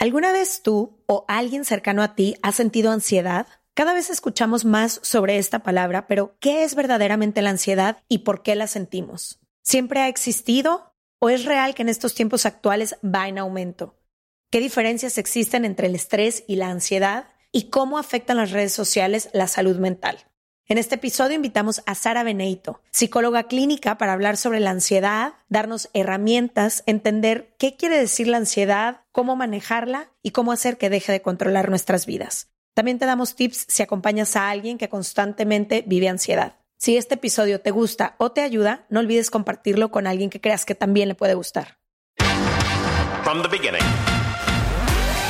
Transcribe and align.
¿Alguna 0.00 0.30
vez 0.30 0.62
tú 0.62 1.02
o 1.06 1.24
alguien 1.26 1.64
cercano 1.64 2.04
a 2.04 2.14
ti 2.14 2.36
ha 2.42 2.52
sentido 2.52 2.92
ansiedad? 2.92 3.48
Cada 3.74 3.94
vez 3.94 4.10
escuchamos 4.10 4.64
más 4.64 5.00
sobre 5.02 5.38
esta 5.38 5.64
palabra, 5.64 6.06
pero 6.06 6.36
¿qué 6.38 6.62
es 6.62 6.76
verdaderamente 6.76 7.42
la 7.42 7.50
ansiedad 7.50 8.04
y 8.08 8.18
por 8.18 8.44
qué 8.44 8.54
la 8.54 8.68
sentimos? 8.68 9.40
¿Siempre 9.64 10.00
ha 10.00 10.06
existido 10.06 10.94
o 11.20 11.30
es 11.30 11.44
real 11.44 11.74
que 11.74 11.82
en 11.82 11.88
estos 11.88 12.14
tiempos 12.14 12.46
actuales 12.46 12.96
va 13.04 13.26
en 13.26 13.38
aumento? 13.38 13.98
¿Qué 14.52 14.60
diferencias 14.60 15.18
existen 15.18 15.64
entre 15.64 15.88
el 15.88 15.96
estrés 15.96 16.44
y 16.46 16.54
la 16.56 16.68
ansiedad? 16.68 17.26
¿Y 17.50 17.68
cómo 17.70 17.98
afectan 17.98 18.36
las 18.36 18.52
redes 18.52 18.72
sociales 18.72 19.30
la 19.32 19.48
salud 19.48 19.78
mental? 19.78 20.27
En 20.70 20.76
este 20.76 20.96
episodio 20.96 21.34
invitamos 21.34 21.80
a 21.86 21.94
Sara 21.94 22.22
Beneito, 22.22 22.82
psicóloga 22.90 23.44
clínica, 23.44 23.96
para 23.96 24.12
hablar 24.12 24.36
sobre 24.36 24.60
la 24.60 24.68
ansiedad, 24.68 25.32
darnos 25.48 25.88
herramientas, 25.94 26.82
entender 26.84 27.54
qué 27.58 27.76
quiere 27.76 27.96
decir 27.96 28.28
la 28.28 28.36
ansiedad, 28.36 29.00
cómo 29.10 29.34
manejarla 29.34 30.10
y 30.22 30.32
cómo 30.32 30.52
hacer 30.52 30.76
que 30.76 30.90
deje 30.90 31.10
de 31.10 31.22
controlar 31.22 31.70
nuestras 31.70 32.04
vidas. 32.04 32.50
También 32.74 32.98
te 32.98 33.06
damos 33.06 33.34
tips 33.34 33.64
si 33.66 33.82
acompañas 33.82 34.36
a 34.36 34.50
alguien 34.50 34.76
que 34.76 34.90
constantemente 34.90 35.84
vive 35.86 36.10
ansiedad. 36.10 36.56
Si 36.76 36.98
este 36.98 37.14
episodio 37.14 37.62
te 37.62 37.70
gusta 37.70 38.14
o 38.18 38.32
te 38.32 38.42
ayuda, 38.42 38.84
no 38.90 39.00
olvides 39.00 39.30
compartirlo 39.30 39.90
con 39.90 40.06
alguien 40.06 40.28
que 40.28 40.42
creas 40.42 40.66
que 40.66 40.74
también 40.74 41.08
le 41.08 41.14
puede 41.14 41.32
gustar. 41.32 41.78
From 43.24 43.40
the 43.40 43.48
beginning. 43.48 43.80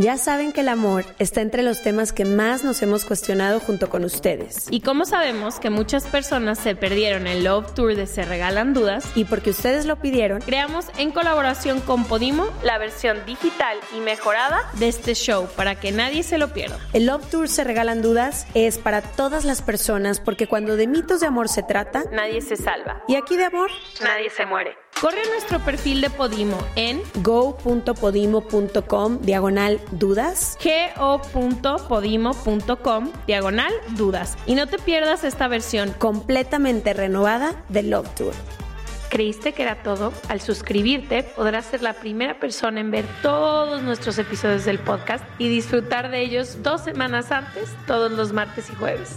Ya 0.00 0.16
saben 0.16 0.52
que 0.52 0.60
el 0.60 0.68
amor 0.68 1.04
está 1.18 1.40
entre 1.40 1.64
los 1.64 1.82
temas 1.82 2.12
que 2.12 2.24
más 2.24 2.62
nos 2.62 2.82
hemos 2.82 3.04
cuestionado 3.04 3.58
junto 3.58 3.90
con 3.90 4.04
ustedes. 4.04 4.68
Y 4.70 4.80
como 4.80 5.04
sabemos 5.04 5.58
que 5.58 5.70
muchas 5.70 6.06
personas 6.06 6.60
se 6.60 6.76
perdieron 6.76 7.26
el 7.26 7.42
Love 7.42 7.74
Tour 7.74 7.96
de 7.96 8.06
Se 8.06 8.22
Regalan 8.22 8.74
Dudas, 8.74 9.04
y 9.16 9.24
porque 9.24 9.50
ustedes 9.50 9.86
lo 9.86 9.96
pidieron, 9.96 10.40
creamos 10.40 10.86
en 10.98 11.10
colaboración 11.10 11.80
con 11.80 12.04
Podimo 12.04 12.46
la 12.62 12.78
versión 12.78 13.26
digital 13.26 13.76
y 13.96 13.98
mejorada 13.98 14.70
de 14.74 14.86
este 14.86 15.14
show 15.14 15.48
para 15.56 15.80
que 15.80 15.90
nadie 15.90 16.22
se 16.22 16.38
lo 16.38 16.52
pierda. 16.52 16.78
El 16.92 17.06
Love 17.06 17.28
Tour 17.28 17.48
Se 17.48 17.64
Regalan 17.64 18.00
Dudas 18.00 18.46
es 18.54 18.78
para 18.78 19.02
todas 19.02 19.44
las 19.44 19.62
personas 19.62 20.20
porque 20.20 20.46
cuando 20.46 20.76
de 20.76 20.86
mitos 20.86 21.22
de 21.22 21.26
amor 21.26 21.48
se 21.48 21.64
trata, 21.64 22.04
nadie 22.12 22.40
se 22.40 22.54
salva. 22.54 23.02
Y 23.08 23.16
aquí 23.16 23.36
de 23.36 23.46
amor, 23.46 23.68
nadie 24.00 24.30
se 24.30 24.46
muere. 24.46 24.76
Corre 25.00 25.22
a 25.22 25.28
nuestro 25.28 25.60
perfil 25.60 26.00
de 26.00 26.10
Podimo 26.10 26.58
en 26.74 27.00
go.podimo.com 27.22 29.20
diagonal 29.20 29.80
dudas. 29.92 30.58
go.podimo.com 30.96 33.12
diagonal 33.26 33.72
dudas. 33.96 34.36
Y 34.46 34.56
no 34.56 34.66
te 34.66 34.78
pierdas 34.78 35.22
esta 35.22 35.46
versión 35.46 35.92
completamente 35.98 36.94
renovada 36.94 37.62
de 37.68 37.84
Love 37.84 38.12
Tour. 38.16 38.32
¿Creíste 39.08 39.52
que 39.52 39.62
era 39.62 39.82
todo? 39.82 40.12
Al 40.28 40.40
suscribirte 40.40 41.22
podrás 41.22 41.66
ser 41.66 41.82
la 41.82 41.94
primera 41.94 42.40
persona 42.40 42.80
en 42.80 42.90
ver 42.90 43.06
todos 43.22 43.82
nuestros 43.82 44.18
episodios 44.18 44.64
del 44.64 44.80
podcast 44.80 45.24
y 45.38 45.48
disfrutar 45.48 46.10
de 46.10 46.22
ellos 46.22 46.62
dos 46.62 46.82
semanas 46.82 47.30
antes, 47.30 47.70
todos 47.86 48.10
los 48.12 48.32
martes 48.32 48.68
y 48.68 48.74
jueves. 48.74 49.16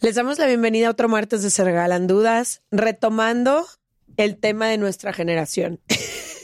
Les 0.00 0.16
damos 0.16 0.38
la 0.40 0.46
bienvenida 0.46 0.88
a 0.88 0.90
otro 0.90 1.08
martes 1.08 1.42
de 1.42 1.50
Se 1.50 1.62
Regalan 1.62 2.08
Dudas, 2.08 2.62
retomando 2.72 3.64
el 4.16 4.36
tema 4.36 4.68
de 4.68 4.76
nuestra 4.76 5.12
generación. 5.12 5.80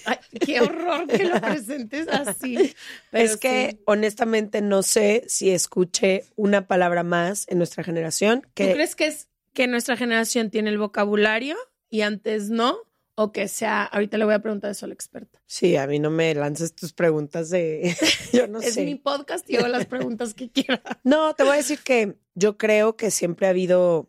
Ay, 0.05 0.19
qué 0.47 0.61
horror 0.61 1.07
que 1.09 1.25
lo 1.25 1.41
presentes 1.41 2.07
así. 2.09 2.73
es 3.13 3.37
que 3.37 3.81
honestamente 3.85 4.63
no 4.63 4.83
sé 4.83 5.25
si 5.27 5.51
escuché 5.51 6.25
una 6.37 6.69
palabra 6.69 7.03
más 7.03 7.47
en 7.49 7.59
nuestra 7.59 7.83
generación. 7.83 8.47
Que... 8.55 8.69
¿Tú 8.69 8.75
crees 8.75 8.95
que 8.95 9.07
es 9.09 9.29
que 9.53 9.67
nuestra 9.67 9.97
generación 9.97 10.51
tiene 10.51 10.71
el 10.71 10.79
vocabulario 10.79 11.57
y 11.91 12.03
antes 12.03 12.51
no? 12.51 12.88
O 13.21 13.33
que 13.33 13.49
sea, 13.49 13.83
ahorita 13.83 14.17
le 14.17 14.25
voy 14.25 14.35
a 14.35 14.39
preguntar 14.39 14.71
eso 14.71 14.87
al 14.87 14.93
experto. 14.93 15.41
Sí, 15.45 15.75
a 15.75 15.89
mí 15.89 15.99
no 15.99 16.09
me 16.09 16.33
lances 16.37 16.73
tus 16.73 16.93
preguntas 16.93 17.51
de, 17.51 17.97
yo 18.33 18.47
no 18.47 18.61
sé. 18.63 18.69
Es 18.69 18.77
mi 18.77 18.95
podcast 18.95 19.51
y 19.51 19.57
hago 19.57 19.67
las 19.67 19.87
preguntas 19.87 20.35
que 20.35 20.49
quiera. 20.53 20.81
No, 21.03 21.35
te 21.35 21.43
voy 21.43 21.55
a 21.55 21.57
decir 21.57 21.81
que 21.81 22.17
yo 22.37 22.57
creo 22.57 22.95
que 22.95 23.11
siempre 23.11 23.49
ha 23.49 23.51
habido, 23.51 24.09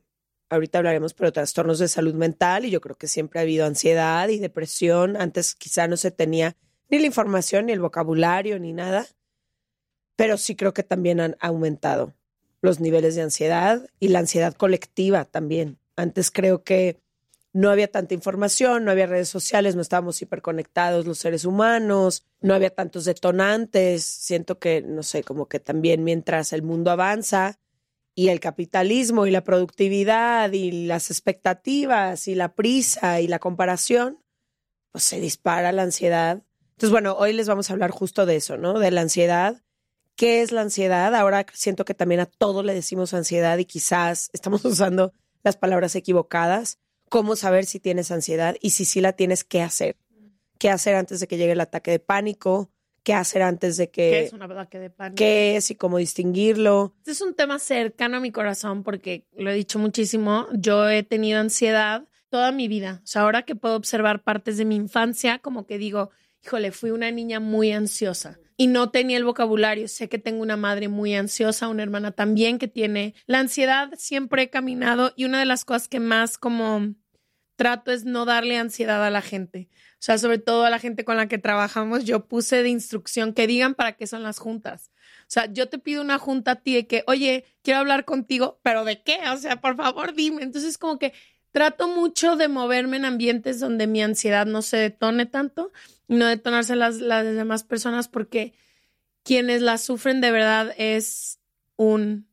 ahorita 0.52 0.78
hablaremos, 0.78 1.16
pero 1.16 1.34
trastornos 1.34 1.80
de 1.80 1.88
salud 1.88 2.14
mental 2.14 2.66
y 2.66 2.70
yo 2.70 2.82
creo 2.82 2.98
que 2.98 3.08
siempre 3.08 3.40
ha 3.40 3.42
habido 3.42 3.66
ansiedad 3.66 4.30
y 4.30 4.38
depresión. 4.38 5.18
Antes 5.18 5.56
quizá 5.56 5.88
no 5.88 5.98
se 5.98 6.12
tenía 6.12 6.56
ni 6.88 7.00
la 7.00 7.08
información, 7.08 7.66
ni 7.66 7.72
el 7.72 7.80
vocabulario, 7.80 8.60
ni 8.60 8.74
nada, 8.74 9.08
pero 10.18 10.38
sí 10.38 10.56
creo 10.56 10.76
que 10.76 10.84
también 10.84 11.20
han 11.20 11.36
aumentado 11.40 12.14
los 12.62 12.80
niveles 12.80 13.16
de 13.16 13.24
ansiedad 13.24 13.90
y 14.00 14.10
la 14.10 14.20
ansiedad 14.20 14.54
colectiva 14.54 15.26
también. 15.26 15.80
Antes 15.96 16.30
creo 16.30 16.64
que 16.64 17.02
no 17.52 17.72
había 17.72 17.92
tanta 17.92 18.14
información, 18.14 18.86
no 18.86 18.92
había 18.92 19.08
redes 19.08 19.30
sociales, 19.30 19.76
no 19.76 19.82
estábamos 19.82 20.22
hiperconectados 20.22 21.06
los 21.06 21.18
seres 21.18 21.46
humanos, 21.46 22.24
no 22.42 22.54
había 22.54 22.70
tantos 22.70 23.06
detonantes. 23.06 24.04
Siento 24.04 24.60
que, 24.60 24.82
no 24.82 25.04
sé, 25.04 25.24
como 25.24 25.48
que 25.48 25.60
también 25.60 26.04
mientras 26.04 26.54
el 26.54 26.62
mundo 26.62 26.92
avanza 26.92 27.60
y 28.14 28.30
el 28.30 28.40
capitalismo 28.40 29.26
y 29.26 29.32
la 29.32 29.44
productividad 29.44 30.52
y 30.52 30.86
las 30.86 31.10
expectativas 31.10 32.28
y 32.28 32.36
la 32.36 32.54
prisa 32.54 33.20
y 33.22 33.28
la 33.28 33.40
comparación, 33.40 34.20
pues 34.92 35.04
se 35.04 35.20
dispara 35.20 35.72
la 35.72 35.84
ansiedad. 35.84 36.44
Entonces, 36.72 36.92
bueno, 36.92 37.16
hoy 37.18 37.34
les 37.34 37.48
vamos 37.48 37.70
a 37.70 37.74
hablar 37.74 37.92
justo 37.92 38.26
de 38.26 38.36
eso, 38.36 38.58
¿no? 38.58 38.78
De 38.78 38.92
la 38.92 39.02
ansiedad. 39.02 39.64
¿Qué 40.16 40.42
es 40.42 40.52
la 40.52 40.62
ansiedad? 40.62 41.16
Ahora 41.16 41.46
siento 41.54 41.86
que 41.86 41.94
también 41.94 42.22
a 42.22 42.26
todo 42.26 42.62
le 42.62 42.74
decimos 42.74 43.14
ansiedad 43.14 43.58
y 43.58 43.66
quizás 43.66 44.30
estamos 44.34 44.64
usando 44.66 45.14
las 45.44 45.58
palabras 45.58 45.96
equivocadas 45.96 46.78
cómo 47.10 47.36
saber 47.36 47.66
si 47.66 47.80
tienes 47.80 48.12
ansiedad 48.12 48.56
y 48.62 48.72
si 48.72 48.86
sí 48.86 49.02
la 49.02 49.14
tienes, 49.14 49.44
qué 49.44 49.62
hacer. 49.62 49.98
¿Qué 50.58 50.70
hacer 50.70 50.96
antes 50.96 51.20
de 51.20 51.28
que 51.28 51.38
llegue 51.38 51.54
el 51.54 51.62
ataque 51.62 51.92
de 51.92 52.00
pánico? 52.00 52.70
¿Qué 53.04 53.14
hacer 53.14 53.42
antes 53.42 53.78
de 53.78 53.90
que... 53.90 54.12
¿Qué 54.12 54.24
es 54.26 54.34
un 54.34 54.42
ataque 54.42 54.78
de 54.78 54.90
pánico? 54.90 55.16
¿Qué 55.16 55.56
es 55.56 55.72
y 55.72 55.76
cómo 55.76 55.98
distinguirlo? 55.98 56.94
Este 57.00 57.12
es 57.12 57.22
un 57.22 57.34
tema 57.34 57.58
cercano 57.60 58.18
a 58.18 58.20
mi 58.20 58.32
corazón 58.32 58.84
porque 58.84 59.26
lo 59.36 59.50
he 59.50 59.54
dicho 59.54 59.80
muchísimo. 59.80 60.48
Yo 60.54 60.90
he 60.90 61.04
tenido 61.04 61.40
ansiedad 61.40 62.08
toda 62.30 62.52
mi 62.52 62.68
vida. 62.68 63.02
O 63.04 63.08
sea, 63.08 63.24
ahora 63.24 63.44
que 63.44 63.56
puedo 63.56 63.76
observar 63.76 64.24
partes 64.24 64.58
de 64.58 64.66
mi 64.66 64.76
infancia, 64.76 65.40
como 65.40 65.66
que 65.66 65.78
digo, 65.78 66.12
híjole, 66.44 66.72
fui 66.72 66.92
una 66.92 67.12
niña 67.12 67.40
muy 67.40 67.72
ansiosa 67.72 68.40
y 68.58 68.68
no 68.68 68.92
tenía 68.92 69.18
el 69.18 69.24
vocabulario. 69.24 69.88
Sé 69.88 70.10
que 70.10 70.20
tengo 70.20 70.42
una 70.42 70.58
madre 70.58 70.88
muy 70.88 71.16
ansiosa, 71.16 71.70
una 71.70 71.84
hermana 71.84 72.12
también 72.12 72.60
que 72.60 72.68
tiene 72.68 73.16
la 73.26 73.40
ansiedad. 73.40 73.90
Siempre 73.98 74.44
he 74.44 74.50
caminado 74.50 75.14
y 75.16 75.26
una 75.26 75.40
de 75.40 75.46
las 75.46 75.66
cosas 75.66 75.88
que 75.88 76.00
más 76.00 76.38
como 76.38 76.96
trato 77.56 77.92
es 77.92 78.06
no 78.06 78.26
darle 78.26 78.58
ansiedad 78.58 79.06
a 79.06 79.10
la 79.10 79.22
gente. 79.22 79.70
O 79.94 80.02
sea, 80.02 80.18
sobre 80.18 80.38
todo 80.38 80.64
a 80.64 80.70
la 80.70 80.80
gente 80.80 81.04
con 81.04 81.18
la 81.18 81.28
que 81.28 81.38
trabajamos, 81.38 82.06
yo 82.06 82.26
puse 82.26 82.64
de 82.64 82.70
instrucción 82.70 83.34
que 83.34 83.48
digan 83.48 83.76
para 83.76 83.94
qué 83.98 84.08
son 84.08 84.24
las 84.24 84.40
juntas. 84.40 84.92
O 85.24 85.32
sea, 85.32 85.52
yo 85.52 85.68
te 85.68 85.78
pido 85.78 86.02
una 86.02 86.18
junta 86.18 86.52
a 86.52 86.56
ti 86.56 86.74
de 86.74 86.88
que, 86.88 87.04
oye, 87.06 87.46
quiero 87.62 87.80
hablar 87.80 88.06
contigo, 88.06 88.60
pero 88.64 88.86
¿de 88.86 89.04
qué? 89.04 89.20
O 89.34 89.38
sea, 89.38 89.60
por 89.60 89.76
favor, 89.76 90.14
dime. 90.14 90.42
Entonces, 90.44 90.78
como 90.78 91.00
que 91.00 91.14
trato 91.52 91.88
mucho 91.88 92.36
de 92.36 92.48
moverme 92.48 92.98
en 92.98 93.06
ambientes 93.06 93.60
donde 93.60 93.88
mi 93.88 94.02
ansiedad 94.02 94.46
no 94.46 94.62
se 94.62 94.78
detone 94.78 95.26
tanto 95.26 95.72
no 96.10 96.28
detonarse 96.28 96.76
las, 96.76 96.98
las 96.98 97.24
demás 97.24 97.64
personas 97.64 98.08
porque 98.08 98.54
quienes 99.24 99.62
la 99.62 99.78
sufren 99.78 100.22
de 100.22 100.32
verdad 100.32 100.74
es 100.78 101.40
un, 101.78 102.28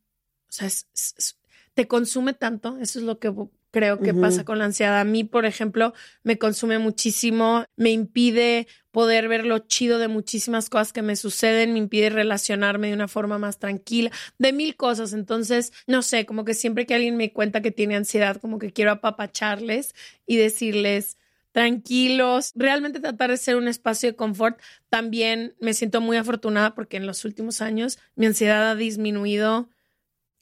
o 0.49 0.51
sea, 0.51 0.69
te 1.73 1.87
consume 1.87 2.33
tanto, 2.33 2.77
eso 2.79 2.99
es 2.99 3.05
lo 3.05 3.19
que 3.19 3.31
creo 3.71 3.99
que 3.99 4.13
pasa 4.13 4.43
con 4.43 4.57
la 4.57 4.65
ansiedad. 4.65 4.99
A 4.99 5.03
mí, 5.03 5.23
por 5.23 5.45
ejemplo, 5.45 5.93
me 6.23 6.39
consume 6.39 6.79
muchísimo, 6.79 7.65
me 7.75 7.91
impide 7.91 8.67
poder 8.89 9.27
ver 9.27 9.45
lo 9.45 9.59
chido 9.59 9.99
de 9.99 10.07
muchísimas 10.07 10.69
cosas 10.69 10.91
que 10.91 11.03
me 11.03 11.15
suceden, 11.15 11.73
me 11.73 11.79
impide 11.79 12.09
relacionarme 12.09 12.87
de 12.87 12.95
una 12.95 13.07
forma 13.07 13.37
más 13.37 13.59
tranquila, 13.59 14.09
de 14.39 14.53
mil 14.53 14.75
cosas. 14.75 15.13
Entonces, 15.13 15.71
no 15.85 16.01
sé, 16.01 16.25
como 16.25 16.45
que 16.45 16.55
siempre 16.55 16.87
que 16.87 16.95
alguien 16.95 17.17
me 17.17 17.31
cuenta 17.31 17.61
que 17.61 17.69
tiene 17.69 17.95
ansiedad, 17.95 18.37
como 18.37 18.57
que 18.57 18.73
quiero 18.73 18.89
apapacharles 18.89 19.93
y 20.25 20.37
decirles, 20.37 21.17
tranquilos, 21.57 22.51
realmente 22.53 22.99
tratar 22.99 23.31
de 23.31 23.37
ser 23.37 23.55
un 23.55 23.67
espacio 23.67 24.11
de 24.11 24.15
confort. 24.15 24.61
También 24.89 25.55
me 25.59 25.73
siento 25.73 26.01
muy 26.01 26.15
afortunada 26.15 26.75
porque 26.75 26.97
en 26.97 27.07
los 27.07 27.25
últimos 27.25 27.61
años 27.61 27.97
mi 28.15 28.27
ansiedad 28.27 28.69
ha 28.69 28.75
disminuido 28.75 29.67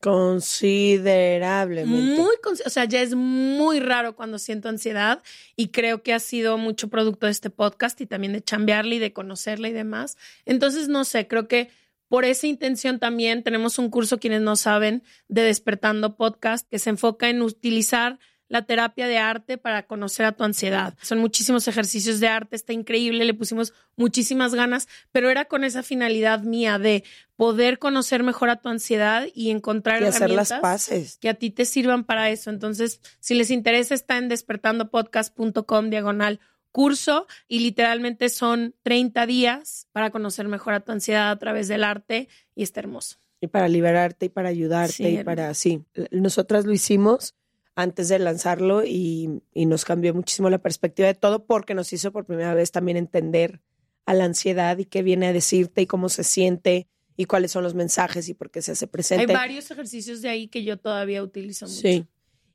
Considerablemente. 0.01 2.21
Muy, 2.21 2.35
o 2.65 2.69
sea, 2.69 2.83
ya 2.83 3.01
es 3.01 3.15
muy 3.15 3.79
raro 3.79 4.17
cuando 4.17 4.37
siento 4.37 4.67
ansiedad 4.67 5.23
y 5.55 5.69
creo 5.69 6.03
que 6.03 6.13
ha 6.13 6.19
sido 6.19 6.57
mucho 6.57 6.89
producto 6.89 7.27
de 7.27 7.31
este 7.31 7.49
podcast 7.49 8.01
y 8.01 8.05
también 8.05 8.33
de 8.33 8.43
chambearle 8.43 8.97
y 8.97 8.99
de 8.99 9.13
conocerla 9.13 9.69
y 9.69 9.73
demás. 9.73 10.17
Entonces, 10.45 10.89
no 10.89 11.05
sé, 11.05 11.29
creo 11.29 11.47
que 11.47 11.69
por 12.09 12.25
esa 12.25 12.45
intención 12.45 12.99
también 12.99 13.41
tenemos 13.41 13.79
un 13.79 13.89
curso, 13.89 14.19
quienes 14.19 14.41
no 14.41 14.57
saben, 14.57 15.01
de 15.29 15.43
Despertando 15.43 16.17
Podcast, 16.17 16.69
que 16.69 16.77
se 16.77 16.89
enfoca 16.89 17.29
en 17.29 17.41
utilizar 17.41 18.19
la 18.47 18.65
terapia 18.65 19.07
de 19.07 19.17
arte 19.17 19.57
para 19.57 19.87
conocer 19.87 20.25
a 20.25 20.31
tu 20.31 20.43
ansiedad. 20.43 20.93
Son 21.01 21.19
muchísimos 21.19 21.67
ejercicios 21.67 22.19
de 22.19 22.27
arte, 22.27 22.55
está 22.55 22.73
increíble, 22.73 23.25
le 23.25 23.33
pusimos 23.33 23.73
muchísimas 23.95 24.53
ganas, 24.53 24.87
pero 25.11 25.29
era 25.29 25.45
con 25.45 25.63
esa 25.63 25.83
finalidad 25.83 26.41
mía 26.41 26.77
de 26.77 27.03
poder 27.35 27.79
conocer 27.79 28.23
mejor 28.23 28.49
a 28.49 28.57
tu 28.57 28.69
ansiedad 28.69 29.27
y 29.33 29.49
encontrar 29.49 30.01
y 30.01 30.05
hacer 30.05 30.29
las 30.29 30.53
paces. 30.53 31.17
que 31.17 31.29
a 31.29 31.33
ti 31.33 31.49
te 31.49 31.65
sirvan 31.65 32.03
para 32.03 32.29
eso. 32.29 32.49
Entonces, 32.49 33.01
si 33.19 33.33
les 33.33 33.51
interesa, 33.51 33.95
está 33.95 34.17
en 34.17 34.29
despertandopodcast.com 34.29 35.89
diagonal 35.89 36.39
curso 36.71 37.25
y 37.47 37.59
literalmente 37.59 38.27
son 38.27 38.75
30 38.83 39.25
días 39.25 39.87
para 39.93 40.11
conocer 40.11 40.49
mejor 40.49 40.73
a 40.73 40.81
tu 40.81 40.91
ansiedad 40.91 41.31
a 41.31 41.39
través 41.39 41.69
del 41.69 41.85
arte 41.85 42.27
y 42.53 42.63
está 42.63 42.81
hermoso. 42.81 43.17
Y 43.39 43.47
para 43.47 43.69
liberarte 43.69 44.25
y 44.25 44.29
para 44.29 44.49
ayudarte 44.49 45.09
y 45.09 45.23
para, 45.23 45.53
sí, 45.53 45.85
nosotras 46.11 46.65
lo 46.65 46.73
hicimos 46.73 47.33
antes 47.75 48.07
de 48.07 48.19
lanzarlo 48.19 48.83
y, 48.85 49.41
nos 49.53 49.85
cambió 49.85 50.13
muchísimo 50.13 50.49
la 50.49 50.59
perspectiva 50.59 51.07
de 51.07 51.13
todo 51.13 51.45
porque 51.45 51.73
nos 51.75 51.91
hizo 51.93 52.11
por 52.11 52.25
primera 52.25 52.53
vez 52.53 52.71
también 52.71 52.97
entender 52.97 53.61
a 54.05 54.13
la 54.13 54.25
ansiedad 54.25 54.77
y 54.77 54.85
qué 54.85 55.03
viene 55.03 55.27
a 55.27 55.33
decirte 55.33 55.81
y 55.81 55.85
cómo 55.85 56.09
se 56.09 56.23
siente 56.23 56.87
y 57.17 57.25
cuáles 57.25 57.51
son 57.51 57.63
los 57.63 57.75
mensajes 57.75 58.29
y 58.29 58.33
por 58.33 58.49
qué 58.49 58.61
se 58.61 58.71
hace 58.71 58.87
presente. 58.87 59.31
Hay 59.31 59.35
varios 59.35 59.69
ejercicios 59.71 60.21
de 60.21 60.29
ahí 60.29 60.47
que 60.47 60.63
yo 60.63 60.77
todavía 60.77 61.21
utilizo 61.21 61.65
mucho. 61.65 61.79
Sí. 61.79 62.05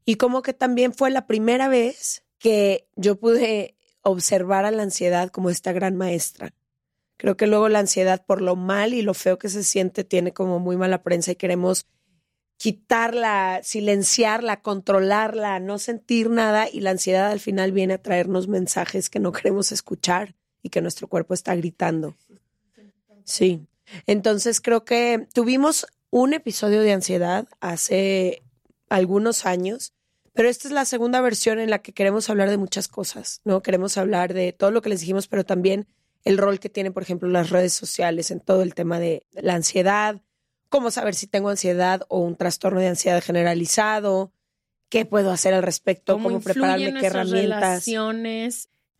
Y 0.04 0.16
como 0.16 0.42
que 0.42 0.54
también 0.54 0.94
fue 0.94 1.10
la 1.10 1.26
primera 1.26 1.68
vez 1.68 2.24
que 2.38 2.88
yo 2.96 3.16
pude 3.16 3.76
observar 4.02 4.64
a 4.64 4.70
la 4.70 4.82
ansiedad 4.82 5.30
como 5.30 5.50
esta 5.50 5.72
gran 5.72 5.96
maestra. 5.96 6.54
Creo 7.16 7.36
que 7.36 7.46
luego 7.46 7.68
la 7.68 7.80
ansiedad 7.80 8.24
por 8.24 8.40
lo 8.40 8.56
mal 8.56 8.94
y 8.94 9.02
lo 9.02 9.12
feo 9.12 9.38
que 9.38 9.50
se 9.50 9.62
siente 9.62 10.04
tiene 10.04 10.32
como 10.32 10.58
muy 10.58 10.76
mala 10.76 11.02
prensa 11.02 11.32
y 11.32 11.36
queremos 11.36 11.86
quitarla, 12.60 13.60
silenciarla, 13.62 14.60
controlarla, 14.60 15.60
no 15.60 15.78
sentir 15.78 16.28
nada 16.28 16.68
y 16.70 16.80
la 16.80 16.90
ansiedad 16.90 17.30
al 17.30 17.40
final 17.40 17.72
viene 17.72 17.94
a 17.94 18.02
traernos 18.02 18.48
mensajes 18.48 19.08
que 19.08 19.18
no 19.18 19.32
queremos 19.32 19.72
escuchar 19.72 20.34
y 20.62 20.68
que 20.68 20.82
nuestro 20.82 21.08
cuerpo 21.08 21.32
está 21.32 21.54
gritando. 21.54 22.16
Sí. 23.24 23.66
Entonces 24.06 24.60
creo 24.60 24.84
que 24.84 25.26
tuvimos 25.32 25.86
un 26.10 26.34
episodio 26.34 26.82
de 26.82 26.92
ansiedad 26.92 27.48
hace 27.60 28.42
algunos 28.90 29.46
años, 29.46 29.94
pero 30.34 30.50
esta 30.50 30.68
es 30.68 30.74
la 30.74 30.84
segunda 30.84 31.22
versión 31.22 31.60
en 31.60 31.70
la 31.70 31.78
que 31.78 31.94
queremos 31.94 32.28
hablar 32.28 32.50
de 32.50 32.58
muchas 32.58 32.88
cosas, 32.88 33.40
¿no? 33.42 33.62
Queremos 33.62 33.96
hablar 33.96 34.34
de 34.34 34.52
todo 34.52 34.70
lo 34.70 34.82
que 34.82 34.90
les 34.90 35.00
dijimos, 35.00 35.28
pero 35.28 35.44
también 35.44 35.86
el 36.24 36.36
rol 36.36 36.60
que 36.60 36.68
tienen, 36.68 36.92
por 36.92 37.04
ejemplo, 37.04 37.26
las 37.30 37.48
redes 37.48 37.72
sociales 37.72 38.30
en 38.30 38.40
todo 38.40 38.60
el 38.60 38.74
tema 38.74 39.00
de 39.00 39.24
la 39.32 39.54
ansiedad, 39.54 40.20
cómo 40.70 40.90
saber 40.90 41.14
si 41.14 41.26
tengo 41.26 41.50
ansiedad 41.50 42.02
o 42.08 42.20
un 42.20 42.36
trastorno 42.36 42.80
de 42.80 42.88
ansiedad 42.88 43.22
generalizado, 43.22 44.32
qué 44.88 45.04
puedo 45.04 45.30
hacer 45.30 45.52
al 45.52 45.62
respecto, 45.62 46.14
cómo, 46.14 46.40
prepararme, 46.40 46.94
qué 46.98 47.06
herramientas. 47.06 47.84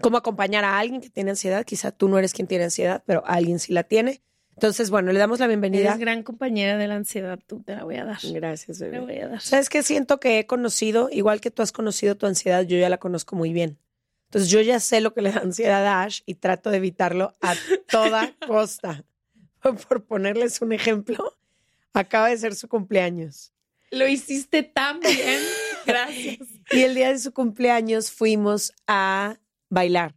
Cómo 0.02 0.16
acompañar 0.16 0.64
a 0.64 0.78
alguien 0.78 1.00
que 1.00 1.10
tiene 1.10 1.30
ansiedad. 1.30 1.64
Quizá 1.64 1.92
tú 1.92 2.08
no 2.08 2.18
eres 2.18 2.32
quien 2.32 2.46
tiene 2.46 2.64
ansiedad, 2.64 3.02
pero 3.06 3.22
alguien 3.26 3.58
sí 3.58 3.72
la 3.72 3.84
tiene. 3.84 4.22
Entonces, 4.54 4.90
bueno, 4.90 5.12
le 5.12 5.18
damos 5.18 5.40
la 5.40 5.46
bienvenida. 5.46 5.88
Eres 5.88 5.98
gran 5.98 6.22
compañera 6.22 6.76
de 6.76 6.86
la 6.86 6.96
ansiedad, 6.96 7.38
tú 7.46 7.62
te 7.62 7.74
la 7.74 7.84
voy 7.84 7.96
a 7.96 8.04
dar. 8.04 8.18
Gracias, 8.22 8.78
bebé. 8.78 8.92
Te 8.92 8.98
la 8.98 9.04
voy 9.04 9.18
a 9.18 9.28
dar. 9.28 9.40
¿Sabes 9.40 9.68
qué? 9.68 9.82
Siento 9.82 10.20
que 10.20 10.38
he 10.38 10.46
conocido, 10.46 11.08
igual 11.10 11.40
que 11.40 11.50
tú 11.50 11.62
has 11.62 11.72
conocido 11.72 12.16
tu 12.16 12.26
ansiedad, 12.26 12.62
yo 12.62 12.76
ya 12.76 12.88
la 12.88 12.98
conozco 12.98 13.36
muy 13.36 13.52
bien. 13.52 13.78
Entonces, 14.26 14.50
yo 14.50 14.60
ya 14.60 14.78
sé 14.80 15.00
lo 15.00 15.14
que 15.14 15.22
le 15.22 15.32
da 15.32 15.40
ansiedad 15.40 15.86
a 15.86 16.02
Ash 16.02 16.20
y 16.26 16.34
trato 16.34 16.70
de 16.70 16.78
evitarlo 16.78 17.36
a 17.40 17.54
toda 17.90 18.34
costa. 18.46 19.04
Por 19.62 20.04
ponerles 20.04 20.60
un 20.62 20.72
ejemplo, 20.72 21.38
Acaba 21.92 22.28
de 22.28 22.38
ser 22.38 22.54
su 22.54 22.68
cumpleaños. 22.68 23.52
Lo 23.90 24.06
hiciste 24.06 24.62
tan 24.62 25.00
bien. 25.00 25.40
Gracias. 25.86 26.48
Y 26.70 26.80
el 26.82 26.94
día 26.94 27.10
de 27.10 27.18
su 27.18 27.32
cumpleaños 27.32 28.10
fuimos 28.10 28.72
a 28.86 29.40
bailar. 29.68 30.16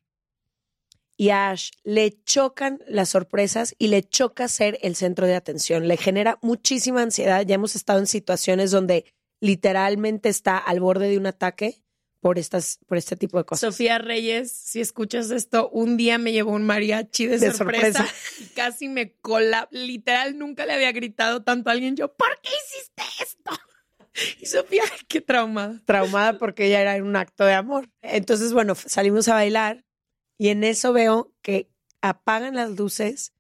Y 1.15 1.29
a 1.29 1.51
Ash 1.51 1.71
le 1.83 2.21
chocan 2.23 2.79
las 2.87 3.09
sorpresas 3.09 3.75
y 3.77 3.87
le 3.87 4.03
choca 4.03 4.47
ser 4.47 4.79
el 4.81 4.95
centro 4.95 5.27
de 5.27 5.35
atención. 5.35 5.87
Le 5.87 5.97
genera 5.97 6.37
muchísima 6.41 7.01
ansiedad. 7.01 7.45
Ya 7.45 7.55
hemos 7.55 7.75
estado 7.75 7.99
en 7.99 8.07
situaciones 8.07 8.71
donde 8.71 9.05
literalmente 9.39 10.29
está 10.29 10.57
al 10.57 10.79
borde 10.79 11.09
de 11.09 11.17
un 11.17 11.27
ataque 11.27 11.83
por 12.23 12.39
estas, 12.39 12.79
por 12.87 12.97
este 12.97 13.17
tipo 13.17 13.37
de 13.37 13.43
cosas. 13.43 13.75
Sofía 13.75 13.97
Reyes, 13.97 14.49
si 14.49 14.79
escuchas 14.79 15.29
esto, 15.29 15.69
un 15.71 15.97
día 15.97 16.17
me 16.17 16.31
llevó 16.31 16.53
un 16.53 16.63
mariachi 16.63 17.27
de, 17.27 17.51
sorpresa, 17.51 18.07
y 18.39 18.45
casi 18.55 18.87
me 18.87 19.11
cola, 19.11 19.67
literal 19.71 20.37
nunca 20.37 20.65
le 20.65 20.71
había 20.71 20.93
gritado 20.93 21.43
tanto 21.43 21.69
a 21.69 21.73
alguien 21.73 21.97
yo, 21.97 22.13
¿por 22.13 22.29
qué 22.41 22.49
hiciste 22.49 23.03
esto? 23.21 23.51
Y 24.39 24.45
Sofía, 24.45 24.83
qué 25.09 25.19
traumada. 25.19 25.81
Traumada 25.83 26.37
porque 26.39 26.67
ella 26.67 26.79
era 26.79 27.03
un 27.03 27.15
acto 27.17 27.43
de 27.43 27.55
amor. 27.55 27.89
Entonces, 28.01 28.53
bueno, 28.53 28.75
salimos 28.75 29.27
a 29.27 29.33
bailar 29.33 29.83
y 30.37 30.47
en 30.47 30.63
eso 30.63 30.93
veo 30.93 31.33
que 31.41 31.69
apagan 31.99 32.55
las 32.55 32.69
luces, 32.69 33.33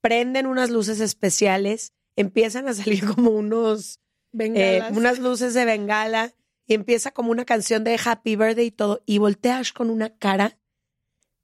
prenden 0.00 0.46
unas 0.46 0.70
luces 0.70 1.00
especiales, 1.00 1.92
empiezan 2.14 2.68
a 2.68 2.74
salir 2.74 3.04
como 3.16 3.30
unos, 3.30 3.98
eh, 4.38 4.82
unas 4.92 5.18
luces 5.18 5.54
de 5.54 5.64
bengala 5.64 6.34
y 6.68 6.74
empieza 6.74 7.10
como 7.10 7.32
una 7.32 7.44
canción 7.44 7.82
de 7.82 7.98
Happy 8.02 8.36
Birthday 8.36 8.66
y 8.66 8.70
todo, 8.70 9.02
y 9.06 9.18
volteas 9.18 9.72
con 9.72 9.90
una 9.90 10.16
cara 10.16 10.58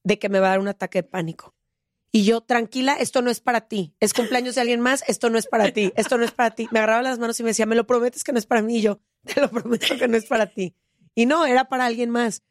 de 0.04 0.18
que 0.18 0.28
me 0.28 0.38
va 0.38 0.48
a 0.48 0.50
dar 0.50 0.60
un 0.60 0.68
ataque 0.68 0.98
de 0.98 1.08
pánico. 1.08 1.54
Y 2.12 2.24
yo, 2.24 2.42
tranquila, 2.42 2.94
esto 2.94 3.22
no 3.22 3.30
es 3.30 3.40
para 3.40 3.62
ti. 3.62 3.92
Es 3.98 4.14
cumpleaños 4.14 4.54
de 4.54 4.60
alguien 4.60 4.80
más, 4.80 5.02
esto 5.08 5.30
no 5.30 5.38
es 5.38 5.48
para 5.48 5.72
ti, 5.72 5.92
esto 5.96 6.16
no 6.16 6.24
es 6.24 6.30
para 6.30 6.54
ti. 6.54 6.68
Me 6.70 6.78
agarraba 6.78 7.02
las 7.02 7.18
manos 7.18 7.40
y 7.40 7.42
me 7.42 7.50
decía, 7.50 7.66
me 7.66 7.74
lo 7.74 7.88
prometes 7.88 8.22
que 8.22 8.32
no 8.32 8.38
es 8.38 8.46
para 8.46 8.62
mí. 8.62 8.76
Y 8.76 8.82
yo, 8.82 9.00
te 9.24 9.40
lo 9.40 9.50
prometo 9.50 9.96
que 9.98 10.06
no 10.06 10.16
es 10.16 10.26
para 10.26 10.46
ti. 10.46 10.76
Y 11.16 11.26
no, 11.26 11.44
era 11.44 11.68
para 11.68 11.86
alguien 11.86 12.10
más. 12.10 12.44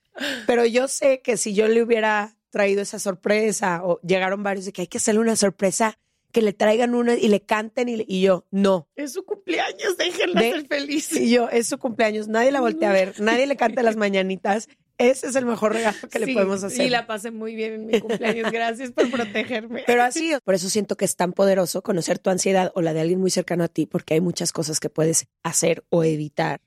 Pero 0.47 0.65
yo 0.65 0.89
sé 0.89 1.21
que 1.21 1.37
si 1.37 1.53
yo 1.53 1.69
le 1.69 1.81
hubiera 1.81 2.35
traído 2.49 2.81
esa 2.81 2.99
sorpresa 2.99 3.81
o 3.83 4.01
llegaron 4.01 4.43
varios 4.43 4.65
de 4.65 4.73
que 4.73 4.81
hay 4.81 4.87
que 4.87 4.97
hacerle 4.97 5.21
una 5.21 5.35
sorpresa 5.35 5.97
que 6.33 6.41
le 6.41 6.51
traigan 6.51 6.95
una 6.95 7.13
y 7.13 7.27
le 7.27 7.41
canten 7.41 7.87
y, 7.87 8.21
yo, 8.21 8.45
no. 8.49 8.89
Es 8.95 9.13
su 9.13 9.23
cumpleaños, 9.23 9.95
déjenla 9.97 10.41
ser 10.41 10.67
feliz. 10.67 11.15
Y 11.15 11.29
yo, 11.29 11.47
es 11.47 11.67
su 11.67 11.77
cumpleaños, 11.77 12.27
nadie 12.27 12.51
la 12.51 12.59
voltea 12.59 12.89
a 12.89 12.93
ver, 12.93 13.13
nadie 13.21 13.45
le 13.45 13.55
canta 13.55 13.83
las 13.83 13.95
mañanitas. 13.95 14.67
Ese 14.97 15.27
es 15.27 15.35
el 15.35 15.45
mejor 15.45 15.73
regalo 15.73 15.97
que 16.11 16.19
le 16.19 16.33
podemos 16.33 16.63
hacer. 16.63 16.85
Y 16.85 16.89
la 16.89 17.07
pasé 17.07 17.31
muy 17.31 17.55
bien 17.55 17.73
en 17.73 17.85
mi 17.85 17.99
cumpleaños. 17.99 18.51
Gracias 18.51 18.91
por 18.91 19.09
protegerme. 19.09 19.83
Pero 19.85 20.03
así, 20.03 20.33
por 20.43 20.55
eso 20.55 20.69
siento 20.69 20.97
que 20.97 21.05
es 21.05 21.15
tan 21.15 21.33
poderoso 21.33 21.83
conocer 21.83 22.19
tu 22.19 22.29
ansiedad 22.29 22.71
o 22.75 22.81
la 22.81 22.93
de 22.93 23.01
alguien 23.01 23.19
muy 23.19 23.31
cercano 23.31 23.63
a 23.63 23.67
ti, 23.67 23.85
porque 23.85 24.15
hay 24.15 24.21
muchas 24.21 24.51
cosas 24.51 24.79
que 24.79 24.89
puedes 24.89 25.27
hacer 25.43 25.83
o 25.89 26.03
evitar 26.03 26.61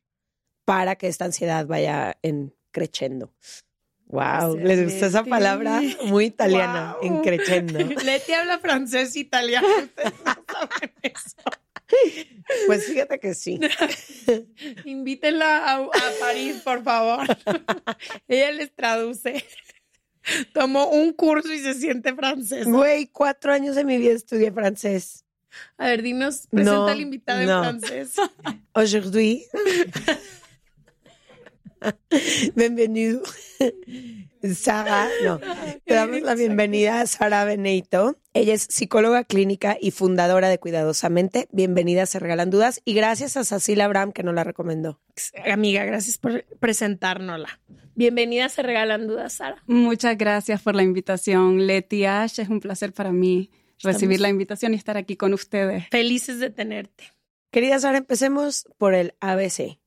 para 0.64 0.96
que 0.96 1.08
esta 1.08 1.24
ansiedad 1.24 1.66
vaya 1.66 2.18
en 2.22 2.54
crescendo. 2.70 3.32
Wow, 4.08 4.56
les 4.56 4.84
gustó 4.84 5.06
esa 5.06 5.24
palabra 5.24 5.80
muy 6.04 6.26
italiana, 6.26 6.96
Wow. 7.00 7.06
en 7.08 7.22
crecendo. 7.22 7.78
Leti 8.04 8.32
habla 8.32 8.58
francés 8.58 9.16
e 9.16 9.20
italiano. 9.20 9.66
Ustedes 9.82 10.12
no 10.24 10.34
saben 10.52 10.92
eso. 11.02 11.36
Pues 12.66 12.86
fíjate 12.86 13.18
que 13.18 13.34
sí. 13.34 13.58
Invítenla 14.84 15.58
a, 15.66 15.76
a 15.78 15.90
París, 16.20 16.60
por 16.64 16.82
favor. 16.84 17.26
Ella 18.28 18.52
les 18.52 18.74
traduce. 18.74 19.44
Tomó 20.52 20.88
un 20.88 21.12
curso 21.12 21.52
y 21.52 21.58
se 21.60 21.74
siente 21.74 22.12
francesa. 22.14 22.68
Güey, 22.68 23.06
cuatro 23.08 23.52
años 23.52 23.76
de 23.76 23.84
mi 23.84 23.98
vida 23.98 24.12
estudié 24.14 24.50
francés. 24.52 25.24
A 25.78 25.86
ver, 25.88 26.02
dinos, 26.02 26.48
presenta 26.50 26.76
No, 26.76 26.86
al 26.88 27.00
invitado 27.00 27.40
en 27.40 27.46
no. 27.46 27.60
francés. 27.62 28.14
Aujourd'hui. 28.72 29.44
Bienvenido. 32.54 33.22
Sara, 34.54 35.08
no. 35.24 35.40
Te 35.84 35.94
damos 35.94 36.22
la 36.22 36.34
bienvenida 36.34 37.00
a 37.00 37.06
Sara 37.06 37.44
Beneito. 37.44 38.18
Ella 38.34 38.54
es 38.54 38.66
psicóloga 38.68 39.24
clínica 39.24 39.76
y 39.80 39.90
fundadora 39.90 40.48
de 40.48 40.58
Cuidadosamente. 40.58 41.48
Bienvenida, 41.52 42.06
se 42.06 42.18
regalan 42.18 42.50
dudas. 42.50 42.80
Y 42.84 42.94
gracias 42.94 43.36
a 43.36 43.44
Cecilia 43.44 43.86
Abraham 43.86 44.12
que 44.12 44.22
nos 44.22 44.34
la 44.34 44.44
recomendó. 44.44 45.00
Amiga, 45.50 45.84
gracias 45.84 46.18
por 46.18 46.44
presentárnosla. 46.60 47.60
Bienvenida, 47.94 48.48
se 48.48 48.62
regalan 48.62 49.06
dudas, 49.06 49.32
Sara. 49.32 49.62
Muchas 49.66 50.18
gracias 50.18 50.60
por 50.62 50.74
la 50.74 50.82
invitación, 50.82 51.66
Leti 51.66 52.04
Ash. 52.04 52.38
Es 52.40 52.48
un 52.48 52.60
placer 52.60 52.92
para 52.92 53.10
mí 53.10 53.50
recibir 53.82 54.20
la 54.20 54.28
invitación 54.28 54.74
y 54.74 54.76
estar 54.76 54.96
aquí 54.96 55.16
con 55.16 55.32
ustedes. 55.32 55.86
Felices 55.90 56.38
de 56.38 56.50
tenerte. 56.50 57.04
Querida 57.50 57.78
Sara, 57.78 57.98
empecemos 57.98 58.68
por 58.76 58.94
el 58.94 59.14
ABC. 59.20 59.78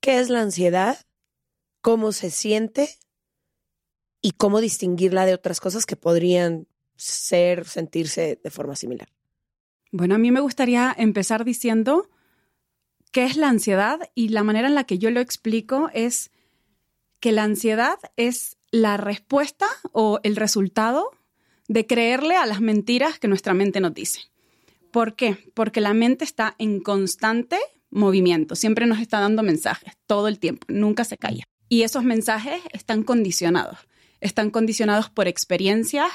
¿Qué 0.00 0.20
es 0.20 0.30
la 0.30 0.40
ansiedad? 0.40 0.98
¿Cómo 1.82 2.12
se 2.12 2.30
siente? 2.30 2.88
¿Y 4.20 4.32
cómo 4.32 4.60
distinguirla 4.60 5.26
de 5.26 5.34
otras 5.34 5.60
cosas 5.60 5.84
que 5.84 5.96
podrían 5.96 6.68
ser, 6.96 7.66
sentirse 7.66 8.40
de 8.42 8.50
forma 8.50 8.76
similar? 8.76 9.08
Bueno, 9.90 10.14
a 10.14 10.18
mí 10.18 10.30
me 10.30 10.40
gustaría 10.40 10.94
empezar 10.96 11.44
diciendo 11.44 12.08
qué 13.10 13.24
es 13.24 13.36
la 13.36 13.48
ansiedad 13.48 13.98
y 14.14 14.28
la 14.28 14.44
manera 14.44 14.68
en 14.68 14.76
la 14.76 14.84
que 14.84 14.98
yo 14.98 15.10
lo 15.10 15.18
explico 15.18 15.90
es 15.92 16.30
que 17.18 17.32
la 17.32 17.42
ansiedad 17.42 17.98
es 18.16 18.56
la 18.70 18.96
respuesta 18.96 19.66
o 19.90 20.20
el 20.22 20.36
resultado 20.36 21.10
de 21.66 21.86
creerle 21.86 22.36
a 22.36 22.46
las 22.46 22.60
mentiras 22.60 23.18
que 23.18 23.28
nuestra 23.28 23.54
mente 23.54 23.80
nos 23.80 23.92
dice. 23.92 24.20
¿Por 24.92 25.16
qué? 25.16 25.50
Porque 25.54 25.80
la 25.80 25.94
mente 25.94 26.24
está 26.24 26.54
en 26.58 26.80
constante 26.80 27.58
movimiento, 27.90 28.54
siempre 28.54 28.86
nos 28.86 29.00
está 29.00 29.20
dando 29.20 29.42
mensajes 29.42 29.94
todo 30.06 30.28
el 30.28 30.38
tiempo, 30.38 30.66
nunca 30.68 31.04
se 31.04 31.18
calla. 31.18 31.44
Y 31.72 31.84
esos 31.84 32.04
mensajes 32.04 32.60
están 32.74 33.02
condicionados. 33.02 33.78
Están 34.20 34.50
condicionados 34.50 35.08
por 35.08 35.26
experiencias, 35.26 36.10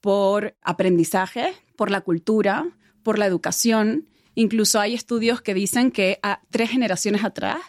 por 0.00 0.56
aprendizaje, 0.60 1.54
por 1.76 1.92
la 1.92 2.00
cultura, 2.00 2.66
por 3.04 3.16
la 3.16 3.26
educación. 3.26 4.08
Incluso 4.34 4.80
hay 4.80 4.94
estudios 4.94 5.40
que 5.40 5.54
dicen 5.54 5.92
que 5.92 6.18
a 6.24 6.40
tres 6.50 6.70
generaciones 6.70 7.22
atrás 7.22 7.60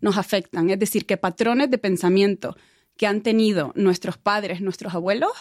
nos 0.00 0.16
afectan. 0.16 0.70
Es 0.70 0.78
decir, 0.78 1.04
que 1.04 1.18
patrones 1.18 1.70
de 1.70 1.76
pensamiento 1.76 2.56
que 2.96 3.06
han 3.06 3.20
tenido 3.20 3.72
nuestros 3.76 4.16
padres, 4.16 4.62
nuestros 4.62 4.94
abuelos, 4.94 5.32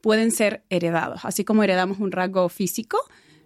pueden 0.00 0.30
ser 0.30 0.64
heredados. 0.70 1.26
Así 1.26 1.44
como 1.44 1.62
heredamos 1.62 1.98
un 1.98 2.10
rasgo 2.10 2.48
físico, 2.48 2.98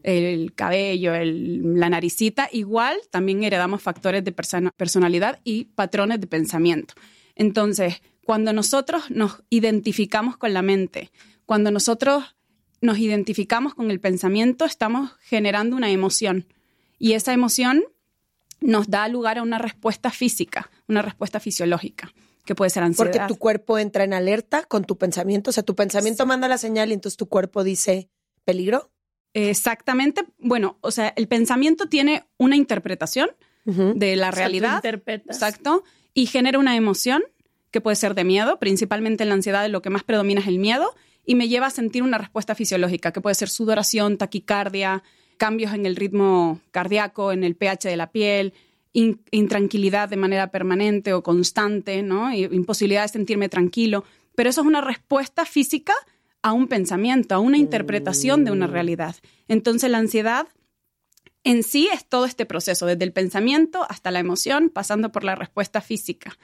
el 0.04 0.54
cabello, 0.54 1.16
el- 1.16 1.80
la 1.80 1.88
naricita, 1.88 2.48
igual 2.52 2.96
también 3.10 3.42
heredamos 3.42 3.82
factores 3.82 4.22
de 4.22 4.30
persona- 4.30 4.70
personalidad 4.76 5.40
y 5.42 5.64
patrones 5.64 6.20
de 6.20 6.28
pensamiento. 6.28 6.94
Entonces, 7.34 8.02
cuando 8.24 8.52
nosotros 8.52 9.10
nos 9.10 9.42
identificamos 9.50 10.36
con 10.36 10.52
la 10.52 10.62
mente, 10.62 11.10
cuando 11.46 11.70
nosotros 11.70 12.36
nos 12.80 12.98
identificamos 12.98 13.74
con 13.74 13.90
el 13.90 14.00
pensamiento, 14.00 14.64
estamos 14.64 15.12
generando 15.20 15.76
una 15.76 15.90
emoción. 15.90 16.46
Y 16.98 17.12
esa 17.12 17.32
emoción 17.32 17.84
nos 18.60 18.88
da 18.88 19.08
lugar 19.08 19.38
a 19.38 19.42
una 19.42 19.58
respuesta 19.58 20.10
física, 20.10 20.70
una 20.86 21.02
respuesta 21.02 21.40
fisiológica, 21.40 22.12
que 22.44 22.54
puede 22.54 22.70
ser 22.70 22.82
ansiedad. 22.82 23.12
Porque 23.12 23.26
tu 23.26 23.38
cuerpo 23.38 23.78
entra 23.78 24.04
en 24.04 24.12
alerta 24.12 24.64
con 24.64 24.84
tu 24.84 24.96
pensamiento. 24.96 25.50
O 25.50 25.52
sea, 25.52 25.62
tu 25.62 25.74
pensamiento 25.74 26.26
manda 26.26 26.48
la 26.48 26.58
señal 26.58 26.90
y 26.90 26.94
entonces 26.94 27.16
tu 27.16 27.26
cuerpo 27.26 27.64
dice 27.64 28.10
peligro. 28.44 28.90
Exactamente. 29.34 30.24
Bueno, 30.38 30.78
o 30.80 30.90
sea, 30.90 31.12
el 31.16 31.28
pensamiento 31.28 31.86
tiene 31.86 32.24
una 32.36 32.56
interpretación 32.56 33.30
de 33.64 34.16
la 34.16 34.30
O 34.30 34.32
sea, 34.32 34.32
tú 34.32 34.38
realidad. 34.38 34.74
interpretas. 34.76 35.36
Exacto. 35.36 35.84
Y 36.14 36.26
genera 36.26 36.58
una 36.58 36.76
emoción 36.76 37.22
que 37.70 37.80
puede 37.80 37.96
ser 37.96 38.14
de 38.14 38.24
miedo, 38.24 38.58
principalmente 38.58 39.22
en 39.22 39.28
la 39.28 39.36
ansiedad 39.36 39.68
lo 39.68 39.80
que 39.82 39.90
más 39.90 40.02
predomina 40.02 40.40
es 40.40 40.48
el 40.48 40.58
miedo, 40.58 40.94
y 41.24 41.34
me 41.36 41.48
lleva 41.48 41.66
a 41.66 41.70
sentir 41.70 42.02
una 42.02 42.18
respuesta 42.18 42.54
fisiológica, 42.54 43.12
que 43.12 43.20
puede 43.20 43.34
ser 43.34 43.48
sudoración, 43.48 44.18
taquicardia, 44.18 45.02
cambios 45.36 45.72
en 45.72 45.86
el 45.86 45.94
ritmo 45.96 46.60
cardíaco, 46.72 47.30
en 47.32 47.44
el 47.44 47.54
pH 47.54 47.88
de 47.88 47.96
la 47.96 48.10
piel, 48.10 48.52
in- 48.92 49.20
intranquilidad 49.30 50.08
de 50.08 50.16
manera 50.16 50.50
permanente 50.50 51.12
o 51.12 51.22
constante, 51.22 52.02
¿no? 52.02 52.32
Y- 52.34 52.44
imposibilidad 52.44 53.02
de 53.02 53.08
sentirme 53.08 53.48
tranquilo. 53.48 54.04
Pero 54.34 54.50
eso 54.50 54.62
es 54.62 54.66
una 54.66 54.80
respuesta 54.80 55.44
física 55.44 55.94
a 56.42 56.52
un 56.52 56.66
pensamiento, 56.66 57.34
a 57.34 57.38
una 57.38 57.58
interpretación 57.58 58.44
de 58.44 58.50
una 58.50 58.66
realidad. 58.66 59.14
Entonces 59.46 59.90
la 59.90 59.98
ansiedad 59.98 60.48
en 61.44 61.62
sí 61.62 61.88
es 61.92 62.06
todo 62.06 62.24
este 62.24 62.46
proceso, 62.46 62.86
desde 62.86 63.04
el 63.04 63.12
pensamiento 63.12 63.86
hasta 63.88 64.10
la 64.10 64.18
emoción, 64.18 64.70
pasando 64.70 65.10
por 65.12 65.24
la 65.24 65.34
respuesta 65.34 65.80
física. 65.80 66.36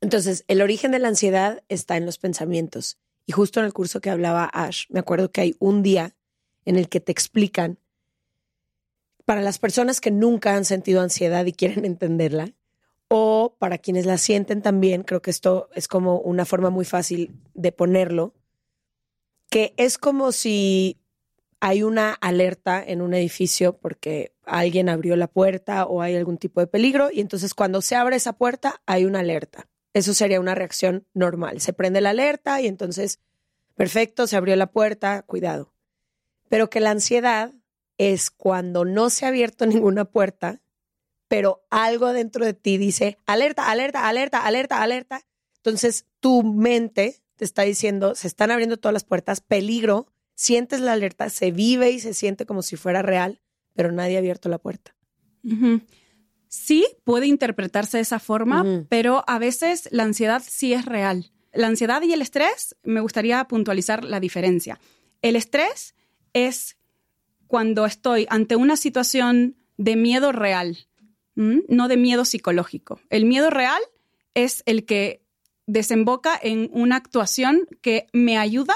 Entonces, 0.00 0.44
el 0.48 0.62
origen 0.62 0.92
de 0.92 0.98
la 0.98 1.08
ansiedad 1.08 1.62
está 1.68 1.96
en 1.96 2.06
los 2.06 2.18
pensamientos. 2.18 2.98
Y 3.26 3.32
justo 3.32 3.60
en 3.60 3.66
el 3.66 3.72
curso 3.72 4.00
que 4.00 4.10
hablaba 4.10 4.44
Ash, 4.44 4.86
me 4.88 5.00
acuerdo 5.00 5.30
que 5.30 5.40
hay 5.40 5.56
un 5.58 5.82
día 5.82 6.14
en 6.64 6.76
el 6.76 6.88
que 6.88 7.00
te 7.00 7.12
explican, 7.12 7.78
para 9.24 9.42
las 9.42 9.58
personas 9.58 10.00
que 10.00 10.10
nunca 10.10 10.56
han 10.56 10.64
sentido 10.64 11.00
ansiedad 11.00 11.46
y 11.46 11.52
quieren 11.52 11.84
entenderla, 11.84 12.52
o 13.08 13.56
para 13.58 13.78
quienes 13.78 14.06
la 14.06 14.18
sienten 14.18 14.62
también, 14.62 15.02
creo 15.02 15.20
que 15.20 15.30
esto 15.30 15.68
es 15.74 15.88
como 15.88 16.18
una 16.20 16.44
forma 16.44 16.70
muy 16.70 16.84
fácil 16.84 17.34
de 17.54 17.72
ponerlo, 17.72 18.34
que 19.48 19.74
es 19.76 19.98
como 19.98 20.30
si 20.30 20.99
hay 21.60 21.82
una 21.82 22.14
alerta 22.14 22.82
en 22.84 23.02
un 23.02 23.14
edificio 23.14 23.78
porque 23.78 24.32
alguien 24.44 24.88
abrió 24.88 25.14
la 25.14 25.28
puerta 25.28 25.84
o 25.84 26.00
hay 26.00 26.16
algún 26.16 26.38
tipo 26.38 26.60
de 26.60 26.66
peligro 26.66 27.10
y 27.12 27.20
entonces 27.20 27.54
cuando 27.54 27.82
se 27.82 27.96
abre 27.96 28.16
esa 28.16 28.32
puerta 28.32 28.80
hay 28.86 29.04
una 29.04 29.20
alerta. 29.20 29.68
Eso 29.92 30.14
sería 30.14 30.40
una 30.40 30.54
reacción 30.54 31.06
normal. 31.14 31.60
Se 31.60 31.72
prende 31.72 32.00
la 32.00 32.10
alerta 32.10 32.60
y 32.60 32.66
entonces, 32.66 33.18
perfecto, 33.74 34.26
se 34.26 34.36
abrió 34.36 34.56
la 34.56 34.70
puerta, 34.70 35.22
cuidado. 35.22 35.74
Pero 36.48 36.70
que 36.70 36.80
la 36.80 36.90
ansiedad 36.90 37.52
es 37.98 38.30
cuando 38.30 38.84
no 38.84 39.10
se 39.10 39.26
ha 39.26 39.28
abierto 39.28 39.66
ninguna 39.66 40.06
puerta, 40.06 40.60
pero 41.28 41.62
algo 41.70 42.12
dentro 42.12 42.44
de 42.44 42.54
ti 42.54 42.78
dice, 42.78 43.18
alerta, 43.26 43.70
alerta, 43.70 44.08
alerta, 44.08 44.44
alerta, 44.44 44.82
alerta. 44.82 45.26
Entonces 45.56 46.06
tu 46.20 46.42
mente 46.42 47.22
te 47.36 47.44
está 47.44 47.62
diciendo, 47.62 48.14
se 48.14 48.26
están 48.28 48.50
abriendo 48.50 48.78
todas 48.78 48.94
las 48.94 49.04
puertas, 49.04 49.40
peligro, 49.40 50.06
sientes 50.40 50.80
la 50.80 50.92
alerta, 50.94 51.28
se 51.28 51.50
vive 51.50 51.90
y 51.90 52.00
se 52.00 52.14
siente 52.14 52.46
como 52.46 52.62
si 52.62 52.76
fuera 52.76 53.02
real, 53.02 53.42
pero 53.74 53.92
nadie 53.92 54.16
ha 54.16 54.20
abierto 54.20 54.48
la 54.48 54.56
puerta. 54.56 54.96
Sí, 56.48 56.86
puede 57.04 57.26
interpretarse 57.26 57.98
de 57.98 58.04
esa 58.04 58.18
forma, 58.18 58.64
pero 58.88 59.22
a 59.26 59.38
veces 59.38 59.86
la 59.92 60.04
ansiedad 60.04 60.42
sí 60.44 60.72
es 60.72 60.86
real. 60.86 61.30
La 61.52 61.66
ansiedad 61.66 62.00
y 62.00 62.14
el 62.14 62.22
estrés, 62.22 62.74
me 62.82 63.00
gustaría 63.00 63.44
puntualizar 63.44 64.02
la 64.02 64.18
diferencia. 64.18 64.80
El 65.20 65.36
estrés 65.36 65.94
es 66.32 66.78
cuando 67.46 67.84
estoy 67.84 68.26
ante 68.30 68.56
una 68.56 68.78
situación 68.78 69.58
de 69.76 69.94
miedo 69.96 70.32
real, 70.32 70.88
¿m? 71.36 71.64
no 71.68 71.86
de 71.86 71.98
miedo 71.98 72.24
psicológico. 72.24 72.98
El 73.10 73.26
miedo 73.26 73.50
real 73.50 73.82
es 74.32 74.62
el 74.64 74.86
que 74.86 75.22
desemboca 75.66 76.40
en 76.42 76.70
una 76.72 76.96
actuación 76.96 77.68
que 77.82 78.06
me 78.14 78.38
ayuda 78.38 78.74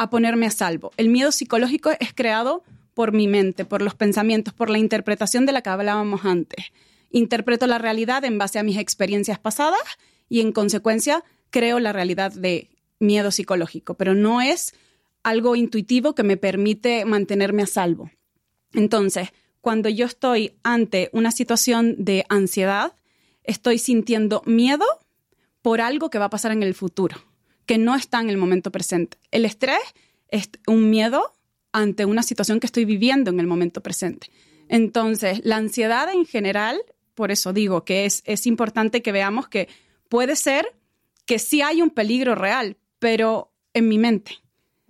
a 0.00 0.08
ponerme 0.08 0.46
a 0.46 0.50
salvo. 0.50 0.92
El 0.96 1.10
miedo 1.10 1.30
psicológico 1.30 1.90
es 2.00 2.14
creado 2.14 2.64
por 2.94 3.12
mi 3.12 3.28
mente, 3.28 3.66
por 3.66 3.82
los 3.82 3.94
pensamientos, 3.94 4.54
por 4.54 4.70
la 4.70 4.78
interpretación 4.78 5.44
de 5.44 5.52
la 5.52 5.60
que 5.60 5.68
hablábamos 5.68 6.24
antes. 6.24 6.72
Interpreto 7.10 7.66
la 7.66 7.76
realidad 7.76 8.24
en 8.24 8.38
base 8.38 8.58
a 8.58 8.62
mis 8.62 8.78
experiencias 8.78 9.38
pasadas 9.38 9.82
y 10.26 10.40
en 10.40 10.52
consecuencia 10.52 11.22
creo 11.50 11.80
la 11.80 11.92
realidad 11.92 12.32
de 12.32 12.70
miedo 12.98 13.30
psicológico, 13.30 13.92
pero 13.92 14.14
no 14.14 14.40
es 14.40 14.72
algo 15.22 15.54
intuitivo 15.54 16.14
que 16.14 16.22
me 16.22 16.38
permite 16.38 17.04
mantenerme 17.04 17.62
a 17.62 17.66
salvo. 17.66 18.10
Entonces, 18.72 19.28
cuando 19.60 19.90
yo 19.90 20.06
estoy 20.06 20.54
ante 20.62 21.10
una 21.12 21.30
situación 21.30 21.94
de 21.98 22.24
ansiedad, 22.30 22.94
estoy 23.44 23.76
sintiendo 23.76 24.42
miedo 24.46 24.86
por 25.60 25.82
algo 25.82 26.08
que 26.08 26.18
va 26.18 26.26
a 26.26 26.30
pasar 26.30 26.52
en 26.52 26.62
el 26.62 26.72
futuro, 26.72 27.16
que 27.70 27.78
no 27.78 27.94
está 27.94 28.20
en 28.20 28.30
el 28.30 28.36
momento 28.36 28.72
presente. 28.72 29.16
El 29.30 29.44
estrés 29.44 29.78
es 30.26 30.50
un 30.66 30.90
miedo 30.90 31.32
ante 31.70 32.04
una 32.04 32.24
situación 32.24 32.58
que 32.58 32.66
estoy 32.66 32.84
viviendo 32.84 33.30
en 33.30 33.38
el 33.38 33.46
momento 33.46 33.80
presente. 33.80 34.26
Entonces, 34.68 35.40
la 35.44 35.58
ansiedad 35.58 36.12
en 36.12 36.26
general, 36.26 36.80
por 37.14 37.30
eso 37.30 37.52
digo 37.52 37.84
que 37.84 38.06
es, 38.06 38.24
es 38.26 38.48
importante 38.48 39.02
que 39.02 39.12
veamos 39.12 39.46
que 39.46 39.68
puede 40.08 40.34
ser 40.34 40.66
que 41.26 41.38
sí 41.38 41.62
hay 41.62 41.80
un 41.80 41.90
peligro 41.90 42.34
real, 42.34 42.76
pero 42.98 43.52
en 43.72 43.86
mi 43.86 43.98
mente. 43.98 44.32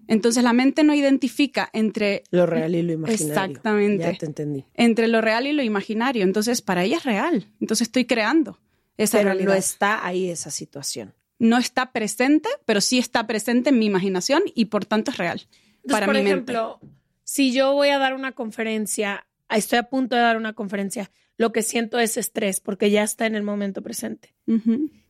Entonces 0.09 0.43
la 0.43 0.55
mente 0.55 0.83
no 0.83 0.95
identifica 0.95 1.69
entre 1.75 2.23
Lo 2.31 2.47
real 2.47 2.75
y 2.75 2.81
lo 2.81 2.95
imaginario. 2.95 3.35
Exactamente. 3.35 4.05
Ya 4.05 4.17
te 4.17 4.25
entendí. 4.25 4.65
entre 4.73 5.07
lo 5.07 5.21
real 5.21 5.47
y 5.47 5.53
lo 5.53 5.63
imaginario. 5.63 6.23
Entonces 6.23 6.63
para 6.63 6.83
ella 6.83 6.97
es 6.97 7.05
real. 7.05 7.47
Entonces 7.61 7.89
estoy 7.89 8.07
creando 8.07 8.59
esa 8.97 9.19
Pero 9.19 9.29
realidad. 9.29 9.49
no 9.49 9.55
está 9.55 10.07
ahí 10.07 10.31
esa 10.31 10.51
situación. 10.51 11.13
No 11.41 11.59
está 11.59 11.91
presente, 11.91 12.49
pero 12.65 12.81
sí 12.81 13.01
está 13.01 13.27
presente 13.27 13.71
en 13.71 13.81
mi 13.81 13.87
imaginación 13.87 14.43
y 14.55 14.67
por 14.67 14.85
tanto 14.85 15.11
es 15.11 15.17
real. 15.17 15.41
Entonces, 15.41 15.91
para 15.91 16.07
por 16.07 16.15
mi 16.15 16.23
mente. 16.23 16.53
ejemplo, 16.53 16.81
si 17.25 17.53
yo 17.53 17.73
voy 17.73 17.89
a 17.89 17.99
dar 17.99 18.15
una 18.15 18.31
conferencia, 18.33 19.27
estoy 19.49 19.81
a 19.81 19.91
punto 19.91 20.15
de 20.15 20.23
dar 20.23 20.37
una 20.37 20.53
conferencia, 20.53 21.11
lo 21.37 21.51
que 21.51 21.63
siento 21.63 21.99
es 21.99 22.17
estrés 22.17 22.61
porque 22.61 22.93
ya 22.93 23.03
está 23.03 23.27
en 23.27 23.35
el 23.35 23.43
momento 23.43 23.83
presente. 23.83 24.35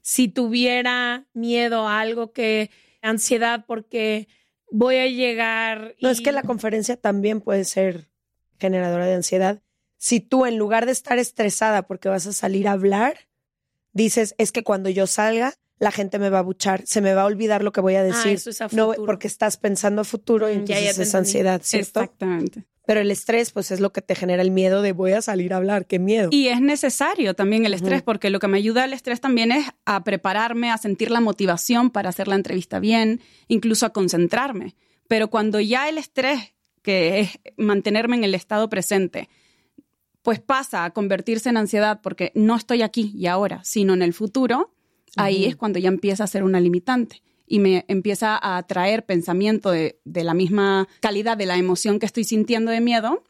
Si 0.01 0.29
tuviera 0.29 1.27
miedo 1.35 1.87
a 1.87 2.01
algo 2.01 2.33
que, 2.33 2.71
ansiedad 3.03 3.65
porque 3.67 4.29
voy 4.71 4.97
a 4.97 5.07
llegar. 5.07 5.97
No, 6.01 6.11
es 6.11 6.21
que 6.21 6.33
la 6.33 6.43
conferencia 6.43 6.97
también 6.97 7.41
puede 7.41 7.65
ser 7.65 8.11
generadora 8.59 9.07
de 9.07 9.15
ansiedad. 9.15 9.63
Si 9.97 10.21
tú, 10.21 10.47
en 10.47 10.57
lugar 10.57 10.87
de 10.87 10.93
estar 10.93 11.19
estresada 11.19 11.87
porque 11.87 12.09
vas 12.09 12.27
a 12.27 12.33
salir 12.33 12.69
a 12.69 12.73
hablar, 12.73 13.29
dices, 13.93 14.35
es 14.39 14.53
que 14.53 14.63
cuando 14.63 14.89
yo 14.89 15.07
salga, 15.07 15.55
la 15.81 15.91
gente 15.91 16.19
me 16.21 16.31
va 16.31 16.39
a 16.39 16.43
buchar, 16.43 16.83
se 16.87 17.01
me 17.01 17.15
va 17.15 17.23
a 17.23 17.25
olvidar 17.25 17.65
lo 17.65 17.73
que 17.73 17.81
voy 17.81 17.97
a 17.97 18.03
decir. 18.05 18.31
Ah, 18.33 18.35
eso 18.35 18.51
es 18.51 18.61
a 18.61 18.69
no, 18.71 18.93
porque 19.07 19.27
estás 19.27 19.57
pensando 19.57 20.03
a 20.03 20.05
futuro 20.05 20.49
y 20.49 20.59
Mm, 20.59 20.65
ya, 20.67 20.79
entonces 20.79 20.85
ya 20.85 20.91
es 20.91 20.99
entendí. 20.99 21.17
ansiedad, 21.19 21.61
¿cierto? 21.65 22.01
Exactamente. 22.01 22.65
Pero 22.87 23.01
el 23.01 23.11
estrés, 23.11 23.51
pues 23.53 23.71
es 23.71 23.81
lo 23.81 23.93
que 23.93 24.03
te 24.03 24.15
genera 24.15 24.43
el 24.43 24.51
miedo 24.51 24.83
de 24.83 24.93
voy 24.93 25.13
a 25.13 25.23
salir 25.23 25.53
a 25.55 25.57
hablar, 25.59 25.87
qué 25.87 25.99
miedo. 25.99 26.29
Y 26.33 26.49
es 26.49 26.61
necesario 26.61 27.35
también 27.35 27.65
el 27.65 27.73
estrés, 27.75 28.03
porque 28.03 28.31
lo 28.31 28.41
que 28.41 28.49
me 28.49 28.59
ayuda 28.59 28.85
al 28.85 28.93
estrés 28.93 29.21
también 29.21 29.53
es 29.53 29.65
a 29.87 30.03
prepararme, 30.05 30.71
a 30.71 30.77
sentir 30.79 31.11
la 31.11 31.21
motivación 31.21 31.91
para 31.91 32.09
hacer 32.11 32.27
la 32.29 32.35
entrevista 32.35 32.79
bien, 32.81 33.21
incluso 33.49 33.87
a 33.87 33.91
concentrarme. 33.93 34.75
Pero 35.09 35.29
cuando 35.31 35.61
ya 35.61 35.89
el 35.89 35.99
estrés, 35.99 36.53
que 36.83 37.21
es 37.21 37.31
mantenerme 37.57 38.17
en 38.17 38.25
el 38.25 38.35
estado 38.35 38.69
presente, 38.69 39.29
pues 40.23 40.41
pasa 40.41 40.85
a 40.85 40.91
convertirse 40.91 41.49
en 41.49 41.57
ansiedad 41.57 42.01
porque 42.03 42.33
no 42.35 42.57
estoy 42.57 42.83
aquí 42.83 43.13
y 43.15 43.27
ahora, 43.27 43.61
sino 43.65 43.95
en 43.95 44.03
el 44.03 44.13
futuro, 44.15 44.75
ahí 45.17 45.45
es 45.45 45.57
cuando 45.57 45.79
ya 45.79 45.89
empieza 45.89 46.25
a 46.25 46.27
ser 46.27 46.43
una 46.45 46.61
limitante 46.61 47.23
y 47.47 47.59
me 47.59 47.85
empieza 47.89 48.37
a 48.37 48.57
atraer 48.57 49.05
pensamiento 49.05 49.71
de, 49.71 50.01
de 50.05 50.25
la 50.25 50.35
misma 50.35 50.89
calidad 51.01 51.37
de 51.37 51.47
la 51.47 51.57
emoción 51.57 51.99
que 51.99 52.07
estoy 52.07 52.25
sintiendo 52.25 52.71
de 52.71 52.81
miedo. 52.81 53.25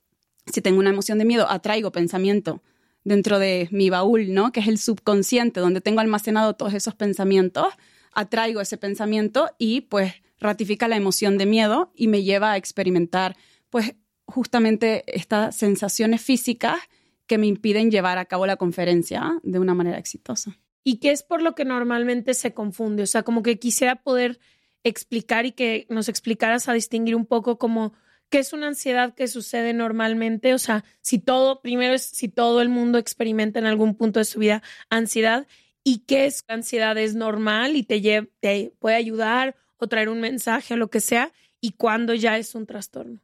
Si 0.52 0.60
tengo 0.60 0.78
una 0.78 0.90
emoción 0.90 1.18
de 1.18 1.24
miedo, 1.24 1.50
atraigo 1.50 1.90
pensamiento 1.90 2.62
dentro 3.04 3.38
de 3.38 3.68
mi 3.70 3.90
baúl, 3.90 4.32
¿no? 4.34 4.52
Que 4.52 4.60
es 4.60 4.68
el 4.68 4.78
subconsciente, 4.78 5.60
donde 5.60 5.80
tengo 5.80 6.00
almacenado 6.00 6.54
todos 6.54 6.74
esos 6.74 6.94
pensamientos, 6.94 7.68
atraigo 8.12 8.60
ese 8.60 8.76
pensamiento 8.76 9.48
y 9.58 9.82
pues 9.82 10.14
ratifica 10.38 10.88
la 10.88 10.96
emoción 10.96 11.38
de 11.38 11.46
miedo 11.46 11.92
y 11.94 12.08
me 12.08 12.22
lleva 12.22 12.52
a 12.52 12.56
experimentar 12.56 13.36
pues 13.68 13.94
justamente 14.26 15.04
estas 15.06 15.56
sensaciones 15.56 16.20
físicas 16.20 16.78
que 17.26 17.38
me 17.38 17.46
impiden 17.46 17.90
llevar 17.90 18.18
a 18.18 18.24
cabo 18.24 18.46
la 18.46 18.56
conferencia 18.56 19.38
de 19.42 19.58
una 19.58 19.74
manera 19.74 19.98
exitosa. 19.98 20.58
¿Y 20.84 20.98
qué 20.98 21.10
es 21.10 21.22
por 21.22 21.42
lo 21.42 21.54
que 21.54 21.64
normalmente 21.64 22.34
se 22.34 22.54
confunde? 22.54 23.02
O 23.02 23.06
sea, 23.06 23.22
como 23.22 23.42
que 23.42 23.58
quisiera 23.58 23.96
poder 23.96 24.40
explicar 24.82 25.44
y 25.46 25.52
que 25.52 25.86
nos 25.90 26.08
explicaras 26.08 26.68
a 26.68 26.72
distinguir 26.72 27.14
un 27.16 27.26
poco 27.26 27.58
como 27.58 27.92
qué 28.30 28.38
es 28.38 28.52
una 28.52 28.68
ansiedad 28.68 29.14
que 29.14 29.28
sucede 29.28 29.74
normalmente. 29.74 30.54
O 30.54 30.58
sea, 30.58 30.84
si 31.02 31.18
todo, 31.18 31.60
primero 31.60 31.94
es 31.94 32.02
si 32.02 32.28
todo 32.28 32.62
el 32.62 32.68
mundo 32.70 32.98
experimenta 32.98 33.58
en 33.58 33.66
algún 33.66 33.94
punto 33.94 34.20
de 34.20 34.24
su 34.24 34.38
vida 34.38 34.62
ansiedad 34.88 35.46
y 35.84 35.98
qué 36.06 36.26
es 36.26 36.44
ansiedad 36.48 36.96
es 36.96 37.14
normal 37.14 37.76
y 37.76 37.82
te, 37.82 38.00
lle- 38.00 38.30
te 38.40 38.72
puede 38.78 38.96
ayudar 38.96 39.56
o 39.76 39.86
traer 39.86 40.08
un 40.08 40.20
mensaje 40.20 40.74
o 40.74 40.76
lo 40.76 40.88
que 40.90 41.00
sea 41.00 41.32
y 41.60 41.72
cuándo 41.72 42.14
ya 42.14 42.38
es 42.38 42.54
un 42.54 42.66
trastorno. 42.66 43.20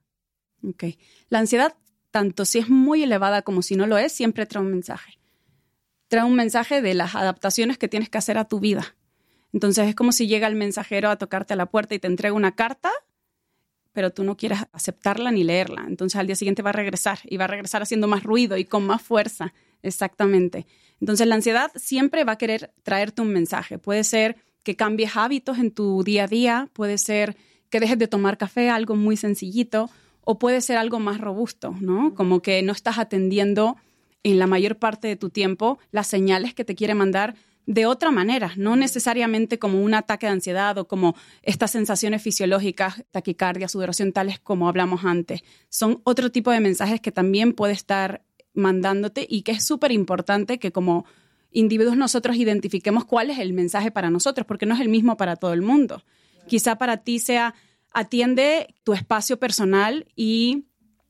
Ok. 0.62 0.85
La 1.28 1.38
ansiedad, 1.38 1.74
tanto 2.11 2.44
si 2.44 2.59
es 2.59 2.68
muy 2.68 3.02
elevada 3.02 3.42
como 3.42 3.62
si 3.62 3.76
no 3.76 3.87
lo 3.87 3.96
es, 3.98 4.12
siempre 4.12 4.44
trae 4.46 4.62
un 4.62 4.70
mensaje. 4.72 5.18
Trae 6.08 6.24
un 6.24 6.34
mensaje 6.34 6.82
de 6.82 6.94
las 6.94 7.14
adaptaciones 7.14 7.78
que 7.78 7.88
tienes 7.88 8.08
que 8.08 8.18
hacer 8.18 8.38
a 8.38 8.46
tu 8.46 8.60
vida. 8.60 8.96
Entonces 9.52 9.88
es 9.88 9.94
como 9.94 10.12
si 10.12 10.26
llega 10.26 10.46
el 10.46 10.54
mensajero 10.54 11.10
a 11.10 11.16
tocarte 11.16 11.54
a 11.54 11.56
la 11.56 11.66
puerta 11.66 11.94
y 11.94 11.98
te 11.98 12.06
entrega 12.06 12.34
una 12.34 12.54
carta, 12.54 12.90
pero 13.92 14.10
tú 14.10 14.24
no 14.24 14.36
quieres 14.36 14.58
aceptarla 14.72 15.30
ni 15.30 15.42
leerla. 15.44 15.84
Entonces 15.88 16.20
al 16.20 16.26
día 16.26 16.36
siguiente 16.36 16.62
va 16.62 16.70
a 16.70 16.74
regresar 16.74 17.18
y 17.24 17.38
va 17.38 17.44
a 17.44 17.48
regresar 17.48 17.82
haciendo 17.82 18.06
más 18.06 18.22
ruido 18.22 18.56
y 18.58 18.66
con 18.66 18.86
más 18.86 19.00
fuerza. 19.00 19.54
Exactamente. 19.82 20.66
Entonces 21.00 21.26
la 21.26 21.36
ansiedad 21.36 21.70
siempre 21.76 22.24
va 22.24 22.32
a 22.32 22.38
querer 22.38 22.72
traerte 22.82 23.22
un 23.22 23.32
mensaje. 23.32 23.78
Puede 23.78 24.04
ser 24.04 24.36
que 24.62 24.76
cambies 24.76 25.16
hábitos 25.16 25.58
en 25.58 25.70
tu 25.70 26.02
día 26.02 26.24
a 26.24 26.28
día, 26.28 26.68
puede 26.72 26.98
ser 26.98 27.36
que 27.70 27.80
dejes 27.80 27.98
de 27.98 28.08
tomar 28.08 28.36
café, 28.36 28.68
algo 28.68 28.96
muy 28.96 29.16
sencillito, 29.16 29.88
o 30.22 30.38
puede 30.38 30.60
ser 30.60 30.76
algo 30.76 30.98
más 30.98 31.20
robusto, 31.20 31.74
¿no? 31.80 32.14
Como 32.14 32.42
que 32.42 32.60
no 32.62 32.72
estás 32.72 32.98
atendiendo 32.98 33.76
en 34.26 34.40
la 34.40 34.48
mayor 34.48 34.76
parte 34.76 35.06
de 35.06 35.14
tu 35.14 35.30
tiempo 35.30 35.78
las 35.92 36.08
señales 36.08 36.52
que 36.52 36.64
te 36.64 36.74
quiere 36.74 36.94
mandar 36.94 37.36
de 37.64 37.86
otra 37.86 38.10
manera, 38.10 38.52
no 38.56 38.74
necesariamente 38.74 39.60
como 39.60 39.80
un 39.80 39.94
ataque 39.94 40.26
de 40.26 40.32
ansiedad 40.32 40.76
o 40.78 40.88
como 40.88 41.14
estas 41.42 41.70
sensaciones 41.70 42.22
fisiológicas, 42.22 43.04
taquicardia, 43.12 43.68
sudoración, 43.68 44.12
tales 44.12 44.40
como 44.40 44.68
hablamos 44.68 45.04
antes. 45.04 45.42
Son 45.68 46.00
otro 46.02 46.32
tipo 46.32 46.50
de 46.50 46.58
mensajes 46.58 47.00
que 47.00 47.12
también 47.12 47.52
puede 47.52 47.72
estar 47.72 48.24
mandándote 48.52 49.24
y 49.28 49.42
que 49.42 49.52
es 49.52 49.64
súper 49.64 49.92
importante 49.92 50.58
que 50.58 50.72
como 50.72 51.06
individuos 51.52 51.96
nosotros 51.96 52.36
identifiquemos 52.36 53.04
cuál 53.04 53.30
es 53.30 53.38
el 53.38 53.52
mensaje 53.52 53.92
para 53.92 54.10
nosotros, 54.10 54.44
porque 54.44 54.66
no 54.66 54.74
es 54.74 54.80
el 54.80 54.88
mismo 54.88 55.16
para 55.16 55.36
todo 55.36 55.52
el 55.52 55.62
mundo. 55.62 56.02
Quizá 56.48 56.78
para 56.78 56.96
ti 56.96 57.20
sea 57.20 57.54
atiende 57.92 58.74
tu 58.82 58.92
espacio 58.92 59.38
personal 59.38 60.06
y 60.16 60.64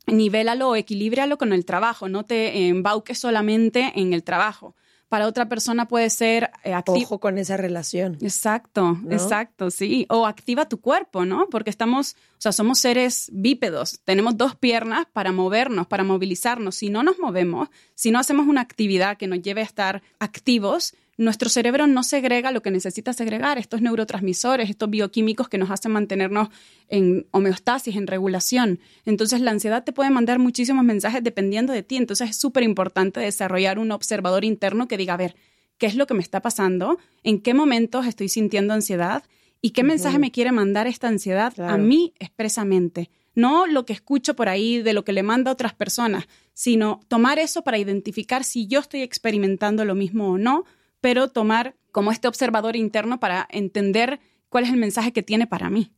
nivélalo 0.07 0.71
o 0.71 0.77
equilíbralo 0.77 1.39
con 1.39 1.53
el 1.53 1.65
trabajo, 1.65 2.09
no 2.09 2.25
te 2.25 2.69
embauques 2.69 3.19
solamente 3.19 3.93
en 3.97 4.13
el 4.13 4.23
trabajo. 4.23 4.75
Para 5.09 5.29
otra 5.29 5.49
persona 5.49 5.87
puede 5.87 6.11
ser 6.11 6.51
eh, 6.65 6.73
acti- 6.73 7.05
Ojo 7.05 7.21
con 7.21 7.39
esa 7.39 7.57
relación. 7.57 8.19
Exacto, 8.23 8.99
¿no? 9.03 9.13
exacto, 9.13 9.71
sí. 9.71 10.05
O 10.09 10.27
activa 10.27 10.69
tu 10.69 10.81
cuerpo, 10.81 11.25
¿no? 11.25 11.47
Porque 11.49 11.71
estamos, 11.71 12.17
o 12.33 12.41
sea, 12.41 12.51
somos 12.51 12.81
seres 12.81 13.31
bípedos. 13.33 14.01
Tenemos 14.05 14.37
dos 14.37 14.57
piernas 14.57 15.07
para 15.13 15.31
movernos, 15.31 15.87
para 15.87 16.03
movilizarnos. 16.03 16.75
Si 16.75 16.91
no 16.91 17.05
nos 17.05 17.21
movemos, 17.21 17.69
si 17.95 18.11
no 18.11 18.19
hacemos 18.19 18.49
una 18.49 18.63
actividad 18.63 19.17
que 19.17 19.29
nos 19.29 19.41
lleve 19.43 19.61
a 19.61 19.65
estar 19.65 20.03
activos, 20.19 20.93
nuestro 21.19 21.49
cerebro 21.49 21.87
no 21.87 22.03
segrega 22.03 22.53
lo 22.53 22.63
que 22.63 22.71
necesita 22.71 23.13
segregar, 23.13 23.59
estos 23.59 23.81
neurotransmisores, 23.81 24.69
estos 24.69 24.91
bioquímicos 24.91 25.49
que 25.49 25.59
nos 25.59 25.71
hacen 25.71 25.93
mantenernos 25.93 26.49
en 26.89 27.27
homeostasis, 27.31 27.97
en 27.97 28.07
regulación. 28.07 28.81
Entonces 29.07 29.41
la 29.41 29.51
ansiedad 29.51 29.85
te 29.85 29.93
puede 29.93 30.11
mandar 30.11 30.39
muchísimos 30.39 30.85
mensajes 30.85 31.23
dependiendo 31.23 31.73
de 31.73 31.83
ti. 31.83 31.97
Entonces 31.97 32.31
es 32.31 32.37
súper 32.37 32.65
importante 32.65 33.21
desarrollar 33.21 33.79
un 33.79 33.93
observador 33.93 34.45
interno 34.45 34.89
que 34.89 34.99
diga, 34.99 35.15
a 35.15 35.19
ver, 35.19 35.37
¿qué 35.79 35.87
es 35.87 35.95
lo 35.95 36.07
que 36.07 36.15
me 36.15 36.23
está 36.23 36.43
pasando? 36.43 36.99
¿En 37.23 37.41
qué 37.41 37.55
momentos 37.55 38.07
estoy 38.07 38.29
sintiendo 38.29 38.75
ansiedad? 38.75 39.25
¿Y 39.63 39.71
qué 39.71 39.83
mensaje 39.83 40.19
me 40.19 40.31
quiere 40.31 40.53
mandar 40.53 40.87
esta 40.87 41.09
ansiedad 41.09 41.59
a 41.61 41.79
mí 41.79 42.13
expresamente? 42.19 43.11
No 43.35 43.67
lo 43.67 43.85
que 43.85 43.93
escucho 43.93 44.37
por 44.37 44.49
ahí 44.49 44.83
de 44.83 44.93
lo 44.93 45.05
que 45.05 45.13
le 45.13 45.23
manda 45.23 45.51
a 45.51 45.55
otras 45.55 45.75
personas, 45.75 46.27
sino 46.53 47.01
tomar 47.09 47.39
eso 47.39 47.63
para 47.63 47.79
identificar 47.79 48.45
si 48.45 48.67
yo 48.67 48.81
estoy 48.81 49.03
experimentando 49.03 49.85
lo 49.85 49.95
mismo 49.95 50.31
o 50.31 50.39
no, 50.39 50.65
pero 51.01 51.29
tomar 51.29 51.77
como 51.93 52.13
este 52.13 52.29
observador 52.29 52.77
interno 52.77 53.21
para 53.21 53.47
entender 53.51 54.21
cuál 54.49 54.65
es 54.65 54.71
el 54.71 54.77
mensaje 54.77 55.13
que 55.13 55.23
tiene 55.23 55.47
para 55.47 55.71
mí. 55.71 55.93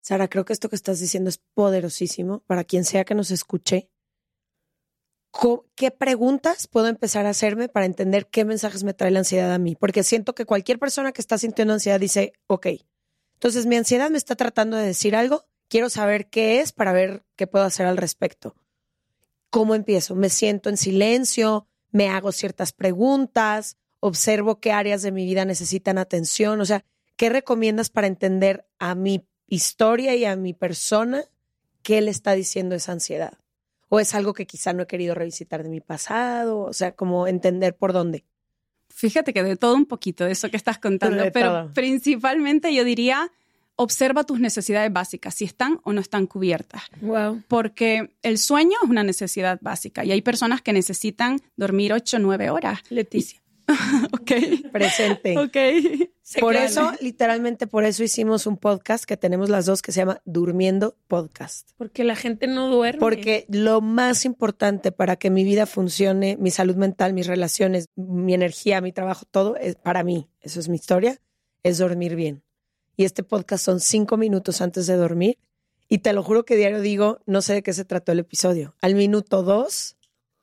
Sara, 0.00 0.28
creo 0.28 0.44
que 0.44 0.52
esto 0.52 0.68
que 0.68 0.76
estás 0.76 0.98
diciendo 1.00 1.28
es 1.28 1.38
poderosísimo 1.54 2.40
para 2.46 2.64
quien 2.64 2.84
sea 2.84 3.04
que 3.04 3.14
nos 3.14 3.30
escuche. 3.30 3.90
¿Qué 5.76 5.90
preguntas 5.90 6.66
puedo 6.66 6.88
empezar 6.88 7.26
a 7.26 7.30
hacerme 7.30 7.68
para 7.68 7.86
entender 7.86 8.26
qué 8.26 8.44
mensajes 8.44 8.82
me 8.82 8.94
trae 8.94 9.10
la 9.10 9.20
ansiedad 9.20 9.52
a 9.52 9.58
mí? 9.58 9.76
Porque 9.76 10.02
siento 10.02 10.34
que 10.34 10.44
cualquier 10.44 10.78
persona 10.78 11.12
que 11.12 11.20
está 11.20 11.38
sintiendo 11.38 11.74
ansiedad 11.74 12.00
dice, 12.00 12.32
ok, 12.46 12.66
entonces 13.34 13.66
mi 13.66 13.76
ansiedad 13.76 14.10
me 14.10 14.18
está 14.18 14.34
tratando 14.34 14.76
de 14.76 14.86
decir 14.86 15.14
algo, 15.14 15.46
quiero 15.68 15.88
saber 15.88 16.28
qué 16.28 16.60
es 16.60 16.72
para 16.72 16.92
ver 16.92 17.24
qué 17.36 17.46
puedo 17.46 17.64
hacer 17.64 17.86
al 17.86 17.96
respecto. 17.96 18.54
¿Cómo 19.50 19.74
empiezo? 19.74 20.14
¿Me 20.14 20.28
siento 20.28 20.68
en 20.68 20.76
silencio? 20.76 21.66
¿Me 21.90 22.08
hago 22.08 22.32
ciertas 22.32 22.72
preguntas? 22.72 23.78
¿Observo 24.00 24.60
qué 24.60 24.72
áreas 24.72 25.02
de 25.02 25.12
mi 25.12 25.24
vida 25.24 25.44
necesitan 25.44 25.98
atención? 25.98 26.60
O 26.60 26.64
sea, 26.64 26.84
¿qué 27.16 27.28
recomiendas 27.28 27.90
para 27.90 28.06
entender 28.06 28.66
a 28.78 28.94
mi 28.94 29.22
historia 29.46 30.14
y 30.16 30.24
a 30.24 30.36
mi 30.36 30.54
persona 30.54 31.24
qué 31.82 32.00
le 32.00 32.10
está 32.10 32.32
diciendo 32.32 32.74
esa 32.74 32.92
ansiedad? 32.92 33.34
¿O 33.88 34.00
es 34.00 34.14
algo 34.14 34.32
que 34.34 34.46
quizá 34.46 34.72
no 34.72 34.84
he 34.84 34.86
querido 34.86 35.14
revisitar 35.14 35.62
de 35.62 35.68
mi 35.68 35.80
pasado? 35.80 36.60
O 36.60 36.72
sea, 36.72 36.92
como 36.92 37.26
entender 37.26 37.76
por 37.76 37.92
dónde. 37.92 38.24
Fíjate 38.88 39.32
que 39.32 39.42
de 39.42 39.56
todo 39.56 39.74
un 39.74 39.86
poquito 39.86 40.24
de 40.24 40.32
eso 40.32 40.50
que 40.50 40.56
estás 40.56 40.78
contando, 40.78 41.22
De 41.22 41.30
pero 41.30 41.50
todo. 41.50 41.72
principalmente 41.74 42.72
yo 42.74 42.84
diría, 42.84 43.30
observa 43.76 44.24
tus 44.24 44.38
necesidades 44.40 44.92
básicas, 44.92 45.34
si 45.34 45.44
están 45.44 45.80
o 45.84 45.92
no 45.92 46.00
están 46.00 46.26
cubiertas. 46.26 46.82
Wow. 47.00 47.42
Porque 47.48 48.14
el 48.22 48.38
sueño 48.38 48.76
es 48.82 48.88
una 48.90 49.02
necesidad 49.02 49.58
básica 49.62 50.04
y 50.04 50.12
hay 50.12 50.22
personas 50.22 50.60
que 50.62 50.72
necesitan 50.72 51.40
dormir 51.56 51.92
8 51.92 52.18
o 52.18 52.20
9 52.20 52.50
horas. 52.50 52.80
Leticia. 52.90 53.39
Ok. 54.12 54.32
Presente. 54.72 55.38
Ok. 55.38 55.56
Sé 56.22 56.40
Por 56.40 56.54
eso, 56.54 56.92
literalmente 57.00 57.66
por 57.66 57.84
eso 57.84 58.04
hicimos 58.04 58.46
un 58.46 58.56
podcast 58.56 59.04
que 59.04 59.16
tenemos 59.16 59.48
las 59.48 59.66
dos 59.66 59.82
que 59.82 59.90
se 59.92 60.00
llama 60.00 60.20
Durmiendo 60.24 60.96
Podcast. 61.08 61.70
Porque 61.76 62.04
la 62.04 62.14
gente 62.14 62.46
no 62.46 62.68
duerme. 62.68 63.00
Porque 63.00 63.46
lo 63.48 63.80
más 63.80 64.24
importante 64.24 64.92
para 64.92 65.16
que 65.16 65.30
mi 65.30 65.42
vida 65.42 65.66
funcione, 65.66 66.36
mi 66.38 66.50
salud 66.50 66.76
mental, 66.76 67.14
mis 67.14 67.26
relaciones, 67.26 67.86
mi 67.96 68.34
energía, 68.34 68.80
mi 68.80 68.92
trabajo, 68.92 69.24
todo 69.28 69.56
es 69.56 69.74
para 69.74 70.04
mí, 70.04 70.28
eso 70.40 70.60
es 70.60 70.68
mi 70.68 70.76
historia, 70.76 71.20
es 71.64 71.78
dormir 71.78 72.14
bien. 72.14 72.44
Y 72.96 73.04
este 73.04 73.22
podcast 73.22 73.64
son 73.64 73.80
cinco 73.80 74.16
minutos 74.16 74.60
antes 74.60 74.86
de 74.86 74.96
dormir. 74.96 75.38
Y 75.88 75.98
te 75.98 76.12
lo 76.12 76.22
juro 76.22 76.44
que 76.44 76.54
diario 76.54 76.80
digo, 76.80 77.18
no 77.26 77.42
sé 77.42 77.54
de 77.54 77.62
qué 77.62 77.72
se 77.72 77.84
trató 77.84 78.12
el 78.12 78.20
episodio. 78.20 78.76
Al 78.80 78.94
minuto 78.94 79.42
dos, 79.42 79.96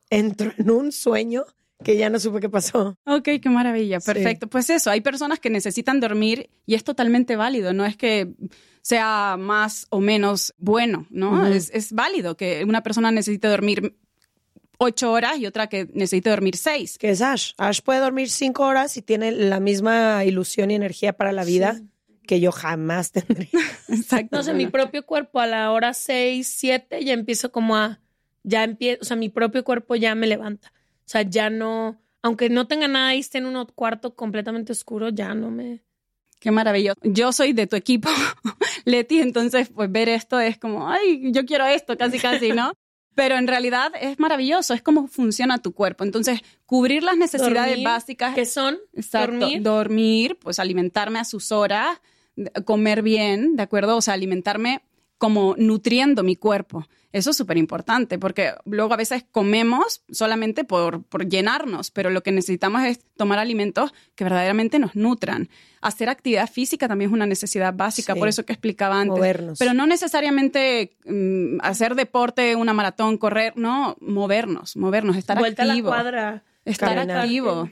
entro 0.10 0.52
en 0.58 0.72
un 0.72 0.92
sueño 0.92 1.46
que 1.84 1.96
ya 1.98 2.10
no 2.10 2.20
supe 2.20 2.40
qué 2.40 2.50
pasó. 2.50 2.98
Ok, 3.06 3.24
qué 3.42 3.50
maravilla, 3.50 4.00
Sí. 4.00 4.12
perfecto. 4.12 4.48
Pues 4.48 4.70
eso, 4.70 4.90
hay 4.90 5.02
personas 5.02 5.40
que 5.40 5.50
necesitan 5.50 6.00
dormir 6.00 6.50
y 6.66 6.74
es 6.76 6.84
totalmente 6.84 7.36
válido, 7.36 7.74
no 7.74 7.86
es 7.86 7.96
que 7.98 8.34
sea 8.82 9.36
más 9.38 9.86
o 9.90 10.00
menos 10.00 10.54
bueno, 10.58 11.06
¿no? 11.10 11.46
Es, 11.48 11.70
es 11.74 11.92
válido 11.94 12.38
que 12.38 12.63
una 12.63 12.84
persona 12.84 13.12
necesite 13.12 13.48
dormir 13.48 13.96
ocho 14.80 15.12
horas 15.12 15.38
y 15.40 15.46
otra 15.46 15.68
que 15.68 15.88
necesite 15.94 16.30
dormir 16.30 16.56
seis. 16.56 16.98
Que 16.98 17.10
es 17.10 17.22
Ash. 17.22 17.52
Ash 17.58 17.82
puede 17.82 18.00
dormir 18.00 18.30
cinco 18.30 18.63
horas 18.66 18.96
y 18.98 19.02
tiene 19.02 19.32
la 19.32 19.60
misma 19.60 20.24
ilusión 20.24 20.72
y 20.72 20.76
energía 20.76 21.13
para 21.13 21.32
la 21.32 21.44
vida 21.44 21.82
que 22.28 22.40
yo 22.40 22.52
jamás 22.52 23.12
tendría. 23.12 23.50
Exacto. 23.90 24.36
No 24.38 24.44
sé, 24.44 24.54
mi 24.54 24.68
propio 24.68 25.06
cuerpo 25.06 25.40
a 25.40 25.48
la 25.48 25.72
hora 25.72 25.94
6, 25.94 26.48
7 26.48 27.04
ya 27.04 27.13
empiezo 27.13 27.52
como 27.52 27.76
a, 27.78 28.00
ya 28.44 28.63
empiezo, 28.63 29.00
o 29.02 29.06
sea, 29.06 29.18
mi 29.18 29.30
propio 29.30 29.63
cuerpo 29.63 29.96
ya 29.96 30.13
me 30.16 30.28
levanta. 30.28 30.72
O 31.08 31.10
sea, 31.10 31.22
ya 31.22 31.50
no, 31.50 32.02
aunque 32.22 32.50
no 32.50 32.67
tenga 32.67 32.89
nada 32.89 33.15
y 33.15 33.20
esté 33.20 33.38
en 33.38 33.46
un 33.46 33.65
cuarto 33.67 34.13
completamente 34.13 34.74
oscuro, 34.74 35.08
ya 35.08 35.34
no 35.34 35.50
me... 35.50 35.86
Qué 36.41 36.52
maravilloso. 36.52 37.00
Yo 37.02 37.32
soy 37.32 37.54
de 37.54 37.65
tu 37.65 37.78
equipo, 37.78 38.10
Leti, 38.86 39.22
entonces 39.22 39.70
pues 39.74 39.89
ver 39.89 40.10
esto 40.10 40.38
es 40.38 40.58
como, 40.58 40.89
ay, 40.89 41.32
yo 41.32 41.46
quiero 41.46 41.65
esto, 41.65 41.98
casi, 41.98 42.20
casi, 42.20 42.52
¿no? 42.52 42.74
Pero 43.15 43.38
en 43.38 43.48
realidad 43.48 43.93
es 44.00 44.20
maravilloso, 44.20 44.74
es 44.74 44.82
cómo 44.82 45.08
funciona 45.08 45.60
tu 45.60 45.72
cuerpo. 45.74 46.04
Entonces, 46.04 46.41
cubrir 46.65 47.04
las 47.04 47.17
necesidades 47.17 47.70
Dormir, 47.72 47.86
básicas. 47.86 48.36
que 48.36 48.46
son 48.46 48.78
Exacto. 48.93 49.32
dormir. 49.39 49.62
Dormir, 49.63 50.38
pues 50.39 50.60
alimentarme 50.60 51.20
a 51.20 51.26
sus 51.26 51.52
horas, 51.54 52.00
comer 52.65 53.02
bien, 53.02 53.56
¿de 53.56 53.63
acuerdo? 53.63 53.98
O 53.98 54.02
sea, 54.02 54.13
alimentarme 54.13 54.82
como 55.17 55.56
nutriendo 55.58 56.22
mi 56.22 56.36
cuerpo. 56.36 56.86
Eso 57.13 57.30
es 57.32 57.38
súper 57.38 57.58
importante 57.58 58.20
porque 58.20 58.54
luego 58.65 58.93
a 58.93 58.98
veces 58.98 59.24
comemos 59.32 60.04
solamente 60.12 60.65
por, 60.65 61.04
por 61.04 61.28
llenarnos, 61.28 61.89
pero 61.89 62.10
lo 62.10 62.22
que 62.22 62.32
necesitamos 62.34 62.84
es 62.84 63.00
tomar 63.15 63.39
alimentos 63.39 63.93
que 64.15 64.26
verdaderamente 64.26 64.78
nos 64.78 64.96
nutran. 64.96 65.50
Hacer 65.82 66.10
actividad 66.10 66.50
física 66.50 66.88
también 66.88 67.10
es 67.10 67.13
una 67.13 67.26
necesidad 67.26 67.74
básica, 67.74 68.13
Sí. 68.13 68.20
por 68.20 68.28
eso 68.28 68.46
que 68.46 68.54
explicaba 68.54 69.00
antes. 69.00 69.15
Movernos. 69.17 69.58
Pero 69.60 69.74
no 69.74 69.88
necesariamente 69.88 70.98
mm, 71.06 71.60
hacer 71.62 71.96
deporte, 71.96 72.56
una 72.56 72.74
maratón, 72.74 73.17
correr, 73.17 73.54
no, 73.56 73.96
movernos, 74.02 74.76
movernos, 74.76 75.15
estar 75.15 75.39
vuelta 75.39 75.63
activo. 75.63 75.93
a 75.93 75.98
la 75.98 76.02
cuadra. 76.04 76.43
Estar 76.65 76.96
Caminar. 76.96 77.17
activo 77.20 77.70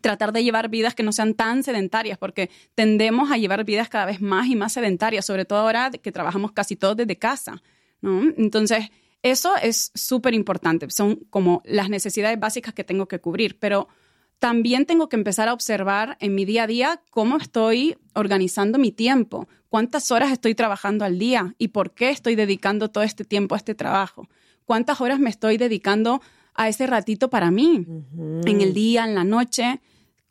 tratar 0.00 0.32
de 0.32 0.42
llevar 0.42 0.70
vidas 0.70 0.94
que 0.94 1.02
no 1.02 1.12
sean 1.12 1.34
tan 1.34 1.62
sedentarias, 1.62 2.16
porque 2.16 2.48
tendemos 2.74 3.30
a 3.30 3.36
llevar 3.36 3.62
vidas 3.64 3.90
cada 3.90 4.06
vez 4.06 4.22
más 4.22 4.46
y 4.46 4.56
más 4.56 4.72
sedentarias, 4.72 5.26
sobre 5.26 5.44
todo 5.44 5.58
ahora 5.58 5.90
que 5.90 6.10
trabajamos 6.10 6.52
casi 6.52 6.76
todos 6.76 6.96
desde 6.96 7.16
casa, 7.18 7.62
¿no? 8.02 8.22
Entonces, 8.36 8.90
eso 9.22 9.54
es 9.56 9.92
súper 9.94 10.34
importante, 10.34 10.90
son 10.90 11.16
como 11.30 11.62
las 11.64 11.88
necesidades 11.88 12.38
básicas 12.38 12.74
que 12.74 12.84
tengo 12.84 13.06
que 13.06 13.20
cubrir, 13.20 13.58
pero 13.58 13.88
también 14.40 14.86
tengo 14.86 15.08
que 15.08 15.14
empezar 15.14 15.48
a 15.48 15.52
observar 15.52 16.16
en 16.20 16.34
mi 16.34 16.44
día 16.44 16.64
a 16.64 16.66
día 16.66 17.02
cómo 17.10 17.36
estoy 17.36 17.96
organizando 18.14 18.76
mi 18.76 18.90
tiempo, 18.90 19.48
cuántas 19.68 20.10
horas 20.10 20.32
estoy 20.32 20.56
trabajando 20.56 21.04
al 21.04 21.18
día 21.18 21.54
y 21.58 21.68
por 21.68 21.94
qué 21.94 22.10
estoy 22.10 22.34
dedicando 22.34 22.90
todo 22.90 23.04
este 23.04 23.24
tiempo 23.24 23.54
a 23.54 23.58
este 23.58 23.76
trabajo, 23.76 24.28
cuántas 24.64 25.00
horas 25.00 25.20
me 25.20 25.30
estoy 25.30 25.58
dedicando 25.58 26.20
a 26.54 26.68
ese 26.68 26.88
ratito 26.88 27.30
para 27.30 27.52
mí, 27.52 27.86
en 28.44 28.60
el 28.60 28.74
día, 28.74 29.04
en 29.04 29.14
la 29.14 29.24
noche, 29.24 29.80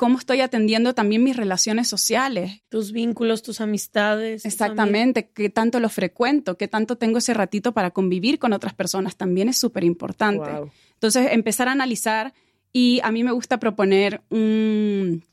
cómo 0.02 0.18
estoy 0.18 0.42
atendiendo 0.42 0.96
también 0.96 1.24
mis 1.24 1.38
relaciones 1.38 1.88
sociales. 1.88 2.64
Tus 2.70 2.92
vínculos, 2.92 3.44
tus 3.44 3.62
amistades. 3.62 4.46
Exactamente, 4.46 5.30
qué 5.30 5.52
tanto 5.52 5.80
lo 5.80 5.90
frecuento, 5.90 6.58
qué 6.58 6.68
tanto 6.68 6.96
tengo 6.96 7.20
ese 7.20 7.36
ratito 7.36 7.72
para 7.72 7.92
convivir 7.92 8.40
con 8.40 8.52
otras 8.52 8.74
personas, 8.74 9.16
también 9.16 9.48
es 9.48 9.58
súper 9.58 9.84
importante. 9.84 10.50
Wow. 10.50 10.72
Entonces, 10.96 11.28
empezar 11.34 11.68
a 11.68 11.74
analizar 11.74 12.34
y 12.74 13.00
a 13.04 13.12
mí 13.12 13.24
me 13.24 13.32
gusta 13.32 13.60
proponer 13.60 14.24
un, 14.32 15.24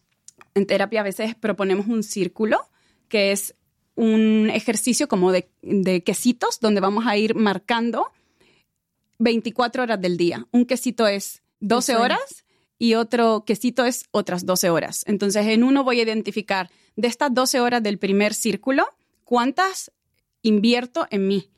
en 0.52 0.66
terapia 0.66 1.00
a 1.00 1.04
veces 1.04 1.34
proponemos 1.34 1.86
un 1.86 2.02
círculo, 2.02 2.60
que 3.08 3.32
es 3.32 3.54
un 3.94 4.50
ejercicio 4.52 5.08
como 5.08 5.32
de, 5.32 5.48
de 5.62 6.02
quesitos, 6.02 6.60
donde 6.60 6.82
vamos 6.82 7.06
a 7.06 7.16
ir 7.16 7.34
marcando 7.34 8.12
24 9.18 9.84
horas 9.84 9.98
del 9.98 10.18
día. 10.18 10.46
Un 10.50 10.66
quesito 10.66 11.06
es 11.06 11.42
12 11.60 11.92
sueño. 11.92 12.04
horas 12.04 12.44
y 12.78 12.94
otro 12.94 13.44
quesito 13.44 13.84
es 13.84 14.04
otras 14.10 14.46
12 14.46 14.70
horas. 14.70 15.04
Entonces, 15.06 15.46
en 15.46 15.64
uno 15.64 15.84
voy 15.84 16.00
a 16.00 16.04
identificar 16.04 16.70
de 16.96 17.08
estas 17.08 17.32
12 17.34 17.60
horas 17.60 17.82
del 17.82 17.98
primer 17.98 18.34
círculo, 18.34 18.86
cuántas 19.24 19.92
invierto 20.42 21.06
en 21.10 21.26
mí. 21.26 21.50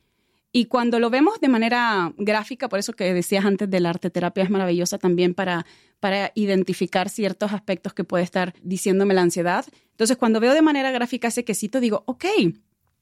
Y 0.53 0.65
cuando 0.65 0.99
lo 0.99 1.09
vemos 1.09 1.39
de 1.39 1.47
manera 1.47 2.13
gráfica, 2.17 2.67
por 2.67 2.79
eso 2.79 2.93
que 2.93 3.13
decías 3.13 3.45
antes 3.45 3.69
de 3.69 3.79
la 3.79 3.91
arte 3.91 4.09
terapia 4.09 4.43
es 4.43 4.49
maravillosa 4.49 4.97
también 4.97 5.33
para, 5.33 5.65
para 6.01 6.31
identificar 6.35 7.09
ciertos 7.09 7.53
aspectos 7.53 7.93
que 7.93 8.03
puede 8.03 8.25
estar 8.25 8.53
diciéndome 8.61 9.13
la 9.13 9.21
ansiedad. 9.21 9.65
Entonces, 9.91 10.17
cuando 10.17 10.41
veo 10.41 10.53
de 10.53 10.61
manera 10.61 10.91
gráfica 10.91 11.29
ese 11.29 11.45
quesito, 11.45 11.79
digo, 11.79 12.03
ok, 12.05 12.25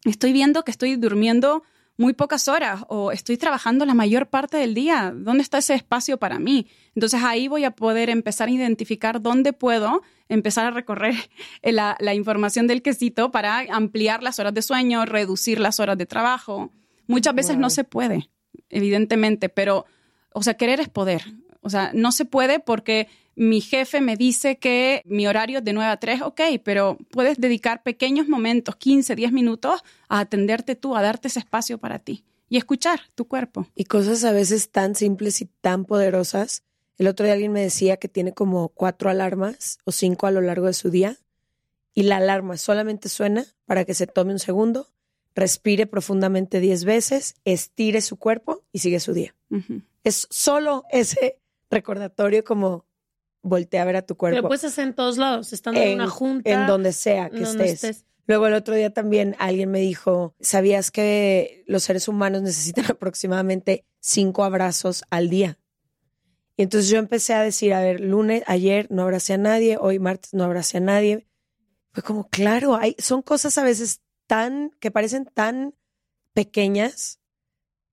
estoy 0.06 0.32
viendo 0.32 0.64
que 0.64 0.72
estoy 0.72 0.96
durmiendo 0.96 1.64
muy 2.00 2.14
pocas 2.14 2.48
horas 2.48 2.86
o 2.88 3.12
estoy 3.12 3.36
trabajando 3.36 3.86
la 3.86 3.94
mayor 3.94 4.28
parte 4.28 4.56
del 4.56 4.74
día. 4.74 5.14
¿Dónde 5.14 5.44
está 5.44 5.58
ese 5.58 5.74
espacio 5.74 6.18
para 6.18 6.40
mí? 6.40 6.66
Entonces 6.96 7.22
ahí 7.22 7.50
voy 7.50 7.66
a 7.66 7.72
poder 7.72 8.10
empezar 8.10 8.48
a 8.48 8.52
identificar 8.52 9.22
dónde 9.22 9.52
puedo 9.52 10.02
empezar 10.30 10.66
a 10.66 10.72
recorrer 10.72 11.16
la, 11.62 11.98
la 12.00 12.14
información 12.14 12.68
del 12.68 12.82
quesito 12.82 13.32
para 13.32 13.60
ampliar 13.70 14.24
las 14.24 14.40
horas 14.40 14.54
de 14.54 14.62
sueño, 14.62 15.06
reducir 15.06 15.60
las 15.60 15.82
horas 15.82 15.98
de 15.98 16.06
trabajo. 16.06 16.72
Muchas 17.06 17.36
veces 17.36 17.58
no 17.58 17.70
se 17.70 17.84
puede, 17.84 18.30
evidentemente, 18.70 19.50
pero, 19.50 19.86
o 20.32 20.42
sea, 20.42 20.54
querer 20.54 20.80
es 20.80 20.88
poder. 20.88 21.24
O 21.62 21.70
sea, 21.70 21.92
no 21.94 22.12
se 22.12 22.26
puede 22.26 22.60
porque 22.60 23.08
mi 23.36 23.62
jefe 23.62 24.02
me 24.02 24.18
dice 24.18 24.58
que 24.58 25.02
mi 25.06 25.28
horario 25.28 25.60
es 25.60 25.64
de 25.64 25.74
9 25.74 25.92
a 25.92 25.98
3, 25.98 26.22
ok, 26.24 26.42
pero 26.64 26.98
puedes 27.10 27.40
dedicar 27.40 27.84
pequeños 27.84 28.28
momentos, 28.28 28.76
15, 28.76 29.16
10 29.16 29.32
minutos, 29.32 29.82
a 30.10 30.20
atenderte 30.20 30.76
tú, 30.76 30.96
a 30.96 31.02
darte 31.02 31.30
ese 31.30 31.40
espacio 31.40 31.78
para 31.78 32.00
ti 32.00 32.26
y 32.50 32.58
escuchar 32.58 33.00
tu 33.16 33.28
cuerpo. 33.28 33.68
Y 33.76 33.86
cosas 33.86 34.24
a 34.26 34.32
veces 34.32 34.70
tan 34.70 34.96
simples 34.96 35.42
y 35.42 35.46
tan 35.46 35.86
poderosas. 35.86 36.64
El 36.98 37.08
otro 37.08 37.26
día 37.26 37.34
alguien 37.34 37.54
me 37.54 37.62
decía 37.62 37.98
que 37.98 38.10
tiene 38.10 38.34
como 38.34 38.70
cuatro 38.70 39.10
alarmas 39.10 39.78
o 39.86 39.92
cinco 39.92 40.28
a 40.28 40.32
lo 40.32 40.42
largo 40.42 40.68
de 40.68 40.74
su 40.74 40.90
día 40.90 41.18
y 41.94 42.04
la 42.04 42.18
alarma 42.18 42.58
solamente 42.58 43.08
suena 43.08 43.46
para 43.66 43.86
que 43.86 43.94
se 43.94 44.08
tome 44.08 44.34
un 44.34 44.40
segundo, 44.40 44.90
respire 45.34 45.86
profundamente 45.86 46.60
diez 46.60 46.84
veces, 46.84 47.36
estire 47.46 48.02
su 48.02 48.18
cuerpo 48.18 48.64
y 48.74 48.80
sigue 48.80 49.00
su 49.00 49.14
día. 49.14 49.34
Es 50.04 50.28
solo 50.30 50.84
ese 50.92 51.39
recordatorio 51.70 52.44
como 52.44 52.86
voltea 53.42 53.84
a 53.84 53.86
ver 53.86 53.96
a 53.96 54.02
tu 54.02 54.16
cuerpo. 54.18 54.36
Pero 54.38 54.48
puedes 54.48 54.64
hacer 54.64 54.88
en 54.88 54.94
todos 54.94 55.18
lados, 55.18 55.54
estando 55.54 55.80
en, 55.80 55.96
una 55.96 56.08
junta. 56.08 56.50
en 56.50 56.68
donde 56.68 56.94
sea 56.94 57.30
que 57.30 57.40
donde 57.40 57.66
estés. 57.66 57.84
estés. 57.84 58.06
Luego 58.28 58.46
el 58.46 58.54
otro 58.54 58.76
día 58.76 58.94
también 58.94 59.36
alguien 59.40 59.72
me 59.72 59.80
dijo, 59.80 60.36
¿sabías 60.40 60.92
que 60.92 61.64
los 61.66 61.84
seres 61.84 62.08
humanos 62.08 62.44
necesitan 62.44 62.86
aproximadamente 62.90 63.86
cinco 64.00 64.44
abrazos 64.44 65.04
al 65.10 65.30
día? 65.30 65.58
Y 66.56 66.64
entonces 66.64 66.92
yo 66.92 67.00
empecé 67.00 67.34
a 67.34 67.42
decir, 67.42 67.74
a 67.74 67.82
ver, 67.82 68.02
lunes, 68.02 68.44
ayer 68.46 68.86
no 68.92 69.04
abracé 69.04 69.34
a 69.34 69.38
nadie, 69.38 69.78
hoy 69.80 69.98
martes 69.98 70.34
no 70.34 70.44
abracé 70.44 70.78
a 70.78 70.82
nadie. 70.82 71.26
Fue 71.92 72.04
como, 72.04 72.30
claro, 72.30 72.76
hay, 72.76 72.96
son 73.00 73.22
cosas 73.22 73.58
a 73.58 73.64
veces 73.64 74.02
tan, 74.28 74.72
que 74.80 74.92
parecen 74.92 75.26
tan 75.26 75.74
pequeñas, 76.34 77.20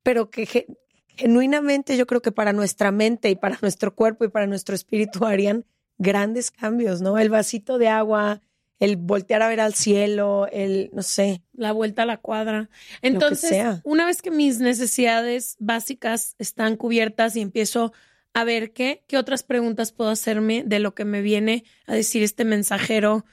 pero 0.03 0.31
que 0.31 0.67
genuinamente 1.16 1.96
yo 1.96 2.07
creo 2.07 2.22
que 2.22 2.33
para 2.33 2.52
nuestra 2.52 2.90
mente 2.92 3.31
y 3.31 3.37
para 3.37 3.59
nuestro 3.62 3.94
cuerpo 3.94 4.24
y 4.24 4.29
para 4.29 4.46
nuestro 4.46 4.74
espíritu 4.74 5.24
harían 5.26 5.64
grandes 5.98 6.50
cambios, 6.50 7.00
¿no? 7.00 7.18
El 7.18 7.31
vasito 7.31 7.79
de 7.79 7.88
agua, 7.88 8.42
el 8.79 8.96
voltear 8.96 9.42
a 9.42 9.48
ver 9.48 9.61
al 9.61 9.74
cielo, 9.74 10.46
el, 10.52 10.90
no 10.92 11.02
sé, 11.02 11.42
la 11.55 11.72
vuelta 11.72 12.02
a 12.02 12.07
la 12.07 12.18
cuadra. 12.18 12.68
Entonces, 13.02 13.81
una 13.85 14.05
vez 14.05 14.20
que 14.20 14.31
mis 14.31 14.59
necesidades 14.61 15.57
básicas 15.59 16.37
están 16.38 16.76
cubiertas 16.76 17.37
y 17.37 17.40
empiezo 17.40 17.92
a 18.35 18.44
ver 18.44 18.72
qué, 18.72 19.02
qué 19.07 19.16
otras 19.16 19.42
preguntas 19.42 19.92
puedo 19.92 20.11
hacerme 20.11 20.62
de 20.66 20.79
lo 20.79 20.94
que 20.94 21.07
me 21.07 21.22
viene 21.22 21.64
a 21.87 21.94
decir 21.94 22.22
este 22.22 22.44
mensajero 22.44 23.24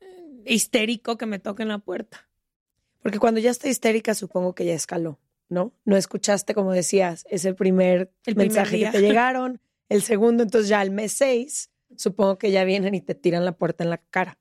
eh, 0.00 0.42
histérico 0.46 1.16
que 1.16 1.26
me 1.26 1.38
toca 1.38 1.62
en 1.62 1.68
la 1.68 1.78
puerta. 1.78 2.28
porque 3.00 3.20
cuando 3.20 3.38
ya 3.38 3.52
está 3.52 3.68
histérica 3.68 4.14
supongo 4.14 4.56
que 4.56 4.64
ya 4.64 4.74
escaló, 4.74 5.20
¿no? 5.48 5.72
No 5.84 5.96
escuchaste, 5.96 6.54
como 6.54 6.72
decías, 6.72 7.26
ese 7.30 7.54
primer, 7.54 8.12
El 8.26 8.34
primer 8.34 8.48
mensaje 8.48 8.76
día. 8.76 8.90
que 8.90 8.98
te 8.98 9.06
llegaron, 9.06 9.60
el 9.88 10.02
segundo, 10.02 10.42
entonces 10.42 10.68
ya 10.68 10.80
al 10.80 10.90
mes 10.90 11.12
seis, 11.12 11.70
supongo 11.96 12.38
que 12.38 12.50
ya 12.50 12.64
vienen 12.64 12.94
y 12.94 13.00
te 13.00 13.14
tiran 13.14 13.44
la 13.44 13.52
puerta 13.52 13.84
en 13.84 13.90
la 13.90 13.98
cara. 13.98 14.38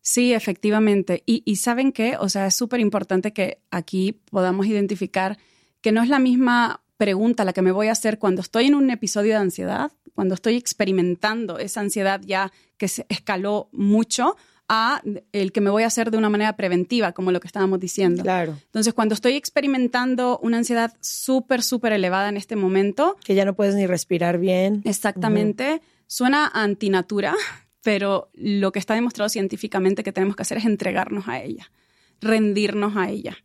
Sí, 0.00 0.34
efectivamente. 0.34 1.22
Y, 1.26 1.42
y 1.44 1.56
saben 1.56 1.92
qué, 1.92 2.16
o 2.18 2.28
sea, 2.28 2.46
es 2.46 2.54
súper 2.54 2.80
importante 2.80 3.32
que 3.32 3.60
aquí 3.70 4.20
podamos 4.30 4.66
identificar 4.66 5.38
que 5.80 5.92
no 5.92 6.02
es 6.02 6.08
la 6.08 6.18
misma 6.18 6.82
pregunta 6.96 7.44
la 7.44 7.52
que 7.52 7.62
me 7.62 7.72
voy 7.72 7.88
a 7.88 7.92
hacer 7.92 8.18
cuando 8.18 8.42
estoy 8.42 8.66
en 8.66 8.74
un 8.74 8.90
episodio 8.90 9.32
de 9.32 9.38
ansiedad, 9.38 9.92
cuando 10.14 10.34
estoy 10.34 10.56
experimentando 10.56 11.58
esa 11.58 11.80
ansiedad 11.80 12.20
ya 12.24 12.52
que 12.76 12.88
se 12.88 13.06
escaló 13.08 13.68
mucho, 13.72 14.36
a 14.68 15.02
el 15.32 15.52
que 15.52 15.60
me 15.60 15.70
voy 15.70 15.82
a 15.82 15.86
hacer 15.86 16.10
de 16.10 16.18
una 16.18 16.30
manera 16.30 16.56
preventiva, 16.56 17.12
como 17.12 17.30
lo 17.30 17.40
que 17.40 17.46
estábamos 17.46 17.80
diciendo. 17.80 18.22
Claro. 18.22 18.56
Entonces, 18.64 18.94
cuando 18.94 19.14
estoy 19.14 19.34
experimentando 19.34 20.38
una 20.42 20.58
ansiedad 20.58 20.94
súper, 21.00 21.62
súper 21.62 21.92
elevada 21.92 22.28
en 22.28 22.36
este 22.36 22.56
momento, 22.56 23.16
Que 23.24 23.34
ya 23.34 23.44
no 23.44 23.54
puedes 23.54 23.74
ni 23.74 23.86
respirar 23.86 24.38
bien. 24.38 24.82
exactamente, 24.84 25.82
suena 26.06 26.50
antinatura, 26.52 27.34
pero 27.82 28.30
lo 28.34 28.72
que 28.72 28.78
está 28.78 28.94
demostrado 28.94 29.28
científicamente 29.28 30.02
que 30.02 30.12
tenemos 30.12 30.36
que 30.36 30.42
hacer 30.42 30.58
es 30.58 30.64
entregarnos 30.64 31.28
a 31.28 31.40
ella, 31.42 31.70
rendirnos 32.20 32.96
a 32.96 33.10
ella. 33.10 33.36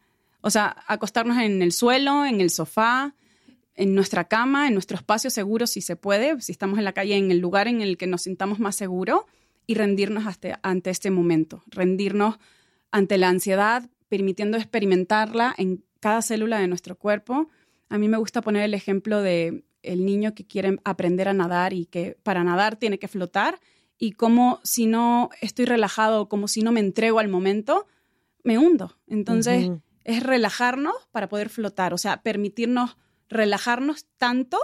O 0.42 0.50
sea, 0.50 0.78
acostarnos 0.88 1.38
en 1.40 1.62
el 1.62 1.72
suelo, 1.72 2.26
en 2.26 2.40
el 2.40 2.52
sofá, 2.52 3.16
en 3.76 3.96
nuestra 3.96 4.26
cama, 4.26 4.68
en 4.68 4.74
nuestro 4.74 4.98
espacio 4.98 5.30
seguro 5.30 5.68
si 5.68 5.82
se 5.82 5.96
puede, 5.96 6.40
si 6.42 6.52
estamos 6.52 6.80
en 6.80 6.86
la 6.86 6.94
calle, 6.94 7.16
en 7.16 7.32
el 7.32 7.40
lugar 7.40 7.68
en 7.68 7.82
el 7.82 7.98
que 7.98 8.08
nos 8.08 8.24
sintamos 8.24 8.60
más 8.60 8.76
seguros 8.76 9.22
y 9.68 9.76
rendirnos 9.76 10.26
hasta- 10.26 10.60
ante 10.64 10.90
este 10.90 11.12
momento, 11.12 11.64
rendirnos 11.68 12.40
ante 12.90 13.18
la 13.18 13.30
ansiedad, 13.30 13.90
permitiendo 14.10 14.58
experimentarla 14.58 15.54
en 15.58 15.84
cada 16.00 16.22
célula 16.22 16.58
de 16.60 16.68
nuestro 16.68 16.98
cuerpo. 16.98 17.50
A 17.90 17.98
mí 17.98 18.08
me 18.08 18.18
gusta 18.18 18.42
poner 18.42 18.64
el 18.64 18.74
ejemplo 18.74 19.22
de 19.22 19.64
el 19.84 20.06
niño 20.06 20.34
que 20.34 20.46
quiere 20.46 20.78
aprender 20.84 21.28
a 21.30 21.34
nadar 21.34 21.74
y 21.74 21.86
que 21.86 22.18
para 22.24 22.44
nadar 22.44 22.78
tiene 22.78 22.98
que 22.98 23.08
flotar 23.08 23.60
y 23.98 24.14
como 24.14 24.60
si 24.64 24.86
no 24.86 25.30
estoy 25.42 25.66
relajado, 25.66 26.28
como 26.28 26.48
si 26.48 26.62
no 26.62 26.72
me 26.72 26.80
entrego 26.80 27.20
al 27.20 27.28
momento, 27.28 27.88
me 28.44 28.58
hundo. 28.58 28.98
Entonces, 29.08 29.66
es 30.04 30.24
relajarnos 30.24 30.96
para 31.12 31.28
poder 31.30 31.50
flotar, 31.50 31.94
o 31.94 31.98
sea, 31.98 32.22
permitirnos 32.22 32.98
relajarnos 33.30 34.06
tanto 34.18 34.58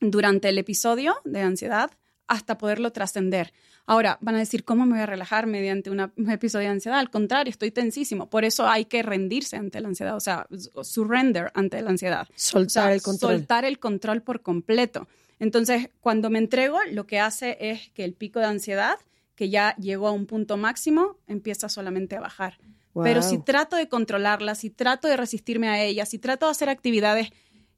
durante 0.00 0.48
el 0.50 0.58
episodio 0.58 1.16
de 1.24 1.40
ansiedad 1.40 1.90
hasta 2.26 2.58
poderlo 2.58 2.92
trascender. 2.92 3.52
Ahora, 3.90 4.18
van 4.20 4.34
a 4.34 4.38
decir, 4.40 4.64
¿cómo 4.64 4.84
me 4.84 4.92
voy 4.92 5.00
a 5.00 5.06
relajar 5.06 5.46
mediante 5.46 5.88
una- 5.90 6.12
un 6.18 6.30
episodio 6.30 6.66
de 6.66 6.72
ansiedad? 6.74 6.98
Al 6.98 7.08
contrario, 7.08 7.50
estoy 7.50 7.70
tensísimo. 7.70 8.28
Por 8.28 8.44
eso 8.44 8.68
hay 8.68 8.84
que 8.84 9.02
rendirse 9.02 9.56
ante 9.56 9.80
la 9.80 9.88
ansiedad, 9.88 10.14
o 10.14 10.20
sea, 10.20 10.46
surrender 10.82 11.50
ante 11.54 11.80
la 11.80 11.88
ansiedad. 11.88 12.28
Soltar 12.34 12.66
O 12.66 12.70
sea, 12.88 12.92
el 12.94 13.00
control. 13.00 13.36
Soltar 13.38 13.64
el 13.64 13.78
control 13.78 14.20
por 14.22 14.42
completo. 14.42 15.08
Entonces, 15.38 15.88
cuando 16.00 16.28
me 16.28 16.38
entrego, 16.38 16.78
lo 16.92 17.06
que 17.06 17.18
hace 17.18 17.56
es 17.60 17.88
que 17.94 18.04
el 18.04 18.12
pico 18.12 18.40
de 18.40 18.44
ansiedad, 18.46 18.96
que 19.34 19.48
ya 19.48 19.74
llegó 19.76 20.08
a 20.08 20.12
un 20.12 20.26
punto 20.26 20.58
máximo, 20.58 21.16
empieza 21.26 21.70
solamente 21.70 22.14
a 22.16 22.20
bajar. 22.20 22.58
Pero 23.04 23.22
si 23.22 23.38
trato 23.38 23.76
de 23.76 23.88
controlarla, 23.88 24.54
si 24.54 24.68
trato 24.68 25.08
de 25.08 25.16
resistirme 25.16 25.68
a 25.68 25.82
ella, 25.82 26.04
si 26.04 26.18
trato 26.18 26.44
de 26.46 26.50
hacer 26.50 26.68
actividades 26.68 27.30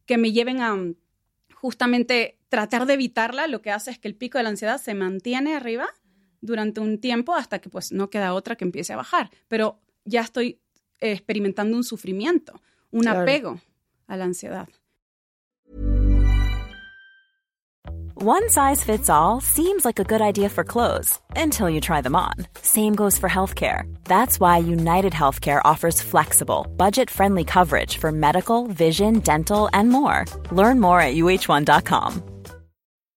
que 0.06 0.18
me 0.18 0.32
lleven 0.32 0.60
a 0.60 0.74
mm, 0.74 0.94
justamente 1.54 2.38
tratar 2.48 2.86
de 2.86 2.94
evitarla, 2.94 3.46
lo 3.46 3.60
que 3.62 3.70
hace 3.70 3.90
es 3.90 3.98
que 3.98 4.08
el 4.08 4.14
pico 4.14 4.38
de 4.38 4.44
la 4.44 4.50
ansiedad 4.50 4.80
se 4.80 4.94
mantiene 4.94 5.54
arriba 5.54 5.88
durante 6.40 6.80
un 6.80 6.98
tiempo 7.00 7.34
hasta 7.34 7.58
que 7.60 7.68
pues 7.68 7.92
no 7.92 8.08
queda 8.10 8.34
otra 8.34 8.56
que 8.56 8.64
empiece 8.64 8.92
a 8.92 8.96
bajar. 8.96 9.30
Pero 9.48 9.78
ya 10.04 10.20
estoy 10.22 10.60
eh, 11.00 11.12
experimentando 11.12 11.76
un 11.76 11.84
sufrimiento, 11.84 12.60
un 12.90 13.02
Claro. 13.02 13.20
apego 13.22 13.60
a 14.06 14.16
la 14.16 14.24
ansiedad. 14.24 14.68
One 18.22 18.50
size 18.50 18.84
fits 18.84 19.08
all 19.08 19.40
seems 19.40 19.86
like 19.86 19.98
a 19.98 20.04
good 20.04 20.20
idea 20.20 20.50
for 20.50 20.62
clothes 20.62 21.18
until 21.36 21.70
you 21.70 21.80
try 21.80 22.02
them 22.02 22.14
on. 22.14 22.34
Same 22.60 22.94
goes 22.94 23.18
for 23.18 23.30
healthcare. 23.30 23.84
That's 24.04 24.38
why 24.38 24.58
United 24.58 25.14
Healthcare 25.14 25.62
offers 25.64 26.02
flexible, 26.02 26.66
budget 26.76 27.08
friendly 27.08 27.44
coverage 27.44 27.96
for 27.96 28.12
medical, 28.12 28.66
vision, 28.66 29.20
dental, 29.20 29.70
and 29.72 29.88
more. 29.88 30.26
Learn 30.52 30.80
more 30.80 31.00
at 31.00 31.14
uh1.com. 31.14 32.22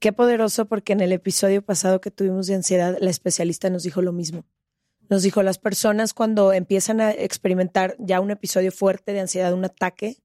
Qué 0.00 0.14
poderoso 0.14 0.64
porque 0.64 0.94
en 0.94 1.02
el 1.02 1.12
episodio 1.12 1.60
pasado 1.60 2.00
que 2.00 2.10
tuvimos 2.10 2.46
de 2.46 2.54
ansiedad, 2.54 2.96
la 3.00 3.10
especialista 3.10 3.68
nos 3.68 3.82
dijo 3.82 4.00
lo 4.00 4.12
mismo. 4.12 4.46
Nos 5.10 5.22
dijo, 5.22 5.42
las 5.42 5.58
personas 5.58 6.14
cuando 6.14 6.54
empiezan 6.54 7.02
a 7.02 7.10
experimentar 7.10 7.96
ya 7.98 8.20
un 8.20 8.30
episodio 8.30 8.72
fuerte 8.72 9.12
de 9.12 9.20
ansiedad, 9.20 9.52
un 9.52 9.66
ataque, 9.66 10.16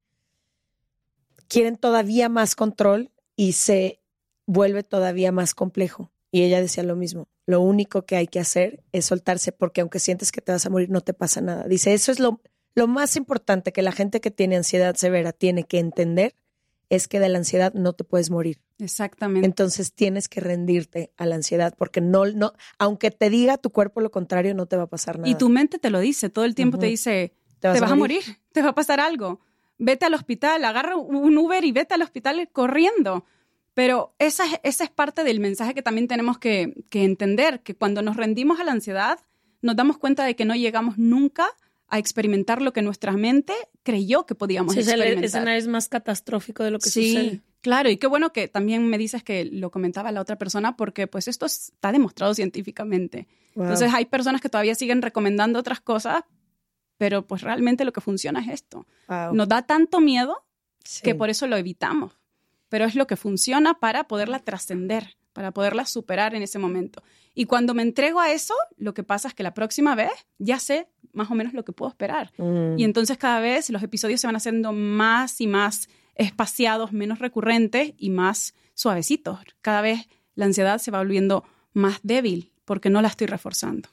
quieren 1.46 1.76
todavía 1.76 2.30
más 2.30 2.56
control 2.56 3.10
y 3.36 3.52
se 3.52 4.00
vuelve 4.46 4.82
todavía 4.82 5.30
más 5.30 5.54
complejo. 5.54 6.10
Y 6.30 6.44
ella 6.44 6.62
decía 6.62 6.82
lo 6.82 6.96
mismo. 6.96 7.28
Lo 7.44 7.60
único 7.60 8.06
que 8.06 8.16
hay 8.16 8.28
que 8.28 8.40
hacer 8.40 8.82
es 8.92 9.04
soltarse 9.04 9.52
porque 9.52 9.82
aunque 9.82 9.98
sientes 9.98 10.32
que 10.32 10.40
te 10.40 10.52
vas 10.52 10.64
a 10.64 10.70
morir, 10.70 10.88
no 10.88 11.02
te 11.02 11.12
pasa 11.12 11.42
nada. 11.42 11.64
Dice, 11.68 11.92
eso 11.92 12.12
es 12.12 12.18
lo, 12.18 12.40
lo 12.74 12.86
más 12.86 13.16
importante 13.16 13.72
que 13.72 13.82
la 13.82 13.92
gente 13.92 14.22
que 14.22 14.30
tiene 14.30 14.56
ansiedad 14.56 14.94
severa 14.94 15.32
tiene 15.32 15.64
que 15.64 15.80
entender 15.80 16.34
es 16.88 17.08
que 17.08 17.20
de 17.20 17.28
la 17.28 17.36
ansiedad 17.36 17.74
no 17.74 17.92
te 17.92 18.04
puedes 18.04 18.30
morir. 18.30 18.58
Exactamente. 18.78 19.46
Entonces 19.46 19.92
tienes 19.92 20.28
que 20.28 20.40
rendirte 20.40 21.12
a 21.16 21.26
la 21.26 21.36
ansiedad 21.36 21.74
porque 21.76 22.00
no, 22.00 22.26
no, 22.26 22.52
aunque 22.78 23.10
te 23.10 23.30
diga 23.30 23.56
tu 23.56 23.70
cuerpo 23.70 24.00
lo 24.00 24.10
contrario, 24.10 24.54
no 24.54 24.66
te 24.66 24.76
va 24.76 24.84
a 24.84 24.88
pasar 24.88 25.18
nada. 25.18 25.28
Y 25.28 25.34
tu 25.34 25.48
mente 25.48 25.78
te 25.78 25.90
lo 25.90 26.00
dice, 26.00 26.28
todo 26.28 26.44
el 26.44 26.54
tiempo 26.54 26.78
te 26.78 26.86
dice, 26.86 27.32
te 27.58 27.68
vas, 27.68 27.82
a, 27.82 27.94
morir? 27.94 28.22
te 28.52 28.62
va 28.62 28.70
a 28.70 28.74
pasar 28.74 29.00
algo. 29.00 29.40
Vete 29.78 30.06
al 30.06 30.14
hospital, 30.14 30.64
agarra 30.64 30.96
un 30.96 31.36
Uber 31.38 31.64
y 31.64 31.72
vete 31.72 31.94
al 31.94 32.02
hospital 32.02 32.48
corriendo. 32.52 33.24
Pero 33.74 34.14
esa 34.18 34.46
es, 34.46 34.60
esa 34.62 34.84
es 34.84 34.90
parte 34.90 35.22
del 35.22 35.38
mensaje 35.38 35.74
que 35.74 35.82
también 35.82 36.08
tenemos 36.08 36.38
que, 36.38 36.72
que 36.88 37.04
entender, 37.04 37.60
que 37.60 37.74
cuando 37.74 38.00
nos 38.00 38.16
rendimos 38.16 38.58
a 38.58 38.64
la 38.64 38.72
ansiedad, 38.72 39.18
nos 39.60 39.76
damos 39.76 39.98
cuenta 39.98 40.24
de 40.24 40.34
que 40.34 40.46
no 40.46 40.54
llegamos 40.54 40.96
nunca 40.96 41.48
a 41.88 41.98
experimentar 41.98 42.62
lo 42.62 42.72
que 42.72 42.82
nuestra 42.82 43.12
mente 43.12 43.52
creyó 43.82 44.26
que 44.26 44.34
podíamos 44.34 44.74
Sí, 44.74 44.80
es 44.80 44.88
el 44.88 44.94
experimentar. 44.94 45.24
escenario 45.26 45.58
es 45.58 45.68
más 45.68 45.88
catastrófico 45.88 46.64
de 46.64 46.70
lo 46.70 46.78
que 46.78 46.88
sí, 46.90 47.14
sucede. 47.14 47.42
Claro, 47.66 47.90
y 47.90 47.96
qué 47.96 48.06
bueno 48.06 48.32
que 48.32 48.46
también 48.46 48.86
me 48.86 48.96
dices 48.96 49.24
que 49.24 49.44
lo 49.44 49.72
comentaba 49.72 50.12
la 50.12 50.20
otra 50.20 50.38
persona, 50.38 50.76
porque 50.76 51.08
pues 51.08 51.26
esto 51.26 51.46
está 51.46 51.90
demostrado 51.90 52.32
científicamente. 52.32 53.26
Wow. 53.56 53.64
Entonces 53.64 53.92
hay 53.92 54.04
personas 54.04 54.40
que 54.40 54.48
todavía 54.48 54.76
siguen 54.76 55.02
recomendando 55.02 55.58
otras 55.58 55.80
cosas, 55.80 56.22
pero 56.96 57.26
pues 57.26 57.42
realmente 57.42 57.84
lo 57.84 57.92
que 57.92 58.00
funciona 58.00 58.38
es 58.38 58.46
esto. 58.46 58.86
Wow. 59.08 59.34
Nos 59.34 59.48
da 59.48 59.62
tanto 59.62 60.00
miedo 60.00 60.44
Sí. 60.84 61.02
que 61.02 61.16
por 61.16 61.28
eso 61.28 61.48
lo 61.48 61.56
evitamos, 61.56 62.12
pero 62.68 62.84
es 62.84 62.94
lo 62.94 63.08
que 63.08 63.16
funciona 63.16 63.80
para 63.80 64.04
poderla 64.04 64.38
trascender, 64.38 65.16
para 65.32 65.50
poderla 65.50 65.86
superar 65.86 66.36
en 66.36 66.42
ese 66.42 66.60
momento. 66.60 67.02
Y 67.34 67.46
cuando 67.46 67.74
me 67.74 67.82
entrego 67.82 68.20
a 68.20 68.30
eso, 68.30 68.54
lo 68.76 68.94
que 68.94 69.02
pasa 69.02 69.26
es 69.26 69.34
que 69.34 69.42
la 69.42 69.54
próxima 69.54 69.96
vez 69.96 70.12
ya 70.38 70.60
sé 70.60 70.86
más 71.12 71.28
o 71.32 71.34
menos 71.34 71.52
lo 71.52 71.64
que 71.64 71.72
puedo 71.72 71.90
esperar. 71.90 72.30
Mm. 72.38 72.78
Y 72.78 72.84
entonces 72.84 73.18
cada 73.18 73.40
vez 73.40 73.68
los 73.70 73.82
episodios 73.82 74.20
se 74.20 74.28
van 74.28 74.36
haciendo 74.36 74.72
más 74.72 75.40
y 75.40 75.48
más 75.48 75.88
espaciados, 76.16 76.92
menos 76.92 77.18
recurrentes 77.18 77.92
y 77.96 78.10
más 78.10 78.54
suavecitos. 78.74 79.38
Cada 79.60 79.80
vez 79.80 80.08
la 80.34 80.46
ansiedad 80.46 80.78
se 80.78 80.90
va 80.90 80.98
volviendo 80.98 81.44
más 81.72 82.00
débil 82.02 82.52
porque 82.64 82.90
no 82.90 83.00
la 83.02 83.08
estoy 83.08 83.26
reforzando. 83.26 83.88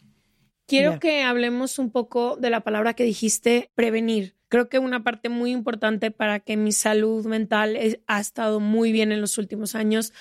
Quiero 0.65 0.93
Ya. 0.93 0.99
que 0.99 1.23
hablemos 1.23 1.77
un 1.79 1.91
poco 1.91 2.37
de 2.37 2.49
la 2.49 2.61
palabra 2.61 2.93
que 2.93 3.03
dijiste, 3.03 3.69
prevenir. 3.75 4.35
Creo 4.47 4.69
que 4.69 4.79
una 4.79 5.03
parte 5.03 5.29
muy 5.29 5.51
importante 5.51 6.11
para 6.11 6.39
que 6.39 6.57
mi 6.57 6.71
salud 6.71 7.25
mental 7.25 7.75
es- 7.75 7.99
ha 8.07 8.19
estado 8.19 8.59
muy 8.59 8.91
bien 8.91 9.11
en 9.11 9.19
los 9.21 9.37
últimos 9.37 9.75
años 9.75 10.13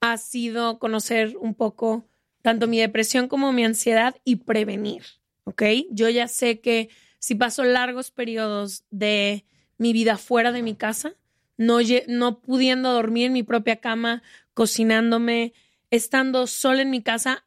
ha 0.00 0.18
sido 0.18 0.78
conocer 0.78 1.36
un 1.38 1.54
poco 1.54 2.06
tanto 2.42 2.66
mi 2.66 2.78
depresión 2.78 3.28
como 3.28 3.52
mi 3.52 3.64
ansiedad 3.64 4.14
y 4.24 4.36
prevenir, 4.36 5.02
¿ok? 5.44 5.62
Yo 5.90 6.08
ya 6.10 6.28
sé 6.28 6.60
que 6.60 6.90
si 7.18 7.34
paso 7.34 7.64
largos 7.64 8.10
periodos 8.10 8.84
de 8.90 9.44
mi 9.78 9.92
vida 9.92 10.16
fuera 10.18 10.52
de 10.52 10.62
mi 10.62 10.74
casa, 10.74 11.14
no, 11.56 11.78
no 12.08 12.40
pudiendo 12.40 12.92
dormir 12.92 13.26
en 13.26 13.32
mi 13.32 13.42
propia 13.42 13.76
cama, 13.76 14.22
cocinándome, 14.54 15.52
estando 15.90 16.46
sola 16.46 16.82
en 16.82 16.90
mi 16.90 17.02
casa, 17.02 17.44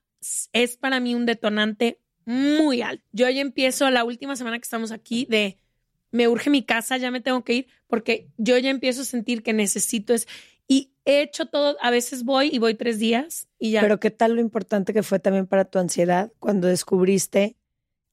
es 0.54 0.78
para 0.78 1.00
mí 1.00 1.16
un 1.16 1.26
detonante 1.26 2.00
muy 2.26 2.82
alto. 2.82 3.04
Yo 3.12 3.30
ya 3.30 3.42
empiezo 3.42 3.90
la 3.90 4.04
última 4.04 4.36
semana 4.36 4.58
que 4.60 4.64
estamos 4.64 4.92
aquí 4.92 5.26
de 5.30 5.58
me 6.12 6.28
urge 6.28 6.50
mi 6.50 6.64
casa, 6.64 6.98
ya 6.98 7.12
me 7.12 7.22
tengo 7.22 7.44
que 7.44 7.54
ir 7.54 7.68
porque 7.88 8.30
yo 8.38 8.58
ya 8.58 8.70
empiezo 8.70 9.02
a 9.02 9.06
sentir 9.06 9.44
que 9.44 9.54
necesito 9.54 10.14
es 10.14 10.28
y 10.68 10.94
he 11.06 11.22
hecho 11.22 11.48
todo, 11.48 11.78
a 11.82 11.90
veces 11.90 12.24
voy 12.24 12.50
y 12.54 12.60
voy 12.60 12.76
tres 12.76 13.00
días 13.00 13.48
y 13.58 13.72
ya. 13.72 13.82
Pero 13.82 14.00
qué 14.00 14.12
tal 14.12 14.36
lo 14.36 14.42
importante 14.42 14.94
que 14.94 15.02
fue 15.02 15.20
también 15.20 15.48
para 15.48 15.66
tu 15.66 15.80
ansiedad 15.80 16.32
cuando 16.40 16.68
descubriste 16.68 17.58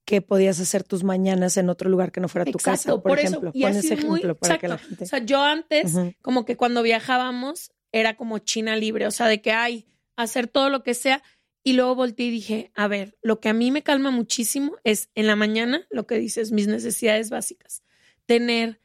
que 0.07 0.23
podías 0.23 0.59
hacer 0.61 0.85
tus 0.85 1.05
mañanas 1.05 1.59
en 1.59 1.69
otro 1.69 1.91
lugar 1.91 2.13
que 2.13 2.21
no 2.21 2.29
fuera 2.29 2.51
tu 2.51 2.59
casa, 2.59 2.93
por, 2.93 3.03
por 3.03 3.19
ejemplo. 3.19 3.51
eso. 3.51 3.59
Y 3.59 3.63
Pon 3.63 3.73
ese 3.73 3.97
muy- 3.97 4.21
ejemplo 4.21 4.35
para 4.39 4.57
que 4.59 4.69
la 4.69 4.79
gente... 4.79 5.05
O 5.05 5.07
sea, 5.07 5.19
yo 5.19 5.43
antes, 5.43 5.93
como 6.23 6.45
que 6.47 6.57
cuando 6.57 6.83
viajábamos, 6.83 7.73
era 7.93 8.17
como 8.17 8.39
China 8.39 8.77
libre, 8.77 9.07
o 9.07 9.11
sea, 9.11 9.27
de 9.27 9.43
que 9.43 9.53
hay 9.53 9.87
hacer 10.17 10.47
todo 10.47 10.71
lo 10.71 10.83
que 10.83 10.95
sea. 10.95 11.23
Y 11.63 11.73
luego 11.73 11.97
volteé 11.97 12.27
y 12.27 12.31
dije, 12.31 12.71
a 12.75 12.87
ver, 12.89 13.19
lo 13.21 13.41
que 13.41 13.49
a 13.49 13.53
mí 13.53 13.71
me 13.73 13.83
calma 13.83 14.11
muchísimo 14.13 14.77
es 14.85 15.11
en 15.17 15.27
la 15.27 15.35
mañana, 15.35 15.85
lo 15.91 16.07
que 16.07 16.17
dices, 16.19 16.53
mis 16.53 16.69
necesidades 16.69 17.29
básicas. 17.29 17.83
Tener 18.25 18.81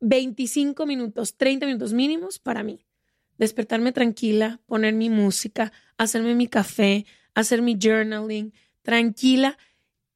25 0.00 0.86
minutos, 0.86 1.36
30 1.36 1.66
minutos 1.66 1.92
mínimos 1.92 2.38
para 2.38 2.62
mí. 2.62 2.86
Despertarme 3.38 3.92
tranquila, 3.92 4.60
poner 4.66 4.94
mi 4.94 5.10
música, 5.10 5.72
hacerme 5.96 6.34
mi 6.34 6.48
café, 6.48 7.06
hacer 7.34 7.62
mi 7.62 7.76
journaling, 7.80 8.52
tranquila. 8.82 9.58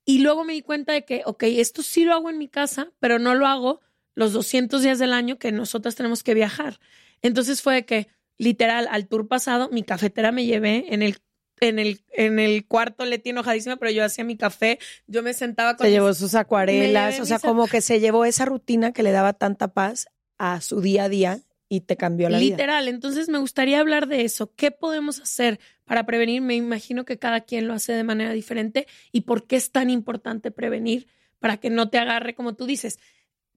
Y 0.07 0.21
luego 0.21 0.45
me 0.45 0.53
di 0.55 0.62
cuenta 0.62 0.92
de 0.92 1.05
que, 1.05 1.23
ok, 1.27 1.42
esto 1.42 1.83
sí 1.83 2.05
lo 2.05 2.14
hago 2.14 2.31
en 2.31 2.38
mi 2.38 2.49
casa, 2.49 2.92
pero 3.01 3.19
no 3.19 3.35
lo 3.35 3.47
hago 3.47 3.81
los 4.14 4.33
200 4.33 4.81
días 4.83 4.99
del 4.99 5.12
año 5.12 5.38
que 5.38 5.53
nosotras 5.53 5.95
tenemos 5.97 6.23
que 6.23 6.33
viajar. 6.33 6.79
Entonces 7.23 7.61
fue 7.61 7.75
de 7.75 7.85
que, 7.85 8.07
literal, 8.38 8.88
al 8.90 9.09
tour 9.09 9.27
pasado, 9.29 9.69
mi 9.71 9.83
cafetera 9.83 10.31
me 10.33 10.47
llevé 10.47 10.95
en 10.95 11.03
el, 11.03 11.19
en 11.61 11.79
el, 11.79 12.01
en 12.12 12.38
el 12.38 12.66
cuarto, 12.66 13.05
Leti 13.05 13.31
enojadísima, 13.31 13.77
pero 13.77 13.90
yo 13.90 14.05
hacía 14.05 14.25
mi 14.25 14.37
café, 14.37 14.79
yo 15.07 15.23
me 15.23 15.35
sentaba 15.35 15.77
con 15.77 15.85
Se 15.85 15.90
mis- 15.90 15.95
llevó 15.97 16.14
sus 16.14 16.35
acuarelas, 16.35 17.19
o 17.21 17.27
sea, 17.27 17.38
como 17.40 17.66
que 17.66 17.81
se 17.81 17.99
llevó 18.01 18.25
esa 18.25 18.45
rutina 18.45 18.92
que 18.92 19.03
le 19.03 19.11
daba 19.11 19.33
tanta 19.33 19.75
paz 19.75 20.07
a 20.38 20.61
su 20.61 20.81
día 20.81 21.05
a 21.05 21.09
día 21.09 21.40
y 21.69 21.81
te 21.81 21.97
cambió 21.97 22.29
la 22.29 22.39
vida. 22.39 22.57
Literal, 22.57 22.89
entonces 22.89 23.29
me 23.29 23.39
gustaría 23.39 23.81
hablar 23.81 24.07
de 24.07 24.23
eso. 24.23 24.55
¿Qué 24.55 24.71
podemos 24.71 25.21
hacer 25.21 25.59
para 25.85 26.07
prevenir? 26.07 26.43
Me 26.43 26.55
imagino 26.55 27.05
que 27.05 27.19
cada 27.19 27.41
quien 27.41 27.67
lo 27.67 27.75
hace 27.75 27.93
de 27.93 28.05
manera 28.05 28.33
diferente 28.33 28.87
y 29.13 29.23
por 29.23 29.47
qué 29.47 29.57
es 29.57 29.73
tan 29.73 29.91
importante 29.91 30.51
prevenir 30.51 31.07
para 31.39 31.57
que 31.57 31.71
no 31.71 31.91
te 31.91 31.99
agarre, 31.99 32.35
como 32.35 32.55
tú 32.55 32.67
dices, 32.67 32.99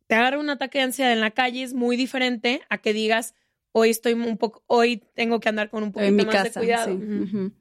te 0.07 0.15
agarre 0.15 0.39
un 0.39 0.49
ataque 0.49 0.79
de 0.79 0.85
ansiedad 0.85 1.13
en 1.13 1.21
la 1.21 1.31
calle 1.31 1.63
es 1.63 1.73
muy 1.73 1.95
diferente 1.95 2.61
a 2.69 2.79
que 2.79 2.93
digas, 2.93 3.35
hoy 3.71 3.89
estoy 3.89 4.13
un 4.13 4.37
poco, 4.37 4.63
hoy 4.67 5.03
tengo 5.13 5.39
que 5.39 5.49
andar 5.49 5.69
con 5.69 5.83
un 5.83 5.91
poquito 5.91 6.09
en 6.09 6.15
mi 6.15 6.25
más 6.25 6.43
de 6.43 6.51
cuidado. 6.51 6.99
sí. 6.99 7.51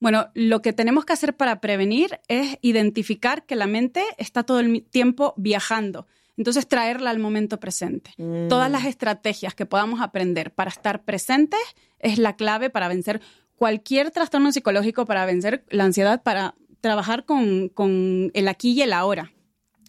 Bueno, 0.00 0.30
lo 0.32 0.62
que 0.62 0.72
tenemos 0.72 1.04
que 1.04 1.12
hacer 1.12 1.36
para 1.36 1.60
prevenir 1.60 2.20
es 2.26 2.56
identificar 2.62 3.44
que 3.44 3.54
la 3.54 3.66
mente 3.66 4.02
está 4.16 4.44
todo 4.44 4.60
el 4.60 4.82
tiempo 4.84 5.34
viajando. 5.36 6.06
Entonces, 6.40 6.66
traerla 6.66 7.10
al 7.10 7.18
momento 7.18 7.60
presente. 7.60 8.12
Mm. 8.16 8.48
Todas 8.48 8.70
las 8.70 8.86
estrategias 8.86 9.54
que 9.54 9.66
podamos 9.66 10.00
aprender 10.00 10.54
para 10.54 10.70
estar 10.70 11.04
presentes 11.04 11.60
es 11.98 12.16
la 12.16 12.34
clave 12.34 12.70
para 12.70 12.88
vencer 12.88 13.20
cualquier 13.56 14.10
trastorno 14.10 14.50
psicológico, 14.50 15.04
para 15.04 15.26
vencer 15.26 15.66
la 15.68 15.84
ansiedad, 15.84 16.22
para 16.22 16.54
trabajar 16.80 17.26
con, 17.26 17.68
con 17.68 18.30
el 18.32 18.48
aquí 18.48 18.72
y 18.72 18.80
el 18.80 18.94
ahora. 18.94 19.34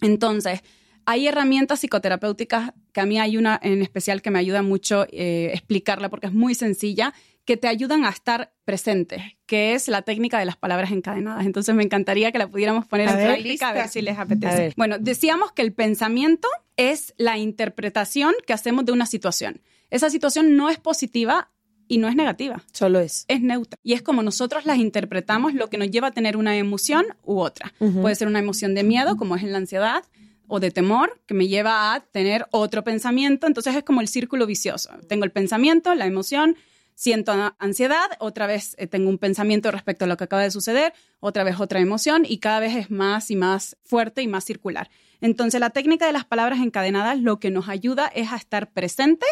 Entonces, 0.02 0.60
hay 1.06 1.26
herramientas 1.26 1.80
psicoterapéuticas 1.80 2.74
que 2.92 3.00
a 3.00 3.06
mí 3.06 3.18
hay 3.18 3.38
una 3.38 3.58
en 3.62 3.80
especial 3.80 4.20
que 4.20 4.30
me 4.30 4.38
ayuda 4.38 4.60
mucho 4.60 5.06
eh, 5.10 5.52
explicarla 5.54 6.10
porque 6.10 6.26
es 6.26 6.34
muy 6.34 6.54
sencilla, 6.54 7.14
que 7.44 7.56
te 7.56 7.68
ayudan 7.68 8.04
a 8.04 8.10
estar 8.10 8.52
presentes, 8.64 9.22
que 9.46 9.74
es 9.74 9.88
la 9.88 10.02
técnica 10.02 10.38
de 10.38 10.44
las 10.44 10.56
palabras 10.56 10.92
encadenadas. 10.92 11.44
Entonces 11.44 11.74
me 11.74 11.82
encantaría 11.82 12.30
que 12.30 12.38
la 12.38 12.48
pudiéramos 12.48 12.86
poner 12.86 13.08
A 13.08 13.12
en 13.12 13.26
práctica, 13.26 13.70
a 13.70 13.72
ver 13.72 13.88
si 13.88 14.00
les 14.00 14.18
apetece. 14.18 14.72
Bueno, 14.76 14.98
decíamos 14.98 15.52
que 15.52 15.62
el 15.62 15.72
pensamiento 15.72 16.48
es 16.76 17.14
la 17.16 17.38
interpretación 17.38 18.32
que 18.46 18.52
hacemos 18.52 18.84
de 18.84 18.92
una 18.92 19.06
situación. 19.06 19.60
Esa 19.90 20.08
situación 20.08 20.56
no 20.56 20.70
es 20.70 20.78
positiva 20.78 21.50
y 21.88 21.98
no 21.98 22.08
es 22.08 22.16
negativa 22.16 22.62
Solo 22.72 23.00
es. 23.00 23.26
es 23.28 23.42
neutra. 23.42 23.78
Y 23.82 23.92
es 23.92 24.02
como 24.02 24.22
nosotros 24.22 24.64
las 24.64 24.78
interpretamos 24.78 25.52
lo 25.52 25.68
que 25.68 25.76
nos 25.76 25.90
lleva 25.90 26.08
a 26.08 26.10
tener 26.12 26.36
una 26.36 26.56
emoción 26.56 27.04
u 27.24 27.40
otra. 27.40 27.74
Puede 27.78 28.14
ser 28.14 28.28
una 28.28 28.38
emoción 28.38 28.74
de 28.74 28.84
miedo, 28.84 29.16
como 29.16 29.36
es 29.36 29.42
en 29.42 29.52
la 29.52 29.58
ansiedad, 29.58 30.04
o 30.46 30.60
de 30.60 30.70
temor, 30.70 31.20
que 31.26 31.34
me 31.34 31.48
lleva 31.48 31.94
a 31.94 32.00
tener 32.00 32.46
otro 32.50 32.84
pensamiento. 32.84 33.46
Entonces 33.46 33.74
es 33.74 33.82
como 33.84 34.00
el 34.00 34.08
círculo 34.08 34.46
vicioso. 34.46 34.90
Tengo 35.08 35.24
el 35.24 35.32
pensamiento, 35.32 35.94
la 35.94 36.06
emoción, 36.06 36.56
siento 37.02 37.32
ansiedad, 37.58 38.06
otra 38.20 38.46
vez 38.46 38.76
eh, 38.78 38.86
tengo 38.86 39.10
un 39.10 39.18
pensamiento 39.18 39.72
respecto 39.72 40.04
a 40.04 40.08
lo 40.08 40.16
que 40.16 40.22
acaba 40.22 40.42
de 40.42 40.52
suceder, 40.52 40.92
otra 41.18 41.42
vez 41.42 41.58
otra 41.58 41.80
emoción 41.80 42.22
y 42.24 42.38
cada 42.38 42.60
vez 42.60 42.76
es 42.76 42.92
más 42.92 43.28
y 43.32 43.34
más 43.34 43.76
fuerte 43.82 44.22
y 44.22 44.28
más 44.28 44.44
circular. 44.44 44.88
Entonces 45.20 45.58
la 45.58 45.70
técnica 45.70 46.06
de 46.06 46.12
las 46.12 46.24
palabras 46.24 46.60
encadenadas 46.60 47.18
lo 47.18 47.40
que 47.40 47.50
nos 47.50 47.68
ayuda 47.68 48.06
es 48.06 48.30
a 48.30 48.36
estar 48.36 48.70
presentes 48.70 49.28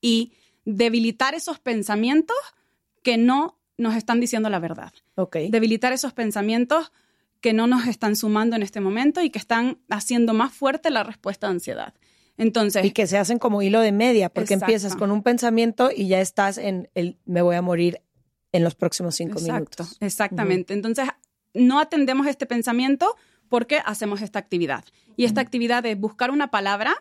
y 0.00 0.32
debilitar 0.64 1.34
esos 1.34 1.58
pensamientos 1.58 2.38
que 3.02 3.18
no 3.18 3.58
nos 3.76 3.94
están 3.94 4.18
diciendo 4.18 4.48
la 4.48 4.58
verdad. 4.58 4.94
Ok. 5.16 5.36
Debilitar 5.50 5.92
esos 5.92 6.14
pensamientos 6.14 6.90
que 7.42 7.52
no 7.52 7.66
nos 7.66 7.86
están 7.86 8.16
sumando 8.16 8.56
en 8.56 8.62
este 8.62 8.80
momento 8.80 9.20
y 9.20 9.28
que 9.28 9.38
están 9.38 9.76
haciendo 9.90 10.32
más 10.32 10.54
fuerte 10.54 10.88
la 10.88 11.04
respuesta 11.04 11.48
de 11.48 11.52
ansiedad. 11.52 11.92
Entonces, 12.38 12.84
Y 12.84 12.92
que 12.92 13.06
se 13.06 13.18
hacen 13.18 13.38
como 13.38 13.60
hilo 13.62 13.80
de 13.80 13.92
media, 13.92 14.28
porque 14.30 14.54
Exacto. 14.54 14.72
empiezas 14.72 14.96
con 14.96 15.10
un 15.10 15.22
pensamiento 15.22 15.90
y 15.94 16.08
ya 16.08 16.20
estás 16.20 16.56
en 16.56 16.88
el 16.94 17.18
me 17.26 17.42
voy 17.42 17.56
a 17.56 17.62
morir 17.62 18.00
en 18.52 18.64
los 18.64 18.74
próximos 18.74 19.16
cinco 19.16 19.38
Exacto, 19.38 19.52
minutos. 19.82 19.96
exactamente. 20.00 20.72
Entonces, 20.72 21.06
no 21.52 21.80
atendemos 21.80 22.26
este 22.26 22.46
pensamiento 22.46 23.16
porque 23.48 23.80
hacemos 23.84 24.22
esta 24.22 24.38
actividad. 24.38 24.84
Y 25.16 25.24
esta 25.24 25.40
actividad 25.40 25.84
es 25.84 25.98
buscar 25.98 26.30
una 26.30 26.50
palabra 26.50 26.94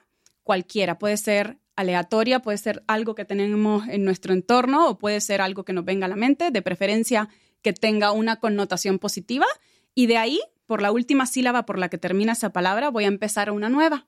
cualquiera. 0.43 0.97
Puede 0.97 1.17
ser 1.17 1.59
aleatoria, 1.75 2.41
puede 2.41 2.57
ser 2.57 2.83
algo 2.87 3.13
que 3.13 3.23
tenemos 3.23 3.87
en 3.87 4.03
nuestro 4.03 4.33
entorno 4.33 4.89
o 4.89 4.97
puede 4.97 5.21
ser 5.21 5.41
algo 5.41 5.63
que 5.63 5.73
nos 5.73 5.85
venga 5.85 6.05
a 6.07 6.09
la 6.09 6.15
mente, 6.15 6.49
de 6.51 6.61
preferencia 6.61 7.29
que 7.61 7.73
tenga 7.73 8.11
una 8.11 8.37
connotación 8.37 8.97
positiva. 8.97 9.45
Y 9.93 10.07
de 10.07 10.17
ahí, 10.17 10.39
por 10.65 10.81
la 10.81 10.91
última 10.91 11.27
sílaba 11.27 11.65
por 11.65 11.77
la 11.77 11.89
que 11.89 11.97
termina 11.97 12.33
esa 12.33 12.51
palabra, 12.51 12.89
voy 12.89 13.03
a 13.03 13.07
empezar 13.07 13.51
una 13.51 13.69
nueva. 13.69 14.07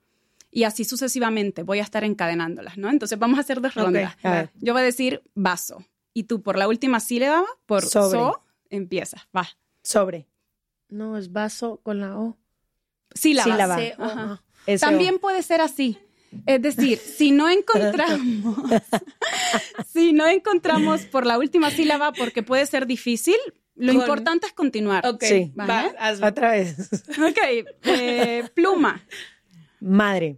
Y 0.51 0.63
así 0.63 0.83
sucesivamente 0.83 1.63
voy 1.63 1.79
a 1.79 1.83
estar 1.83 2.03
encadenándolas, 2.03 2.77
¿no? 2.77 2.89
Entonces 2.89 3.19
vamos 3.19 3.37
a 3.37 3.41
hacer 3.41 3.61
dos 3.61 3.75
rondas. 3.75 4.15
Yo 4.55 4.73
voy 4.73 4.81
a 4.81 4.85
decir 4.85 5.21
vaso. 5.35 5.83
Y 6.13 6.23
tú 6.23 6.41
por 6.41 6.57
la 6.57 6.67
última 6.67 6.99
sílaba, 6.99 7.45
por 7.67 7.83
Sobre. 7.85 8.17
so, 8.19 8.43
empiezas. 8.69 9.21
Va. 9.35 9.47
Sobre. 9.83 10.27
No, 10.89 11.17
es 11.17 11.31
vaso 11.31 11.79
con 11.83 11.99
la 11.99 12.17
O. 12.17 12.35
Sílaba. 13.13 13.51
Sílaba. 13.51 13.77
C, 13.77 13.95
O, 13.99 14.03
Ajá. 14.03 14.43
También 14.79 15.19
puede 15.19 15.43
ser 15.43 15.61
así. 15.61 15.97
Es 16.45 16.61
decir, 16.61 16.97
si 16.99 17.31
no 17.31 17.47
encontramos, 17.49 18.55
si 19.93 20.13
no 20.13 20.27
encontramos 20.27 21.01
por 21.05 21.25
la 21.25 21.37
última 21.37 21.71
sílaba, 21.71 22.11
porque 22.11 22.43
puede 22.43 22.65
ser 22.65 22.85
difícil, 22.85 23.35
lo 23.75 23.93
Con- 23.93 24.01
importante 24.01 24.47
es 24.47 24.53
continuar. 24.53 25.05
Ok, 25.07 25.23
Sí. 25.23 25.51
va, 25.59 25.65
¿Vale? 25.65 25.95
hazlo. 25.99 26.27
Otra 26.27 26.51
vez. 26.51 26.89
Ok, 27.17 27.37
eh, 27.83 28.43
pluma. 28.53 29.01
Madre. 29.81 30.37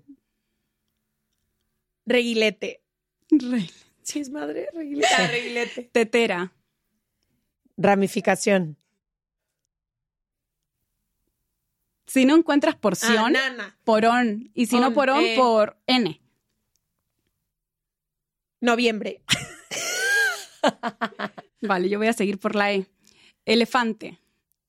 Reguilete. 2.06 2.82
Re- 3.30 3.70
Sí, 4.04 4.20
es 4.20 4.30
madre, 4.30 4.68
reguilete. 4.74 5.14
Ah, 5.18 5.28
reguilete. 5.28 5.84
Tetera. 5.94 6.52
Ramificación. 7.78 8.76
Si 12.08 12.26
no 12.26 12.36
encuentras 12.36 12.76
porción, 12.76 13.36
Ah, 13.38 13.78
porón. 13.86 14.52
Y 14.54 14.66
si 14.66 14.78
no 14.80 14.88
On, 14.88 14.94
porón, 14.94 15.24
eh. 15.24 15.36
por 15.38 15.78
N. 15.88 16.20
Noviembre. 18.60 19.22
Vale, 21.62 21.88
yo 21.88 22.00
voy 22.00 22.08
a 22.08 22.14
seguir 22.14 22.38
por 22.40 22.56
la 22.56 22.74
E. 22.74 22.86
Elefante. 23.46 24.20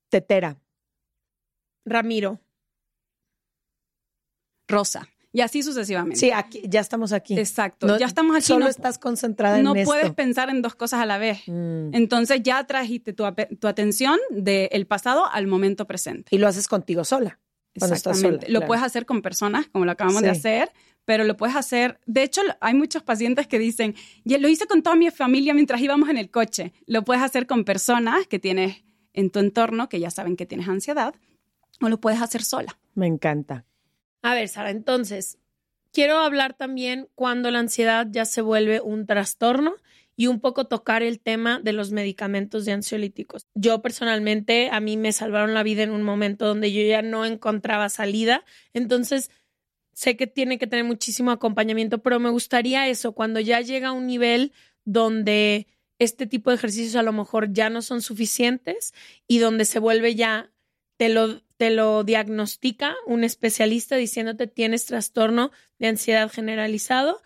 Tetera. 0.09 0.57
Ramiro. 1.85 2.39
Rosa. 4.67 5.07
Y 5.35 5.41
así 5.41 5.63
sucesivamente. 5.63 6.19
Sí, 6.19 6.29
aquí, 6.29 6.61
ya 6.67 6.79
estamos 6.79 7.11
aquí. 7.11 7.37
Exacto. 7.39 7.87
No- 7.87 7.97
ya 7.97 8.05
estamos 8.05 8.35
aquí. 8.35 8.45
Solo 8.45 8.65
no 8.65 8.69
estás 8.69 8.99
concentrada 8.99 9.57
en 9.57 9.63
no 9.63 9.73
esto. 9.73 9.89
puedes 9.89 10.11
pensar 10.11 10.49
en 10.51 10.61
dos 10.61 10.75
cosas 10.75 10.99
a 11.01 11.07
la 11.07 11.17
vez. 11.17 11.39
Mm. 11.47 11.89
Entonces 11.93 12.41
ya 12.43 12.63
trajiste 12.65 13.13
tu, 13.13 13.23
tu 13.59 13.67
atención 13.67 14.19
del 14.29 14.85
pasado 14.85 15.25
al 15.31 15.47
momento 15.47 15.87
presente. 15.87 16.27
Y 16.35 16.37
lo 16.37 16.47
haces 16.47 16.67
contigo 16.67 17.03
sola. 17.03 17.39
Cuando 17.77 17.95
estás 17.95 18.17
sola. 18.17 18.27
Exactamente. 18.27 18.53
Lo 18.53 18.59
claro. 18.59 18.67
puedes 18.67 18.83
hacer 18.83 19.07
con 19.07 19.23
personas, 19.23 19.65
como 19.71 19.85
lo 19.85 19.91
acabamos 19.91 20.21
de 20.21 20.29
hacer, 20.29 20.69
pero 21.03 21.23
lo 21.23 21.35
puedes 21.35 21.55
hacer. 21.55 21.99
De 22.05 22.21
hecho, 22.21 22.41
hay 22.61 22.75
muchos 22.75 23.01
pacientes 23.01 23.47
que 23.47 23.57
dicen, 23.57 23.95
ya 24.23 24.37
lo 24.37 24.47
hice 24.47 24.67
con 24.67 24.83
toda 24.83 24.95
mi 24.95 25.09
familia 25.09 25.55
mientras 25.55 25.81
íbamos 25.81 26.09
en 26.09 26.17
el 26.17 26.29
coche. 26.29 26.73
Lo 26.85 27.03
puedes 27.03 27.23
hacer 27.23 27.47
con 27.47 27.65
personas 27.65 28.27
que 28.27 28.37
tienes 28.37 28.83
en 29.13 29.31
tu 29.31 29.39
entorno, 29.39 29.89
que 29.89 29.99
ya 29.99 30.11
saben 30.11 30.35
que 30.35 30.45
tienes 30.45 30.67
ansiedad, 30.67 31.15
o 31.81 31.89
lo 31.89 31.99
puedes 31.99 32.21
hacer 32.21 32.43
sola. 32.43 32.77
Me 32.93 33.07
encanta. 33.07 33.65
A 34.23 34.33
ver, 34.35 34.47
Sara, 34.47 34.69
entonces, 34.69 35.37
quiero 35.91 36.17
hablar 36.19 36.53
también 36.55 37.09
cuando 37.13 37.51
la 37.51 37.59
ansiedad 37.59 38.07
ya 38.09 38.23
se 38.23 38.41
vuelve 38.41 38.79
un 38.79 39.05
trastorno 39.05 39.75
y 40.15 40.27
un 40.27 40.39
poco 40.39 40.65
tocar 40.65 41.03
el 41.03 41.19
tema 41.19 41.59
de 41.59 41.73
los 41.73 41.91
medicamentos 41.91 42.63
de 42.63 42.71
ansiolíticos. 42.71 43.47
Yo 43.53 43.81
personalmente, 43.81 44.69
a 44.71 44.79
mí 44.79 44.95
me 44.95 45.11
salvaron 45.11 45.53
la 45.53 45.63
vida 45.63 45.83
en 45.83 45.91
un 45.91 46.03
momento 46.03 46.47
donde 46.47 46.71
yo 46.71 46.81
ya 46.83 47.01
no 47.01 47.25
encontraba 47.25 47.89
salida, 47.89 48.45
entonces 48.73 49.29
sé 49.93 50.15
que 50.15 50.25
tiene 50.27 50.57
que 50.57 50.67
tener 50.67 50.85
muchísimo 50.85 51.31
acompañamiento, 51.31 52.01
pero 52.01 52.19
me 52.21 52.29
gustaría 52.29 52.87
eso, 52.87 53.11
cuando 53.13 53.41
ya 53.41 53.59
llega 53.59 53.89
a 53.89 53.93
un 53.93 54.07
nivel 54.07 54.53
donde 54.85 55.67
este 55.99 56.27
tipo 56.27 56.49
de 56.49 56.55
ejercicios 56.57 56.95
a 56.95 57.03
lo 57.03 57.11
mejor 57.11 57.51
ya 57.51 57.69
no 57.69 57.81
son 57.81 58.01
suficientes 58.01 58.93
y 59.27 59.39
donde 59.39 59.65
se 59.65 59.79
vuelve 59.79 60.15
ya, 60.15 60.52
te 61.03 61.09
lo, 61.09 61.41
te 61.57 61.69
lo 61.69 62.05
diagnostica 62.05 62.95
un 63.05 63.25
especialista 63.25 63.97
diciéndote 63.97 64.47
tienes 64.47 64.85
trastorno 64.85 65.51
de 65.77 65.87
ansiedad 65.87 66.31
generalizado 66.31 67.21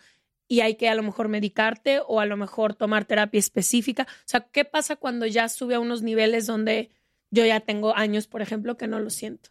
y 0.48 0.62
hay 0.62 0.74
que 0.74 0.88
a 0.88 0.96
lo 0.96 1.04
mejor 1.04 1.28
medicarte 1.28 2.00
o 2.04 2.18
a 2.18 2.26
lo 2.26 2.36
mejor 2.36 2.74
tomar 2.74 3.04
terapia 3.04 3.38
específica. 3.38 4.08
O 4.10 4.24
sea, 4.24 4.40
¿qué 4.40 4.64
pasa 4.64 4.96
cuando 4.96 5.26
ya 5.26 5.48
sube 5.48 5.76
a 5.76 5.78
unos 5.78 6.02
niveles 6.02 6.44
donde 6.44 6.90
yo 7.30 7.46
ya 7.46 7.60
tengo 7.60 7.96
años, 7.96 8.26
por 8.26 8.42
ejemplo, 8.42 8.76
que 8.76 8.88
no 8.88 8.98
lo 8.98 9.10
siento? 9.10 9.50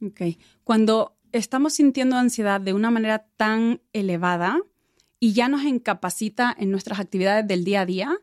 Ok. 0.00 0.20
Cuando 0.62 1.16
estamos 1.32 1.72
sintiendo 1.72 2.14
ansiedad 2.14 2.60
de 2.60 2.74
una 2.74 2.92
manera 2.92 3.26
tan 3.36 3.80
elevada 3.92 4.60
y 5.18 5.32
ya 5.32 5.48
nos 5.48 5.64
incapacita 5.64 6.54
en 6.56 6.70
nuestras 6.70 7.00
actividades 7.00 7.48
del 7.48 7.64
día 7.64 7.80
a 7.80 7.86
día, 7.86 8.18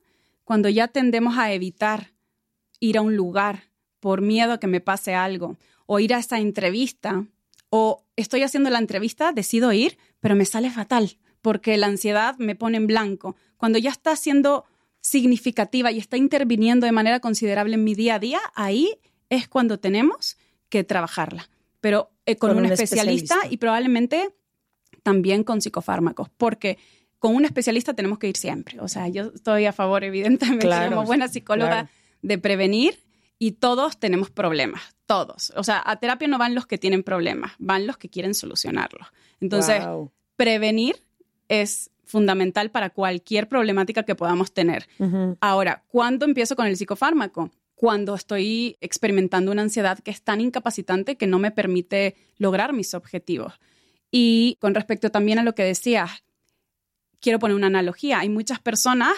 cuando 0.45 0.69
ya 0.69 0.87
tendemos 0.87 1.37
a 1.37 1.51
evitar 1.51 2.13
ir 2.79 2.97
a 2.97 3.01
un 3.01 3.17
lugar 3.17 3.70
por 4.01 4.19
miedo 4.21 4.51
a 4.53 4.59
que 4.59 4.67
me 4.67 4.81
pase 4.81 5.13
algo, 5.13 5.57
o 5.85 5.99
ir 5.99 6.13
a 6.13 6.19
esa 6.19 6.39
entrevista, 6.39 7.25
o 7.69 8.03
estoy 8.17 8.43
haciendo 8.43 8.69
la 8.69 8.79
entrevista, 8.79 9.31
decido 9.31 9.71
ir, 9.71 9.97
pero 10.19 10.35
me 10.35 10.43
sale 10.43 10.69
fatal, 10.69 11.17
porque 11.41 11.77
la 11.77 11.87
ansiedad 11.87 12.35
me 12.37 12.55
pone 12.55 12.75
en 12.77 12.87
blanco. 12.87 13.37
Cuando 13.55 13.77
ya 13.79 13.91
está 13.91 14.15
siendo 14.17 14.65
significativa 14.99 15.91
y 15.91 15.97
está 15.99 16.17
interviniendo 16.17 16.85
de 16.85 16.91
manera 16.91 17.19
considerable 17.19 17.75
en 17.75 17.83
mi 17.83 17.95
día 17.95 18.15
a 18.15 18.19
día, 18.19 18.39
ahí 18.55 18.99
es 19.29 19.47
cuando 19.47 19.79
tenemos 19.79 20.37
que 20.69 20.83
trabajarla. 20.83 21.49
Pero 21.79 22.11
eh, 22.25 22.35
con, 22.35 22.49
Con 22.51 22.59
un, 22.59 22.65
un 22.65 22.71
especialista, 22.71 23.35
especialista. 23.35 23.53
y 23.53 23.57
probablemente 23.57 24.29
también 25.03 25.43
con 25.43 25.61
psicofármacos, 25.61 26.29
porque 26.37 26.77
con 27.19 27.35
un 27.35 27.45
especialista 27.45 27.93
tenemos 27.93 28.19
que 28.19 28.27
ir 28.29 28.37
siempre. 28.37 28.79
O 28.79 28.87
sea, 28.87 29.07
yo 29.07 29.31
estoy 29.35 29.65
a 29.65 29.73
favor, 29.73 30.03
evidentemente, 30.03 30.65
Claro, 30.65 30.95
como 30.95 31.05
buena 31.07 31.27
psicóloga, 31.27 31.69
claro. 31.69 31.89
de 32.21 32.37
prevenir 32.37 32.99
y 33.43 33.53
todos 33.53 33.97
tenemos 33.97 34.29
problemas, 34.29 34.83
todos. 35.07 35.51
O 35.55 35.63
sea, 35.63 35.81
a 35.83 35.95
terapia 35.95 36.27
no 36.27 36.37
van 36.37 36.53
los 36.53 36.67
que 36.67 36.77
tienen 36.77 37.01
problemas, 37.01 37.53
van 37.57 37.87
los 37.87 37.97
que 37.97 38.07
quieren 38.07 38.35
solucionarlos. 38.35 39.07
Entonces, 39.39 39.83
Wow. 39.83 40.11
prevenir 40.35 41.01
es 41.47 41.89
fundamental 42.05 42.69
para 42.69 42.91
cualquier 42.91 43.49
problemática 43.49 44.03
que 44.03 44.13
podamos 44.13 44.53
tener. 44.53 44.87
Ahora, 45.39 45.83
¿cuándo 45.87 46.25
empiezo 46.25 46.55
con 46.55 46.67
el 46.67 46.77
psicofármaco? 46.77 47.49
Cuando 47.73 48.13
estoy 48.13 48.77
experimentando 48.79 49.51
una 49.51 49.63
ansiedad 49.63 49.97
que 49.97 50.11
es 50.11 50.21
tan 50.21 50.39
incapacitante 50.39 51.17
que 51.17 51.25
no 51.25 51.39
me 51.39 51.49
permite 51.49 52.17
lograr 52.37 52.73
mis 52.73 52.93
objetivos. 52.93 53.53
Y 54.11 54.57
con 54.61 54.75
respecto 54.75 55.09
también 55.09 55.39
a 55.39 55.43
lo 55.43 55.55
que 55.55 55.63
decías, 55.63 56.11
quiero 57.19 57.39
poner 57.39 57.55
una 57.57 57.67
analogía. 57.67 58.19
Hay 58.19 58.29
muchas 58.29 58.59
personas 58.59 59.13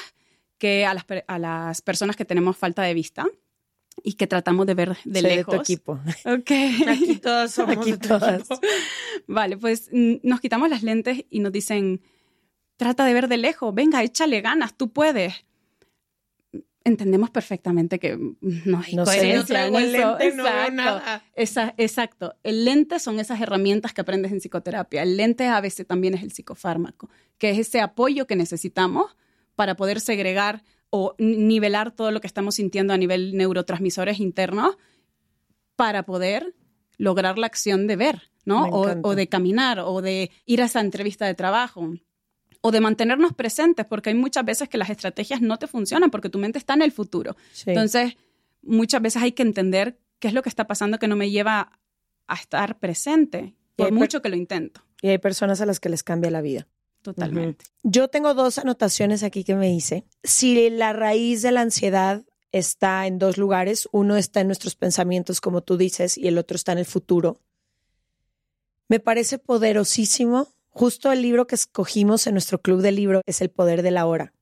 que 0.57 0.85
a 0.85 0.93
las, 0.93 1.03
a 1.27 1.39
las 1.39 1.81
personas 1.81 2.15
que 2.15 2.23
tenemos 2.23 2.55
falta 2.55 2.83
de 2.83 2.93
vista 2.93 3.27
y 4.03 4.13
que 4.13 4.27
tratamos 4.27 4.65
de 4.67 4.73
ver 4.73 4.97
de 5.05 5.21
Soy 5.21 5.29
lejos. 5.29 5.51
de 5.53 5.57
tu 5.57 5.61
equipo. 5.63 5.99
Ok. 6.25 6.51
Aquí 6.89 7.15
todas 7.21 7.51
somos 7.55 7.77
Aquí 7.77 7.91
de 7.91 7.97
tu 7.97 8.07
todas. 8.09 8.35
equipo. 8.41 8.59
Vale, 9.27 9.57
pues 9.57 9.89
nos 9.91 10.41
quitamos 10.41 10.69
las 10.69 10.83
lentes 10.83 11.25
y 11.29 11.39
nos 11.39 11.51
dicen, 11.53 12.01
trata 12.77 13.05
de 13.05 13.13
ver 13.13 13.27
de 13.29 13.37
lejos, 13.37 13.73
venga, 13.73 14.03
échale 14.03 14.41
ganas, 14.41 14.75
tú 14.75 14.91
puedes. 14.91 15.33
Entendemos 16.85 17.29
perfectamente 17.29 17.97
que 17.97 18.17
no 18.41 18.81
hay 18.85 18.93
No 18.93 19.05
sé. 19.05 19.15
coherencia 19.19 19.37
No 19.37 19.45
traigo 19.45 19.79
en 19.79 19.83
el 19.85 19.95
eso. 19.95 20.17
lente, 20.19 20.35
no 20.35 20.43
veo 20.43 20.51
Exacto. 20.53 20.73
nada. 20.75 21.23
Esa- 21.33 21.73
exacto. 21.77 22.35
El 22.43 22.65
lente 22.65 22.99
son 22.99 23.21
esas 23.21 23.39
herramientas 23.39 23.93
que 23.93 24.01
aprendes 24.01 24.33
en 24.33 24.39
psicoterapia. 24.41 25.01
El 25.03 25.15
lente 25.15 25.47
a 25.47 25.61
veces 25.61 25.87
también 25.87 26.13
es 26.13 26.23
el 26.23 26.33
psicofármaco, 26.33 27.09
que 27.37 27.51
es 27.51 27.57
ese 27.57 27.79
apoyo 27.79 28.27
que 28.27 28.35
necesitamos 28.35 29.15
para 29.55 29.77
poder 29.77 30.01
segregar 30.01 30.61
o 30.95 31.15
ni- 31.17 31.37
nivelar 31.37 31.89
todo 31.95 32.11
lo 32.11 32.21
que 32.21 32.27
estamos 32.27 32.53
sintiendo 32.55 32.93
a 32.93 32.97
nivel 32.97 33.35
neurotransmisores 33.35 34.19
internos 34.19 34.77
para 35.75 36.03
poder 36.03 36.53
lograr 36.97 37.39
la 37.39 37.47
acción 37.47 37.87
de 37.87 37.95
ver, 37.95 38.29
¿no? 38.45 38.65
O, 38.69 39.15
de 39.15 39.27
caminar, 39.27 39.79
o 39.79 40.01
de 40.03 40.29
ir 40.45 40.61
a 40.61 40.65
esa 40.65 40.81
entrevista 40.81 41.25
de 41.25 41.33
trabajo, 41.33 41.93
o 42.61 42.71
de 42.71 42.79
mantenernos 42.79 43.33
presentes, 43.33 43.85
porque 43.87 44.09
hay 44.11 44.15
muchas 44.15 44.45
veces 44.45 44.69
que 44.69 44.77
las 44.77 44.91
estrategias 44.91 45.41
no 45.41 45.57
te 45.57 45.65
funcionan 45.65 46.11
porque 46.11 46.29
tu 46.29 46.37
mente 46.37 46.59
está 46.59 46.75
en 46.75 46.83
el 46.83 46.91
futuro. 46.91 47.35
Sí. 47.53 47.71
Entonces, 47.71 48.15
muchas 48.61 49.01
veces 49.01 49.23
hay 49.23 49.31
que 49.31 49.41
entender 49.43 49.97
qué 50.19 50.27
es 50.27 50.33
lo 50.35 50.43
que 50.43 50.49
está 50.49 50.67
pasando 50.67 50.99
que 50.99 51.07
no 51.07 51.15
me 51.15 51.31
lleva 51.31 51.71
a 52.27 52.35
estar 52.35 52.77
presente, 52.77 53.55
por 53.75 53.91
mucho 53.91 54.21
que 54.21 54.29
lo 54.29 54.35
intento. 54.35 54.81
y 55.01 55.07
hay 55.09 55.17
personas 55.17 55.59
a 55.59 55.65
las 55.65 55.79
que 55.79 55.89
les 55.89 56.03
cambia 56.03 56.29
la 56.29 56.41
vida. 56.41 56.67
Totalmente. 57.03 57.65
Yo 57.83 58.07
tengo 58.07 58.33
dos 58.33 58.57
anotaciones 58.57 59.23
aquí 59.23 59.43
que 59.43 59.55
me 59.55 59.73
hice. 59.73 60.05
Si 60.23 60.69
la 60.69 60.93
raíz 60.93 61.41
de 61.41 61.51
la 61.51 61.61
ansiedad 61.61 62.23
está 62.53 63.05
en 63.07 63.19
dos 63.19 63.37
lugares, 63.37 63.89
uno 63.91 64.15
está 64.15 64.39
en 64.39 64.47
nuestros 64.47 64.75
pensamientos, 64.75 65.41
como 65.41 65.61
tú 65.61 65.75
dices, 65.75 66.17
y 66.17 66.27
el 66.27 66.37
otro 66.37 66.55
está 66.55 66.71
en 66.71 66.77
el 66.77 66.85
futuro, 66.85 67.41
me 68.87 68.99
parece 68.99 69.37
poderosísimo. 69.37 70.47
Justo 70.69 71.11
el 71.11 71.21
libro 71.21 71.45
que 71.45 71.55
escogimos 71.55 72.25
en 72.25 72.33
nuestro 72.33 72.61
club 72.61 72.81
de 72.81 72.91
libro 72.91 73.21
es 73.25 73.41
El 73.41 73.49
poder 73.49 73.83
de 73.83 73.91
la 73.91 74.05
hora, 74.05 74.33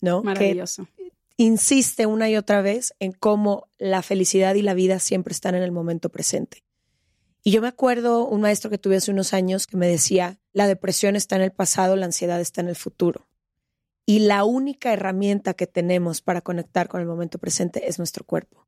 ¿no? 0.00 0.20
Que 0.20 0.26
Maravilloso. 0.26 0.88
insiste 1.36 2.06
una 2.06 2.28
y 2.28 2.36
otra 2.36 2.60
vez 2.60 2.94
en 2.98 3.12
cómo 3.12 3.68
la 3.78 4.02
felicidad 4.02 4.56
y 4.56 4.62
la 4.62 4.74
vida 4.74 4.98
siempre 4.98 5.32
están 5.32 5.54
en 5.54 5.62
el 5.62 5.72
momento 5.72 6.10
presente. 6.10 6.64
Y 7.46 7.50
yo 7.50 7.60
me 7.60 7.68
acuerdo 7.68 8.26
un 8.26 8.40
maestro 8.40 8.70
que 8.70 8.78
tuve 8.78 8.96
hace 8.96 9.10
unos 9.10 9.34
años 9.34 9.66
que 9.66 9.76
me 9.76 9.86
decía, 9.86 10.40
la 10.54 10.66
depresión 10.66 11.14
está 11.14 11.36
en 11.36 11.42
el 11.42 11.52
pasado, 11.52 11.94
la 11.94 12.06
ansiedad 12.06 12.40
está 12.40 12.62
en 12.62 12.68
el 12.68 12.74
futuro. 12.74 13.28
Y 14.06 14.20
la 14.20 14.44
única 14.44 14.94
herramienta 14.94 15.52
que 15.52 15.66
tenemos 15.66 16.22
para 16.22 16.40
conectar 16.40 16.88
con 16.88 17.02
el 17.02 17.06
momento 17.06 17.38
presente 17.38 17.86
es 17.86 17.98
nuestro 17.98 18.24
cuerpo. 18.24 18.66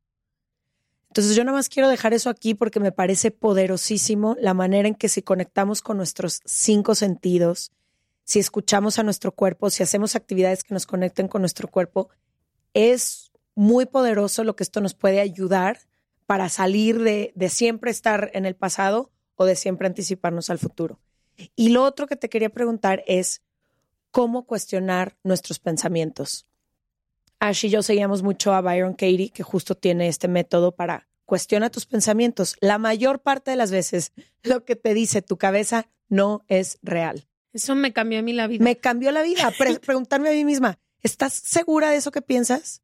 Entonces 1.09 1.35
yo 1.35 1.43
nada 1.43 1.57
más 1.57 1.69
quiero 1.69 1.89
dejar 1.89 2.13
eso 2.13 2.29
aquí 2.29 2.53
porque 2.53 2.79
me 2.79 2.91
parece 2.91 3.31
poderosísimo 3.31 4.35
la 4.39 4.53
manera 4.53 4.87
en 4.87 4.93
que 4.93 5.09
si 5.09 5.23
conectamos 5.23 5.81
con 5.81 5.97
nuestros 5.97 6.41
cinco 6.45 6.93
sentidos, 6.93 7.71
si 8.25 8.37
escuchamos 8.37 8.99
a 8.99 9.03
nuestro 9.03 9.31
cuerpo, 9.31 9.71
si 9.71 9.81
hacemos 9.81 10.15
actividades 10.15 10.63
que 10.63 10.75
nos 10.75 10.85
conecten 10.85 11.27
con 11.27 11.41
nuestro 11.41 11.67
cuerpo, 11.67 12.09
es 12.75 13.31
muy 13.55 13.87
poderoso 13.87 14.43
lo 14.43 14.55
que 14.55 14.63
esto 14.63 14.81
nos 14.81 14.93
puede 14.93 15.19
ayudar 15.19 15.79
para 16.27 16.49
salir 16.49 17.01
de, 17.01 17.31
de 17.35 17.49
siempre 17.49 17.89
estar 17.89 18.29
en 18.33 18.45
el 18.45 18.55
pasado 18.55 19.11
o 19.35 19.45
de 19.45 19.55
siempre 19.55 19.87
anticiparnos 19.87 20.51
al 20.51 20.59
futuro. 20.59 20.99
Y 21.55 21.69
lo 21.69 21.83
otro 21.83 22.05
que 22.05 22.15
te 22.15 22.29
quería 22.29 22.49
preguntar 22.49 23.03
es 23.07 23.41
cómo 24.11 24.45
cuestionar 24.45 25.17
nuestros 25.23 25.57
pensamientos. 25.59 26.45
Ash 27.39 27.65
y 27.65 27.69
yo 27.69 27.81
seguíamos 27.81 28.23
mucho 28.23 28.53
a 28.53 28.61
Byron 28.61 28.93
Katie, 28.93 29.29
que 29.29 29.43
justo 29.43 29.75
tiene 29.75 30.07
este 30.07 30.27
método 30.27 30.73
para 30.75 31.07
cuestiona 31.25 31.69
tus 31.69 31.85
pensamientos. 31.85 32.55
La 32.61 32.77
mayor 32.77 33.21
parte 33.21 33.51
de 33.51 33.57
las 33.57 33.69
veces 33.71 34.11
lo 34.43 34.65
que 34.65 34.75
te 34.75 34.93
dice 34.93 35.21
tu 35.21 35.37
cabeza 35.37 35.89
no 36.09 36.43
es 36.47 36.79
real. 36.81 37.27
Eso 37.53 37.75
me 37.75 37.93
cambió 37.93 38.19
a 38.19 38.21
mí 38.21 38.33
la 38.33 38.47
vida. 38.47 38.63
Me 38.63 38.77
cambió 38.77 39.11
la 39.11 39.21
vida. 39.23 39.51
Pre- 39.57 39.79
preguntarme 39.79 40.29
a 40.29 40.33
mí 40.33 40.45
misma, 40.45 40.79
¿estás 41.01 41.33
segura 41.33 41.89
de 41.91 41.97
eso 41.97 42.11
que 42.11 42.21
piensas? 42.21 42.81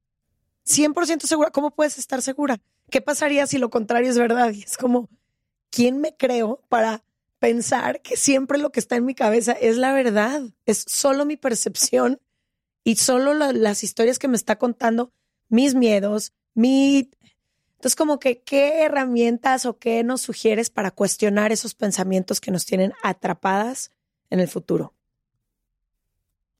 100% 0.65 1.21
segura. 1.25 1.51
¿Cómo 1.51 1.71
puedes 1.71 1.97
estar 1.97 2.21
segura? 2.21 2.61
¿Qué 2.93 3.01
pasaría 3.01 3.47
si 3.47 3.57
lo 3.57 3.71
contrario 3.71 4.11
es 4.11 4.19
verdad? 4.19 4.51
Y 4.51 4.61
es 4.61 4.77
como, 4.77 5.09
¿quién 5.71 5.97
me 5.99 6.15
creo 6.15 6.61
para 6.69 7.03
pensar 7.39 8.03
que 8.03 8.15
siempre 8.17 8.59
lo 8.59 8.71
que 8.71 8.79
está 8.79 8.95
en 8.97 9.03
mi 9.05 9.15
cabeza 9.15 9.53
es 9.53 9.77
la 9.77 9.93
verdad? 9.93 10.43
Es 10.67 10.85
solo 10.87 11.25
mi 11.25 11.35
percepción 11.35 12.21
y 12.83 12.97
solo 12.97 13.33
la- 13.33 13.51
las 13.51 13.83
historias 13.83 14.19
que 14.19 14.27
me 14.27 14.35
está 14.35 14.59
contando, 14.59 15.11
mis 15.49 15.73
miedos, 15.73 16.33
mi... 16.53 17.09
Entonces, 17.77 17.95
como 17.95 18.19
que, 18.19 18.43
¿qué 18.43 18.83
herramientas 18.83 19.65
o 19.65 19.79
qué 19.79 20.03
nos 20.03 20.21
sugieres 20.21 20.69
para 20.69 20.91
cuestionar 20.91 21.51
esos 21.51 21.73
pensamientos 21.73 22.39
que 22.39 22.51
nos 22.51 22.63
tienen 22.63 22.93
atrapadas 23.01 23.89
en 24.29 24.39
el 24.39 24.47
futuro? 24.47 24.93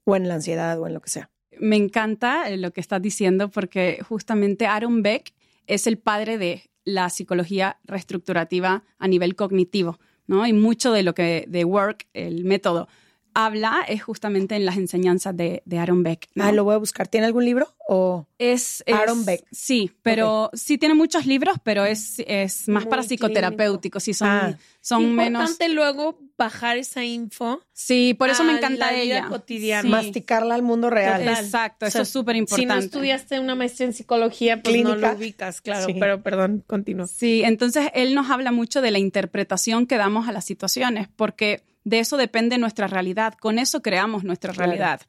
O 0.04 0.16
en 0.16 0.28
la 0.28 0.34
ansiedad 0.34 0.80
o 0.80 0.88
en 0.88 0.96
lo 0.96 1.02
que 1.02 1.12
sea. 1.12 1.30
Me 1.60 1.76
encanta 1.76 2.50
eh, 2.50 2.58
lo 2.58 2.74
que 2.74 2.82
estás 2.82 3.04
diciendo 3.04 3.52
porque 3.52 4.04
justamente 4.10 4.66
Aaron 4.66 5.04
Beck 5.04 5.32
es 5.68 5.88
el 5.88 5.98
padre 5.98 6.38
de 6.38 6.70
la 6.86 7.10
psicología 7.10 7.80
reestructurativa 7.86 8.84
a 8.98 9.08
nivel 9.08 9.36
cognitivo, 9.36 10.00
¿no? 10.28 10.46
Y 10.46 10.54
mucho 10.54 10.92
de 10.92 11.04
lo 11.04 11.14
que 11.14 11.46
de 11.48 11.66
Work, 11.66 12.08
el 12.14 12.44
método, 12.44 12.88
habla 13.34 13.84
es 13.88 14.04
justamente 14.04 14.56
en 14.56 14.66
las 14.66 14.78
enseñanzas 14.78 15.36
de, 15.36 15.62
de 15.66 15.80
Aaron 15.80 16.04
Beck. 16.04 16.28
¿no? 16.36 16.44
Ah, 16.44 16.52
lo 16.52 16.64
voy 16.64 16.76
a 16.76 16.78
buscar. 16.78 17.08
¿Tiene 17.08 17.26
algún 17.28 17.46
libro? 17.46 17.68
O 17.88 18.28
Es, 18.38 18.84
es- 18.86 18.94
Aaron 18.96 19.26
Beck. 19.26 19.44
Sí, 19.52 19.92
pero 20.02 20.50
sí 20.54 20.78
tiene 20.78 20.96
muchos 20.96 21.26
libros, 21.26 21.58
pero 21.64 21.86
es, 21.86 22.20
es 22.28 22.68
más 22.70 22.84
Muy 22.84 22.90
para 22.90 23.02
clínico. 23.04 23.28
psicoterapéuticos. 23.28 24.04
Sí, 24.04 24.14
son, 24.14 24.28
Ah. 24.30 24.58
son 24.82 25.14
menos. 25.16 25.42
Importante 25.42 25.70
luego 25.74 26.18
bajar 26.38 26.78
esa 26.78 27.04
info. 27.04 27.62
Sí, 27.74 28.14
por 28.18 28.30
eso 28.30 28.44
me 28.44 28.54
encanta 28.54 28.88
la 28.88 28.92
vida 28.94 29.02
ella. 29.04 29.28
cotidiana. 29.30 29.82
Sí. 29.84 29.90
masticarla 29.90 30.56
al 30.56 30.62
mundo 30.62 30.90
real. 30.90 31.22
Total. 31.24 31.44
Exacto, 31.44 31.86
O 31.86 31.90
eso 31.90 32.02
es 32.02 32.10
súper 32.10 32.36
Si 32.36 32.40
no 32.40 32.44
importante. 32.44 32.86
estudiaste 32.86 33.40
una 33.40 33.56
maestría 33.56 33.88
en 33.88 33.94
psicología, 33.94 34.62
pues 34.62 34.76
no 34.78 34.90
Clínica. 34.92 35.12
lo 35.12 35.18
ubicas, 35.18 35.62
claro. 35.62 35.86
Sí. 35.86 35.96
Pero 36.00 36.22
perdón, 36.24 36.64
continúo. 36.66 37.08
Sí, 37.08 37.44
entonces 37.44 37.88
él 37.94 38.16
nos 38.16 38.30
habla 38.30 38.52
mucho 38.52 38.82
de 38.82 38.92
la 38.92 39.00
interpretación 39.00 39.86
que 39.88 39.98
damos 39.98 40.28
a 40.28 40.32
las 40.32 40.46
situaciones, 40.46 41.08
porque 41.16 41.64
de 41.84 42.00
eso 42.00 42.18
depende 42.18 42.58
nuestra 42.58 42.88
realidad, 42.88 43.34
con 43.36 43.60
eso 43.60 43.82
creamos 43.82 44.24
nuestra 44.24 44.54
Claro. 44.54 44.72
realidad, 44.72 45.02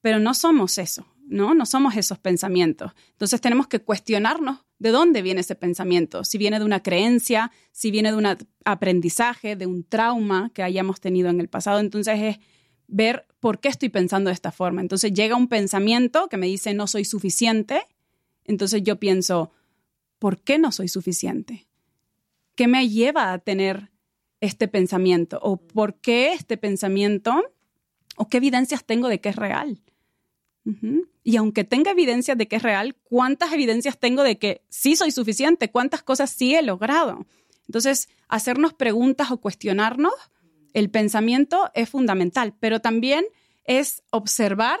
pero 0.00 0.18
no 0.18 0.34
somos 0.34 0.78
eso, 0.78 1.06
¿no? 1.26 1.54
No 1.54 1.66
somos 1.66 1.96
esos 1.96 2.18
pensamientos. 2.18 2.92
Entonces 3.12 3.40
tenemos 3.40 3.66
que 3.68 3.80
cuestionarnos 3.80 4.58
de 4.78 4.90
dónde 4.90 5.22
viene 5.22 5.40
ese 5.42 5.54
pensamiento, 5.54 6.24
si 6.24 6.38
viene 6.38 6.58
de 6.58 6.64
una 6.64 6.82
creencia, 6.82 7.50
si 7.72 7.90
viene 7.90 8.10
de 8.12 8.16
un 8.16 8.26
aprendizaje, 8.64 9.56
de 9.56 9.66
un 9.66 9.84
trauma 9.84 10.50
que 10.54 10.62
hayamos 10.62 11.00
tenido 11.00 11.28
en 11.28 11.40
el 11.40 11.48
pasado, 11.48 11.80
entonces 11.80 12.18
es 12.20 12.38
ver 12.88 13.26
por 13.40 13.60
qué 13.60 13.68
estoy 13.68 13.88
pensando 13.90 14.28
de 14.28 14.34
esta 14.34 14.52
forma. 14.52 14.80
Entonces 14.80 15.12
llega 15.12 15.36
un 15.36 15.48
pensamiento 15.48 16.28
que 16.28 16.36
me 16.36 16.46
dice 16.46 16.72
no 16.74 16.86
soy 16.86 17.04
suficiente, 17.04 17.82
entonces 18.44 18.82
yo 18.82 18.98
pienso, 18.98 19.52
¿por 20.18 20.40
qué 20.40 20.58
no 20.58 20.72
soy 20.72 20.88
suficiente? 20.88 21.66
¿Qué 22.54 22.66
me 22.66 22.88
lleva 22.88 23.32
a 23.32 23.38
tener 23.38 23.89
este 24.40 24.68
pensamiento? 24.68 25.38
¿O 25.42 25.56
por 25.56 25.94
qué 26.00 26.32
este 26.32 26.56
pensamiento? 26.56 27.42
¿O 28.16 28.28
qué 28.28 28.38
evidencias 28.38 28.84
tengo 28.84 29.08
de 29.08 29.20
que 29.20 29.30
es 29.30 29.36
real? 29.36 29.82
Y 31.24 31.36
aunque 31.36 31.64
tenga 31.64 31.90
evidencias 31.90 32.36
de 32.38 32.46
que 32.46 32.56
es 32.56 32.62
real, 32.62 32.94
¿cuántas 33.02 33.52
evidencias 33.52 33.98
tengo 33.98 34.22
de 34.22 34.38
que 34.38 34.62
sí 34.68 34.94
soy 34.94 35.10
suficiente? 35.10 35.70
¿Cuántas 35.70 36.02
cosas 36.02 36.30
sí 36.30 36.54
he 36.54 36.62
logrado? 36.62 37.26
Entonces, 37.66 38.08
hacernos 38.28 38.74
preguntas 38.74 39.30
o 39.30 39.40
cuestionarnos 39.40 40.12
el 40.72 40.90
pensamiento 40.90 41.70
es 41.74 41.88
fundamental, 41.88 42.54
pero 42.60 42.80
también 42.80 43.24
es 43.64 44.02
observar 44.10 44.80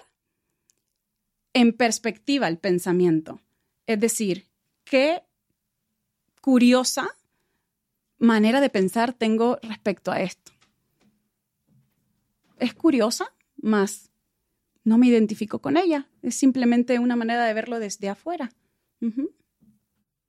en 1.52 1.72
perspectiva 1.72 2.46
el 2.48 2.58
pensamiento. 2.58 3.40
Es 3.86 3.98
decir, 3.98 4.48
qué 4.84 5.22
curiosa 6.40 7.16
manera 8.20 8.60
de 8.60 8.70
pensar 8.70 9.12
tengo 9.12 9.58
respecto 9.62 10.12
a 10.12 10.20
esto. 10.20 10.52
Es 12.58 12.74
curiosa, 12.74 13.34
más 13.56 14.10
no 14.84 14.98
me 14.98 15.08
identifico 15.08 15.60
con 15.60 15.76
ella. 15.76 16.08
Es 16.22 16.36
simplemente 16.36 16.98
una 16.98 17.16
manera 17.16 17.44
de 17.44 17.54
verlo 17.54 17.78
desde 17.78 18.08
afuera. 18.08 18.52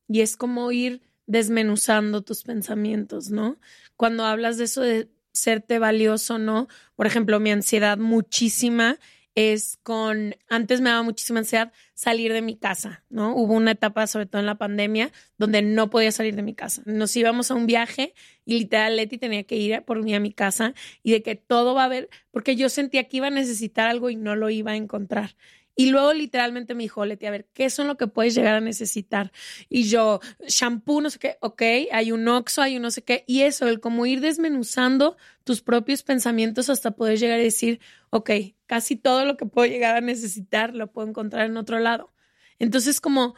Y 0.08 0.22
es 0.22 0.38
como 0.38 0.72
ir 0.72 1.02
desmenuzando 1.26 2.22
tus 2.22 2.44
pensamientos, 2.44 3.30
¿no? 3.30 3.58
Cuando 3.96 4.26
hablas 4.26 4.58
de 4.58 4.66
eso 4.66 4.82
de 4.82 5.10
serte 5.34 5.80
valioso, 5.80 6.38
¿no? 6.40 6.68
Por 6.96 7.08
ejemplo, 7.08 7.40
mi 7.40 7.52
ansiedad 7.52 7.98
muchísima 7.98 8.98
es 9.36 9.80
con, 9.84 10.36
antes 10.50 10.82
me 10.82 10.90
daba 10.90 11.04
muchísima 11.04 11.40
ansiedad 11.40 11.72
salir 11.94 12.34
de 12.34 12.42
mi 12.42 12.58
casa, 12.58 13.04
¿no? 13.10 13.36
Hubo 13.36 13.54
una 13.54 13.72
etapa, 13.72 14.06
sobre 14.08 14.26
todo 14.26 14.40
en 14.40 14.46
la 14.46 14.58
pandemia, 14.58 15.12
donde 15.38 15.62
no 15.62 15.90
podía 15.90 16.12
salir 16.12 16.36
de 16.36 16.42
mi 16.42 16.54
casa. 16.54 16.82
Nos 16.86 17.16
íbamos 17.16 17.52
a 17.52 17.56
un 17.56 17.66
viaje 17.66 18.14
y 18.46 18.60
literal 18.60 18.98
Leti 18.98 19.18
tenía 19.18 19.44
que 19.44 19.56
ir 19.56 19.84
por 19.84 20.04
mí 20.04 20.14
a 20.16 20.20
mi 20.20 20.34
casa 20.34 20.74
y 21.04 21.12
de 21.12 21.24
que 21.24 21.36
todo 21.36 21.74
va 21.74 21.84
a 21.84 21.86
haber, 21.86 22.10
porque 22.32 22.56
yo 22.56 22.70
sentía 22.70 23.06
que 23.06 23.18
iba 23.18 23.28
a 23.28 23.32
necesitar 23.32 23.88
algo 23.88 24.10
y 24.10 24.16
no 24.16 24.36
lo 24.36 24.50
iba 24.50 24.72
a 24.72 24.76
encontrar. 24.76 25.36
Y 25.82 25.90
luego 25.90 26.14
literalmente 26.14 26.76
me 26.76 26.84
dijo, 26.84 27.04
Leti, 27.08 27.26
a 27.26 27.32
ver, 27.32 27.48
¿qué 27.56 27.72
son 27.72 27.88
lo 27.88 27.98
que 27.98 28.06
puedes 28.06 28.36
llegar 28.36 28.54
a 28.54 28.62
necesitar? 28.62 29.32
Y 29.68 29.86
yo, 29.90 30.20
shampoo, 30.48 31.02
no 31.02 31.10
sé 31.10 31.18
qué, 31.18 31.38
ok, 31.42 31.64
hay 31.92 32.12
un 32.12 32.28
oxo, 32.28 32.62
hay 32.62 32.76
un 32.76 32.84
no 32.84 32.92
sé 32.92 33.02
qué. 33.02 33.24
Y 33.26 33.42
eso, 33.42 33.68
el 33.68 33.80
como 33.80 34.06
ir 34.06 34.22
desmenuzando 34.22 35.18
tus 35.44 35.64
propios 35.64 36.04
pensamientos 36.04 36.70
hasta 36.70 36.92
poder 36.92 37.18
llegar 37.18 37.40
a 37.40 37.42
decir, 37.42 37.80
ok, 38.12 38.30
casi 38.68 38.96
todo 38.96 39.26
lo 39.26 39.38
que 39.38 39.48
puedo 39.48 39.66
llegar 39.66 39.96
a 39.96 40.02
necesitar 40.02 40.76
lo 40.76 40.92
puedo 40.92 41.08
encontrar 41.08 41.48
en 41.48 41.58
otro 41.58 41.80
lado. 41.80 42.14
Entonces, 42.60 43.02
como, 43.02 43.34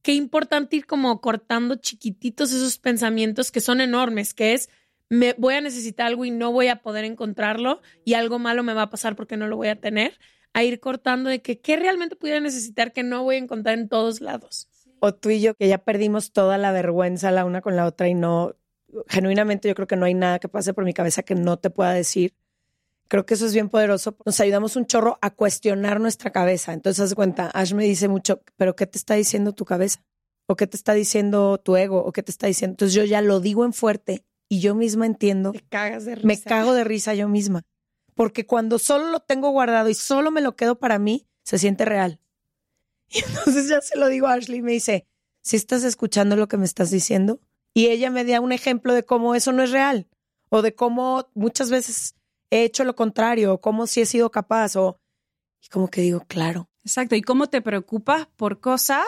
qué 0.00 0.14
importante 0.14 0.76
ir 0.76 0.86
como 0.86 1.20
cortando 1.20 1.74
chiquititos 1.74 2.52
esos 2.52 2.78
pensamientos 2.78 3.50
que 3.50 3.58
son 3.58 3.80
enormes, 3.80 4.32
que 4.32 4.52
es, 4.52 4.70
me 5.08 5.32
voy 5.38 5.54
a 5.54 5.60
necesitar 5.60 6.06
algo 6.06 6.24
y 6.24 6.30
no 6.30 6.52
voy 6.52 6.68
a 6.68 6.82
poder 6.82 7.04
encontrarlo 7.04 7.82
y 8.04 8.14
algo 8.14 8.38
malo 8.38 8.62
me 8.62 8.74
va 8.74 8.82
a 8.82 8.90
pasar 8.90 9.16
porque 9.16 9.36
no 9.36 9.48
lo 9.48 9.56
voy 9.56 9.66
a 9.66 9.80
tener 9.80 10.20
a 10.52 10.64
ir 10.64 10.80
cortando 10.80 11.30
de 11.30 11.42
que 11.42 11.60
qué 11.60 11.76
realmente 11.76 12.16
pudiera 12.16 12.40
necesitar 12.40 12.92
que 12.92 13.02
no 13.02 13.22
voy 13.22 13.36
a 13.36 13.38
encontrar 13.38 13.78
en 13.78 13.88
todos 13.88 14.20
lados. 14.20 14.68
O 15.00 15.14
tú 15.14 15.30
y 15.30 15.40
yo, 15.40 15.54
que 15.54 15.68
ya 15.68 15.78
perdimos 15.78 16.32
toda 16.32 16.58
la 16.58 16.72
vergüenza 16.72 17.30
la 17.30 17.44
una 17.44 17.62
con 17.62 17.76
la 17.76 17.86
otra 17.86 18.08
y 18.08 18.14
no, 18.14 18.56
genuinamente 19.08 19.68
yo 19.68 19.74
creo 19.74 19.86
que 19.86 19.96
no 19.96 20.06
hay 20.06 20.14
nada 20.14 20.38
que 20.38 20.48
pase 20.48 20.74
por 20.74 20.84
mi 20.84 20.92
cabeza 20.92 21.22
que 21.22 21.34
no 21.34 21.58
te 21.58 21.70
pueda 21.70 21.92
decir. 21.92 22.34
Creo 23.08 23.26
que 23.26 23.34
eso 23.34 23.46
es 23.46 23.52
bien 23.52 23.68
poderoso. 23.68 24.16
Nos 24.24 24.38
ayudamos 24.38 24.76
un 24.76 24.86
chorro 24.86 25.18
a 25.20 25.30
cuestionar 25.30 26.00
nuestra 26.00 26.30
cabeza. 26.30 26.72
Entonces, 26.72 27.02
haz 27.02 27.10
de 27.10 27.16
cuenta, 27.16 27.50
Ash 27.52 27.72
me 27.72 27.84
dice 27.84 28.06
mucho, 28.06 28.42
pero 28.56 28.76
¿qué 28.76 28.86
te 28.86 28.98
está 28.98 29.14
diciendo 29.14 29.52
tu 29.52 29.64
cabeza? 29.64 30.04
¿O 30.46 30.54
qué 30.54 30.66
te 30.66 30.76
está 30.76 30.94
diciendo 30.94 31.58
tu 31.58 31.76
ego? 31.76 32.04
¿O 32.04 32.12
qué 32.12 32.22
te 32.22 32.30
está 32.30 32.46
diciendo? 32.46 32.74
Entonces 32.74 32.94
yo 32.94 33.04
ya 33.04 33.20
lo 33.20 33.40
digo 33.40 33.64
en 33.64 33.72
fuerte 33.72 34.24
y 34.48 34.60
yo 34.60 34.74
misma 34.74 35.06
entiendo. 35.06 35.52
Te 35.52 35.62
cagas 35.62 36.04
de 36.04 36.16
risa. 36.16 36.26
Me 36.26 36.40
cago 36.40 36.74
de 36.74 36.84
risa 36.84 37.14
yo 37.14 37.28
misma. 37.28 37.62
Porque 38.14 38.46
cuando 38.46 38.78
solo 38.78 39.10
lo 39.10 39.20
tengo 39.20 39.50
guardado 39.50 39.88
y 39.88 39.94
solo 39.94 40.30
me 40.30 40.40
lo 40.40 40.56
quedo 40.56 40.78
para 40.78 40.98
mí, 40.98 41.26
se 41.42 41.58
siente 41.58 41.84
real. 41.84 42.20
Y 43.12 43.24
entonces 43.24 43.68
ya 43.68 43.80
se 43.80 43.98
lo 43.98 44.06
digo 44.06 44.28
a 44.28 44.34
Ashley 44.34 44.60
y 44.60 44.62
me 44.62 44.70
dice, 44.70 45.04
si 45.42 45.56
estás 45.56 45.82
escuchando 45.82 46.36
lo 46.36 46.46
que 46.46 46.56
me 46.56 46.64
estás 46.64 46.92
diciendo? 46.92 47.40
Y 47.74 47.86
ella 47.86 48.10
me 48.10 48.24
da 48.24 48.40
un 48.40 48.52
ejemplo 48.52 48.94
de 48.94 49.04
cómo 49.04 49.34
eso 49.34 49.50
no 49.52 49.64
es 49.64 49.72
real. 49.72 50.06
O 50.48 50.62
de 50.62 50.74
cómo 50.74 51.28
muchas 51.34 51.70
veces 51.70 52.14
he 52.50 52.64
hecho 52.64 52.84
lo 52.84 52.94
contrario, 52.94 53.54
o 53.54 53.60
cómo 53.60 53.86
sí 53.86 54.00
he 54.00 54.06
sido 54.06 54.30
capaz. 54.30 54.76
O, 54.76 55.00
y 55.60 55.68
como 55.68 55.88
que 55.88 56.00
digo, 56.02 56.20
claro. 56.26 56.68
Exacto. 56.84 57.16
¿Y 57.16 57.22
cómo 57.22 57.48
te 57.48 57.62
preocupas 57.62 58.26
por 58.36 58.60
cosas 58.60 59.04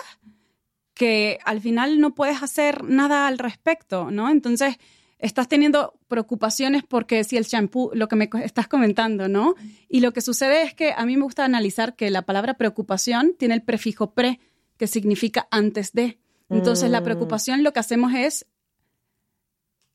que 0.94 1.38
al 1.44 1.60
final 1.60 2.00
no 2.00 2.14
puedes 2.14 2.42
hacer 2.42 2.84
nada 2.84 3.26
al 3.26 3.38
respecto, 3.38 4.10
¿no? 4.10 4.30
Entonces, 4.30 4.76
estás 5.22 5.48
teniendo 5.48 5.94
preocupaciones 6.08 6.82
porque 6.86 7.24
si 7.24 7.36
el 7.36 7.44
shampoo, 7.44 7.90
lo 7.94 8.08
que 8.08 8.16
me 8.16 8.28
estás 8.44 8.68
comentando, 8.68 9.28
¿no? 9.28 9.54
Y 9.88 10.00
lo 10.00 10.12
que 10.12 10.20
sucede 10.20 10.62
es 10.62 10.74
que 10.74 10.92
a 10.92 11.06
mí 11.06 11.16
me 11.16 11.22
gusta 11.22 11.44
analizar 11.44 11.94
que 11.96 12.10
la 12.10 12.22
palabra 12.22 12.54
preocupación 12.58 13.34
tiene 13.38 13.54
el 13.54 13.62
prefijo 13.62 14.12
pre, 14.12 14.40
que 14.76 14.86
significa 14.88 15.46
antes 15.50 15.92
de. 15.92 16.18
Entonces, 16.50 16.90
la 16.90 17.00
Mm. 17.00 17.04
preocupación 17.04 17.62
lo 17.62 17.72
que 17.72 17.80
hacemos 17.80 18.12
es 18.14 18.46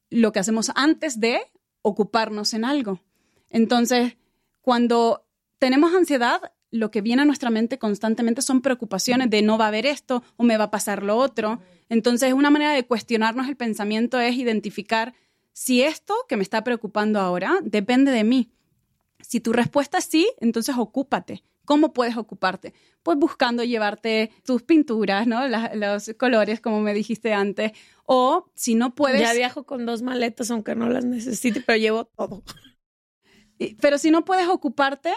lo 0.09 0.31
que 0.31 0.39
hacemos 0.39 0.71
antes 0.75 1.19
de 1.19 1.41
ocuparnos 1.81 2.53
en 2.53 2.63
algo. 2.63 3.01
Entonces, 3.49 4.15
cuando 4.61 5.25
tenemos 5.59 5.93
ansiedad, 5.93 6.53
lo 6.71 6.91
que 6.91 7.01
viene 7.01 7.21
a 7.21 7.25
nuestra 7.25 7.49
mente 7.49 7.77
constantemente 7.79 8.41
son 8.41 8.61
preocupaciones 8.61 9.29
de 9.29 9.41
no 9.41 9.57
va 9.57 9.65
a 9.65 9.67
haber 9.69 9.85
esto 9.85 10.23
o 10.35 10.43
me 10.43 10.57
va 10.57 10.65
a 10.65 10.71
pasar 10.71 11.03
lo 11.03 11.15
otro. 11.17 11.59
Entonces, 11.89 12.33
una 12.33 12.49
manera 12.49 12.73
de 12.73 12.85
cuestionarnos 12.85 13.47
el 13.47 13.55
pensamiento 13.55 14.19
es 14.19 14.35
identificar 14.35 15.13
si 15.53 15.81
esto 15.81 16.13
que 16.27 16.37
me 16.37 16.43
está 16.43 16.63
preocupando 16.63 17.19
ahora 17.19 17.59
depende 17.63 18.11
de 18.11 18.23
mí. 18.23 18.51
Si 19.21 19.39
tu 19.39 19.53
respuesta 19.53 19.97
es 19.97 20.05
sí, 20.05 20.29
entonces 20.39 20.75
ocúpate. 20.77 21.43
¿Cómo 21.65 21.91
puedes 21.91 22.15
ocuparte? 22.15 22.73
Pues 23.03 23.17
buscando 23.17 23.63
llevarte 23.63 24.31
tus 24.45 24.63
pinturas, 24.63 25.27
¿no? 25.27 25.47
La- 25.47 25.73
los 25.75 26.11
colores, 26.17 26.61
como 26.61 26.79
me 26.79 26.93
dijiste 26.93 27.33
antes. 27.33 27.71
O 28.05 28.49
si 28.55 28.75
no 28.75 28.95
puedes... 28.95 29.19
Ya 29.21 29.33
viajo 29.33 29.65
con 29.65 29.85
dos 29.85 30.01
maletas, 30.01 30.49
aunque 30.51 30.75
no 30.75 30.87
las 30.89 31.03
necesite, 31.03 31.59
pero 31.59 31.77
llevo 31.77 32.05
todo. 32.05 32.43
Pero 33.81 33.97
si 33.97 34.11
no 34.11 34.23
puedes 34.23 34.47
ocuparte, 34.47 35.13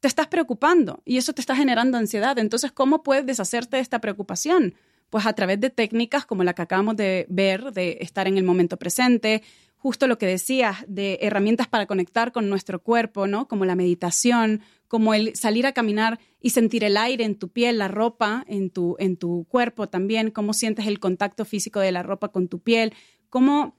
te 0.00 0.08
estás 0.08 0.26
preocupando 0.28 1.02
y 1.04 1.16
eso 1.16 1.32
te 1.32 1.40
está 1.40 1.56
generando 1.56 1.98
ansiedad. 1.98 2.38
Entonces, 2.38 2.72
¿cómo 2.72 3.02
puedes 3.02 3.26
deshacerte 3.26 3.76
de 3.76 3.82
esta 3.82 4.00
preocupación? 4.00 4.74
Pues 5.10 5.26
a 5.26 5.32
través 5.32 5.60
de 5.60 5.70
técnicas 5.70 6.26
como 6.26 6.44
la 6.44 6.54
que 6.54 6.62
acabamos 6.62 6.96
de 6.96 7.26
ver, 7.28 7.72
de 7.72 7.98
estar 8.00 8.26
en 8.26 8.36
el 8.36 8.44
momento 8.44 8.76
presente, 8.76 9.42
justo 9.76 10.08
lo 10.08 10.18
que 10.18 10.26
decías, 10.26 10.84
de 10.88 11.18
herramientas 11.22 11.68
para 11.68 11.86
conectar 11.86 12.32
con 12.32 12.48
nuestro 12.48 12.82
cuerpo, 12.82 13.26
¿no? 13.26 13.46
Como 13.46 13.64
la 13.64 13.76
meditación, 13.76 14.62
como 14.88 15.14
el 15.14 15.36
salir 15.36 15.66
a 15.66 15.72
caminar 15.72 16.18
y 16.40 16.50
sentir 16.50 16.82
el 16.82 16.96
aire 16.96 17.24
en 17.24 17.36
tu 17.36 17.48
piel, 17.48 17.78
la 17.78 17.88
ropa 17.88 18.44
en 18.48 18.70
tu, 18.70 18.96
en 18.98 19.16
tu 19.16 19.46
cuerpo 19.48 19.88
también, 19.88 20.30
cómo 20.30 20.54
sientes 20.54 20.86
el 20.86 20.98
contacto 20.98 21.44
físico 21.44 21.78
de 21.78 21.92
la 21.92 22.02
ropa 22.02 22.28
con 22.28 22.48
tu 22.48 22.58
piel, 22.58 22.94
cómo 23.30 23.75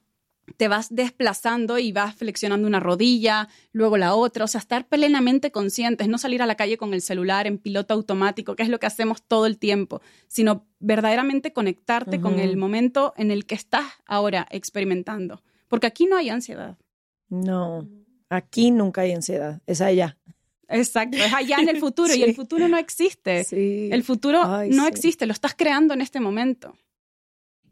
te 0.56 0.68
vas 0.68 0.88
desplazando 0.90 1.78
y 1.78 1.92
vas 1.92 2.16
flexionando 2.16 2.68
una 2.68 2.80
rodilla, 2.80 3.50
luego 3.74 3.98
la 3.98 4.16
otra, 4.16 4.46
o 4.46 4.48
sea, 4.48 4.60
estar 4.60 4.88
plenamente 4.88 5.52
conscientes, 5.52 6.08
no 6.08 6.18
salir 6.18 6.42
a 6.42 6.46
la 6.46 6.56
calle 6.56 6.78
con 6.78 6.94
el 6.94 7.02
celular 7.02 7.48
en 7.48 7.58
piloto 7.58 7.94
automático, 7.94 8.56
que 8.56 8.64
es 8.64 8.70
lo 8.70 8.80
que 8.80 8.88
hacemos 8.88 9.22
todo 9.22 9.46
el 9.46 9.58
tiempo, 9.58 10.02
sino 10.28 10.66
verdaderamente 10.80 11.52
conectarte 11.52 12.22
con 12.22 12.40
el 12.40 12.56
momento 12.56 13.14
en 13.18 13.32
el 13.32 13.46
que 13.46 13.56
estás 13.56 13.86
ahora 14.06 14.48
experimentando, 14.50 15.44
porque 15.68 15.88
aquí 15.88 16.06
no 16.06 16.16
hay 16.16 16.30
ansiedad. 16.30 16.78
No, 17.30 17.88
aquí 18.30 18.72
nunca 18.72 19.02
hay 19.02 19.12
ansiedad, 19.12 19.62
es 19.66 19.82
allá. 19.82 20.18
Exacto, 20.70 21.18
es 21.18 21.34
allá 21.34 21.58
en 21.60 21.70
el 21.70 21.78
futuro 21.80 22.14
y 22.14 22.24
el 22.24 22.36
futuro 22.36 22.68
no 22.68 22.78
existe. 22.78 23.44
Sí. 23.44 23.90
El 23.92 24.04
futuro 24.04 24.42
Ay, 24.44 24.70
no 24.70 24.84
sí. 24.84 24.90
existe, 24.90 25.26
lo 25.26 25.34
estás 25.34 25.56
creando 25.56 25.94
en 25.94 26.02
este 26.02 26.20
momento. 26.20 26.76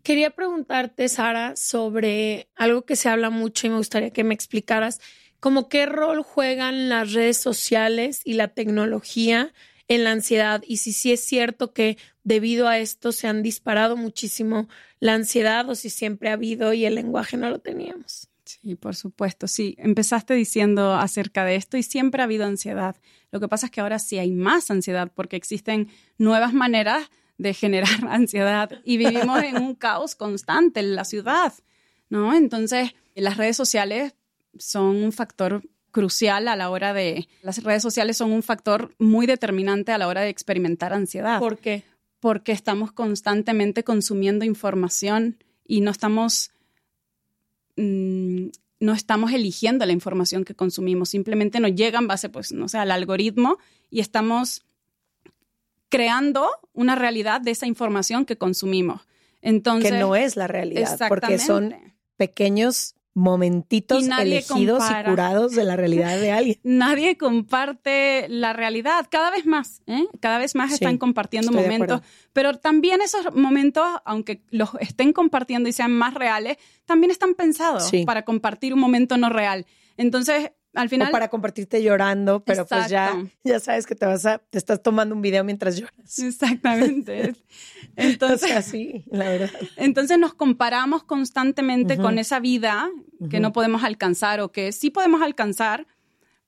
Quería 0.05 0.29
preguntarte, 0.29 1.09
Sara, 1.09 1.55
sobre 1.55 2.47
algo 2.55 2.83
que 2.85 2.95
se 2.95 3.09
habla 3.09 3.31
mucho 3.31 3.65
y 3.65 3.71
me 3.71 3.77
gustaría 3.77 4.11
que 4.11 4.23
me 4.23 4.35
explicaras, 4.35 5.01
como 5.39 5.67
qué 5.67 5.87
rol 5.87 6.21
juegan 6.21 6.89
las 6.89 7.13
redes 7.13 7.37
sociales 7.37 8.21
y 8.23 8.33
la 8.33 8.49
tecnología 8.49 9.51
en 9.87 10.03
la 10.03 10.11
ansiedad 10.11 10.61
y 10.67 10.77
si 10.77 10.93
sí 10.93 11.11
es 11.11 11.21
cierto 11.21 11.73
que 11.73 11.97
debido 12.23 12.67
a 12.67 12.77
esto 12.77 13.11
se 13.11 13.27
han 13.27 13.41
disparado 13.41 13.97
muchísimo 13.97 14.69
la 14.99 15.15
ansiedad 15.15 15.67
o 15.67 15.73
si 15.73 15.89
siempre 15.89 16.29
ha 16.29 16.33
habido 16.33 16.71
y 16.73 16.85
el 16.85 16.93
lenguaje 16.93 17.35
no 17.35 17.49
lo 17.49 17.57
teníamos. 17.57 18.29
Sí, 18.43 18.75
por 18.75 18.95
supuesto, 18.95 19.47
sí. 19.47 19.73
Empezaste 19.79 20.35
diciendo 20.35 20.93
acerca 20.93 21.45
de 21.45 21.55
esto 21.55 21.77
y 21.77 21.83
siempre 21.83 22.21
ha 22.21 22.25
habido 22.25 22.45
ansiedad. 22.45 22.95
Lo 23.31 23.39
que 23.39 23.47
pasa 23.47 23.65
es 23.65 23.71
que 23.71 23.81
ahora 23.81 23.97
sí 23.97 24.19
hay 24.19 24.29
más 24.29 24.69
ansiedad 24.69 25.11
porque 25.15 25.35
existen 25.35 25.89
nuevas 26.19 26.53
maneras 26.53 27.09
de 27.37 27.53
generar 27.53 27.89
ansiedad 28.09 28.71
y 28.83 28.97
vivimos 28.97 29.43
en 29.43 29.57
un 29.57 29.75
caos 29.75 30.15
constante 30.15 30.79
en 30.79 30.95
la 30.95 31.05
ciudad, 31.05 31.53
¿no? 32.09 32.33
Entonces, 32.33 32.91
las 33.15 33.37
redes 33.37 33.57
sociales 33.57 34.13
son 34.57 35.03
un 35.03 35.11
factor 35.11 35.63
crucial 35.91 36.47
a 36.47 36.55
la 36.55 36.69
hora 36.69 36.93
de... 36.93 37.27
Las 37.41 37.63
redes 37.63 37.81
sociales 37.81 38.17
son 38.17 38.31
un 38.31 38.43
factor 38.43 38.93
muy 38.99 39.25
determinante 39.25 39.91
a 39.91 39.97
la 39.97 40.07
hora 40.07 40.21
de 40.21 40.29
experimentar 40.29 40.93
ansiedad 40.93 41.39
¿Por 41.39 41.57
qué? 41.57 41.83
porque 42.25 42.51
estamos 42.51 42.91
constantemente 42.91 43.83
consumiendo 43.83 44.45
información 44.45 45.37
y 45.63 45.81
no 45.81 45.91
estamos, 45.91 46.49
mm, 47.77 48.47
no 48.79 48.93
estamos 48.93 49.31
eligiendo 49.31 49.85
la 49.85 49.91
información 49.91 50.43
que 50.43 50.55
consumimos, 50.55 51.09
simplemente 51.09 51.59
nos 51.59 51.75
llega 51.75 51.99
en 51.99 52.07
base, 52.07 52.29
pues, 52.29 52.51
no 52.51 52.67
sé, 52.67 52.79
al 52.79 52.89
algoritmo 52.89 53.59
y 53.91 53.99
estamos 53.99 54.64
creando 55.89 56.49
una 56.73 56.95
realidad 56.95 57.41
de 57.41 57.51
esa 57.51 57.67
información 57.67 58.25
que 58.25 58.37
consumimos. 58.37 59.01
Entonces, 59.41 59.91
que 59.91 59.97
no 59.99 60.15
es 60.15 60.35
la 60.35 60.47
realidad, 60.47 60.97
porque 61.07 61.37
son 61.39 61.75
pequeños 62.17 62.95
momentitos 63.17 64.03
Y 64.05 64.11
elegidos 64.11 64.79
compara. 64.79 65.07
y 65.07 65.11
curados 65.11 65.51
de 65.53 65.63
la 65.63 65.77
realidad 65.77 66.19
de 66.19 66.31
alguien. 66.33 66.59
Nadie 66.63 67.15
comparte 67.17 68.27
la 68.27 68.51
realidad, 68.51 69.07
cada 69.09 69.31
vez 69.31 69.45
más, 69.45 69.81
¿eh? 69.87 70.03
cada 70.19 70.37
vez 70.37 70.53
más 70.53 70.69
Sí, 70.69 70.73
están 70.75 70.97
compartiendo 70.97 71.53
momentos, 71.53 72.01
pero 72.33 72.57
también 72.57 73.01
esos 73.01 73.33
momentos, 73.33 73.85
aunque 74.03 74.41
los 74.49 74.71
estén 74.81 75.13
compartiendo 75.13 75.69
y 75.69 75.71
sean 75.71 75.91
más 75.93 76.13
reales, 76.13 76.57
también 76.85 77.09
están 77.11 77.35
pensados 77.35 77.87
Sí. 77.87 78.03
para 78.05 78.23
compartir 78.25 78.73
un 78.73 78.79
momento 78.81 79.15
no 79.17 79.29
real. 79.29 79.65
Entonces, 79.95 80.51
al 80.75 80.89
final... 80.89 81.09
o 81.09 81.11
para 81.11 81.29
compartirte 81.29 81.81
llorando, 81.81 82.43
pero 82.43 82.65
pues 82.65 82.89
ya, 82.89 83.17
ya 83.43 83.59
sabes 83.59 83.85
que 83.85 83.95
te 83.95 84.05
vas 84.05 84.25
a, 84.25 84.39
te 84.39 84.57
estás 84.57 84.81
tomando 84.81 85.15
un 85.15 85.21
video 85.21 85.43
mientras 85.43 85.77
lloras. 85.77 86.19
Exactamente. 86.19 87.35
Entonces, 87.95 88.49
Entonces, 88.49 88.51
así, 88.51 89.05
la 89.07 89.29
verdad. 89.29 89.51
entonces 89.77 90.19
nos 90.19 90.33
comparamos 90.33 91.03
constantemente 91.03 91.97
con 91.97 92.19
esa 92.19 92.39
vida 92.39 92.89
que 93.29 93.39
no 93.39 93.53
podemos 93.53 93.83
alcanzar 93.83 94.41
o 94.41 94.51
que 94.51 94.71
sí 94.73 94.89
podemos 94.89 95.21
alcanzar, 95.21 95.87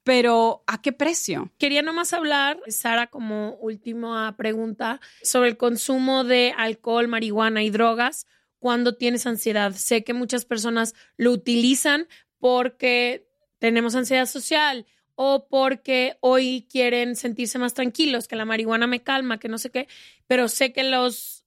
pero 0.04 0.64
¿a 0.68 0.82
qué 0.82 0.94
precio? 0.94 1.52
Quería 1.58 1.82
nomás 1.82 2.14
hablar, 2.14 2.60
Sara, 2.68 3.08
como 3.08 3.56
última 3.56 4.36
pregunta, 4.38 5.02
sobre 5.22 5.50
el 5.50 5.58
consumo 5.58 6.24
de 6.24 6.54
alcohol, 6.58 7.08
marihuana 7.08 7.64
y 7.64 7.70
drogas 7.70 8.26
cuando 8.60 8.96
tienes 8.96 9.26
ansiedad. 9.26 9.74
Sé 9.74 10.04
que 10.04 10.14
muchas 10.14 10.46
personas 10.46 10.96
lo 11.18 11.32
utilizan 11.32 12.08
porque 12.40 13.27
tenemos 13.60 13.96
ansiedad 13.96 14.26
social 14.26 14.86
o 15.16 15.48
porque 15.48 16.18
hoy 16.20 16.68
quieren 16.70 17.16
sentirse 17.16 17.58
más 17.58 17.74
tranquilos, 17.74 18.28
que 18.28 18.36
la 18.36 18.46
marihuana 18.46 18.86
me 18.86 19.02
calma, 19.02 19.40
que 19.40 19.50
no 19.50 19.58
sé 19.58 19.72
qué, 19.72 19.88
pero 20.28 20.48
sé 20.48 20.74
que 20.74 20.84
los 20.84 21.46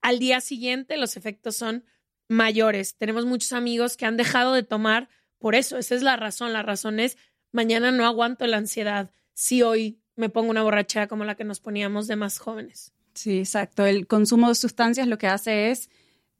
al 0.00 0.18
día 0.18 0.40
siguiente 0.40 0.96
los 0.96 1.16
efectos 1.16 1.56
son 1.56 1.84
mayores. 2.28 2.96
Tenemos 2.96 3.26
muchos 3.26 3.52
amigos 3.52 3.96
que 3.96 4.06
han 4.06 4.16
dejado 4.16 4.54
de 4.54 4.62
tomar 4.62 5.10
por 5.38 5.54
eso, 5.54 5.78
esa 5.78 5.94
es 5.94 6.02
la 6.02 6.16
razón, 6.16 6.52
la 6.52 6.62
razón 6.62 7.00
es 7.00 7.16
mañana 7.52 7.90
no 7.90 8.06
aguanto 8.06 8.46
la 8.46 8.58
ansiedad 8.58 9.10
si 9.34 9.62
hoy 9.62 10.00
me 10.16 10.28
pongo 10.28 10.50
una 10.50 10.62
borrachera 10.62 11.08
como 11.08 11.24
la 11.24 11.34
que 11.34 11.44
nos 11.44 11.60
poníamos 11.60 12.06
de 12.06 12.16
más 12.16 12.38
jóvenes. 12.38 12.92
Sí, 13.14 13.38
exacto. 13.38 13.86
El 13.86 14.06
consumo 14.06 14.48
de 14.48 14.54
sustancias 14.54 15.08
lo 15.08 15.18
que 15.18 15.26
hace 15.26 15.70
es 15.70 15.90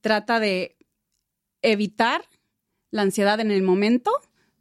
trata 0.01 0.39
de 0.39 0.77
evitar 1.63 2.23
la 2.91 3.03
ansiedad 3.03 3.41
en 3.41 3.51
el 3.51 3.63
momento, 3.63 4.13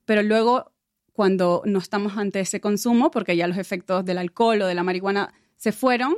pero 0.09 0.23
luego 0.23 0.71
cuando 1.13 1.61
no 1.65 1.77
estamos 1.77 2.17
ante 2.17 2.39
ese 2.39 2.59
consumo, 2.59 3.11
porque 3.11 3.37
ya 3.37 3.45
los 3.45 3.59
efectos 3.59 4.03
del 4.03 4.17
alcohol 4.17 4.63
o 4.63 4.65
de 4.65 4.73
la 4.73 4.81
marihuana 4.81 5.35
se 5.55 5.71
fueron, 5.71 6.15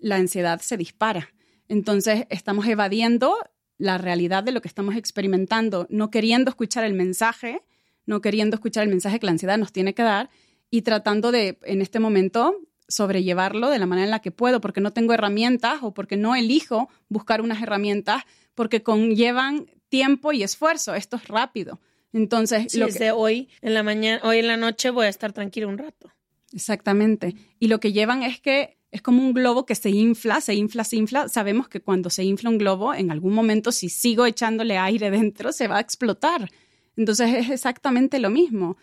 la 0.00 0.16
ansiedad 0.16 0.58
se 0.58 0.76
dispara. 0.76 1.32
Entonces 1.68 2.26
estamos 2.30 2.66
evadiendo 2.66 3.36
la 3.76 3.96
realidad 3.96 4.42
de 4.42 4.50
lo 4.50 4.60
que 4.60 4.66
estamos 4.66 4.96
experimentando, 4.96 5.86
no 5.88 6.10
queriendo 6.10 6.48
escuchar 6.48 6.82
el 6.82 6.94
mensaje, 6.94 7.62
no 8.06 8.20
queriendo 8.20 8.56
escuchar 8.56 8.82
el 8.82 8.88
mensaje 8.88 9.20
que 9.20 9.26
la 9.26 9.30
ansiedad 9.30 9.56
nos 9.56 9.70
tiene 9.70 9.94
que 9.94 10.02
dar 10.02 10.30
y 10.68 10.82
tratando 10.82 11.30
de, 11.30 11.60
en 11.62 11.80
este 11.80 12.00
momento, 12.00 12.58
sobrellevarlo 12.88 13.70
de 13.70 13.78
la 13.78 13.86
manera 13.86 14.06
en 14.06 14.10
la 14.10 14.20
que 14.20 14.32
puedo, 14.32 14.60
porque 14.60 14.80
no 14.80 14.92
tengo 14.92 15.14
herramientas 15.14 15.78
o 15.82 15.94
porque 15.94 16.16
no 16.16 16.34
elijo 16.34 16.88
buscar 17.08 17.40
unas 17.40 17.62
herramientas, 17.62 18.24
porque 18.56 18.82
conllevan 18.82 19.70
tiempo 19.88 20.32
y 20.32 20.42
esfuerzo. 20.42 20.96
Esto 20.96 21.18
es 21.18 21.28
rápido. 21.28 21.78
Entonces, 22.12 22.72
Sí, 22.72 22.78
lo 22.78 22.86
que- 22.88 22.98
de 22.98 23.10
hoy 23.12 23.48
en 23.60 23.74
la 23.74 23.82
mañana, 23.82 24.20
hoy 24.24 24.38
en 24.38 24.46
la 24.46 24.56
noche 24.56 24.90
voy 24.90 25.06
a 25.06 25.08
estar 25.08 25.32
tranquilo 25.32 25.68
un 25.68 25.78
rato. 25.78 26.10
Exactamente. 26.52 27.34
Y 27.58 27.68
lo 27.68 27.78
que 27.80 27.92
llevan 27.92 28.22
es 28.22 28.40
que 28.40 28.78
es 28.90 29.02
como 29.02 29.22
un 29.22 29.34
globo 29.34 29.66
que 29.66 29.74
se 29.74 29.90
infla, 29.90 30.40
se 30.40 30.54
infla, 30.54 30.82
se 30.84 30.96
infla. 30.96 31.28
Sabemos 31.28 31.68
que 31.68 31.80
cuando 31.80 32.08
se 32.08 32.24
infla 32.24 32.48
un 32.48 32.56
globo, 32.56 32.94
en 32.94 33.10
algún 33.10 33.34
momento, 33.34 33.70
si 33.70 33.90
sigo 33.90 34.24
echándole 34.24 34.78
aire 34.78 35.10
dentro, 35.10 35.52
se 35.52 35.68
va 35.68 35.76
a 35.76 35.80
explotar. 35.80 36.50
Entonces 36.96 37.34
es 37.34 37.50
exactamente 37.50 38.18
lo 38.18 38.30
mismo. 38.30 38.76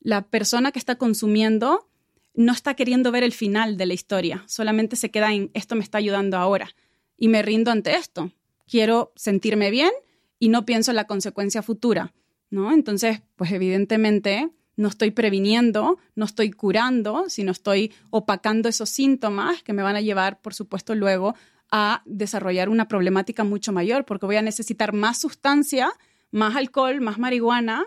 La 0.00 0.22
persona 0.22 0.72
que 0.72 0.80
está 0.80 0.96
consumiendo 0.96 1.88
no 2.34 2.52
está 2.52 2.74
queriendo 2.74 3.12
ver 3.12 3.22
el 3.22 3.32
final 3.32 3.76
de 3.76 3.86
la 3.86 3.94
historia, 3.94 4.42
solamente 4.46 4.96
se 4.96 5.10
queda 5.10 5.32
en 5.32 5.50
esto 5.54 5.74
me 5.76 5.82
está 5.84 5.98
ayudando 5.98 6.38
ahora 6.38 6.74
y 7.16 7.28
me 7.28 7.42
rindo 7.42 7.70
ante 7.70 7.94
esto. 7.94 8.32
Quiero 8.66 9.12
sentirme 9.16 9.70
bien 9.70 9.90
y 10.38 10.48
no 10.48 10.64
pienso 10.64 10.90
en 10.90 10.96
la 10.96 11.06
consecuencia 11.06 11.62
futura, 11.62 12.14
¿no? 12.52 12.70
Entonces, 12.70 13.22
pues 13.34 13.50
evidentemente 13.50 14.50
no 14.76 14.88
estoy 14.88 15.10
previniendo, 15.10 15.98
no 16.14 16.24
estoy 16.26 16.50
curando, 16.50 17.24
sino 17.28 17.50
estoy 17.50 17.92
opacando 18.10 18.68
esos 18.68 18.90
síntomas 18.90 19.62
que 19.62 19.72
me 19.72 19.82
van 19.82 19.96
a 19.96 20.02
llevar, 20.02 20.40
por 20.40 20.52
supuesto, 20.52 20.94
luego 20.94 21.34
a 21.70 22.02
desarrollar 22.04 22.68
una 22.68 22.88
problemática 22.88 23.42
mucho 23.42 23.72
mayor, 23.72 24.04
porque 24.04 24.26
voy 24.26 24.36
a 24.36 24.42
necesitar 24.42 24.92
más 24.92 25.18
sustancia, 25.18 25.90
más 26.30 26.54
alcohol, 26.54 27.00
más 27.00 27.18
marihuana 27.18 27.86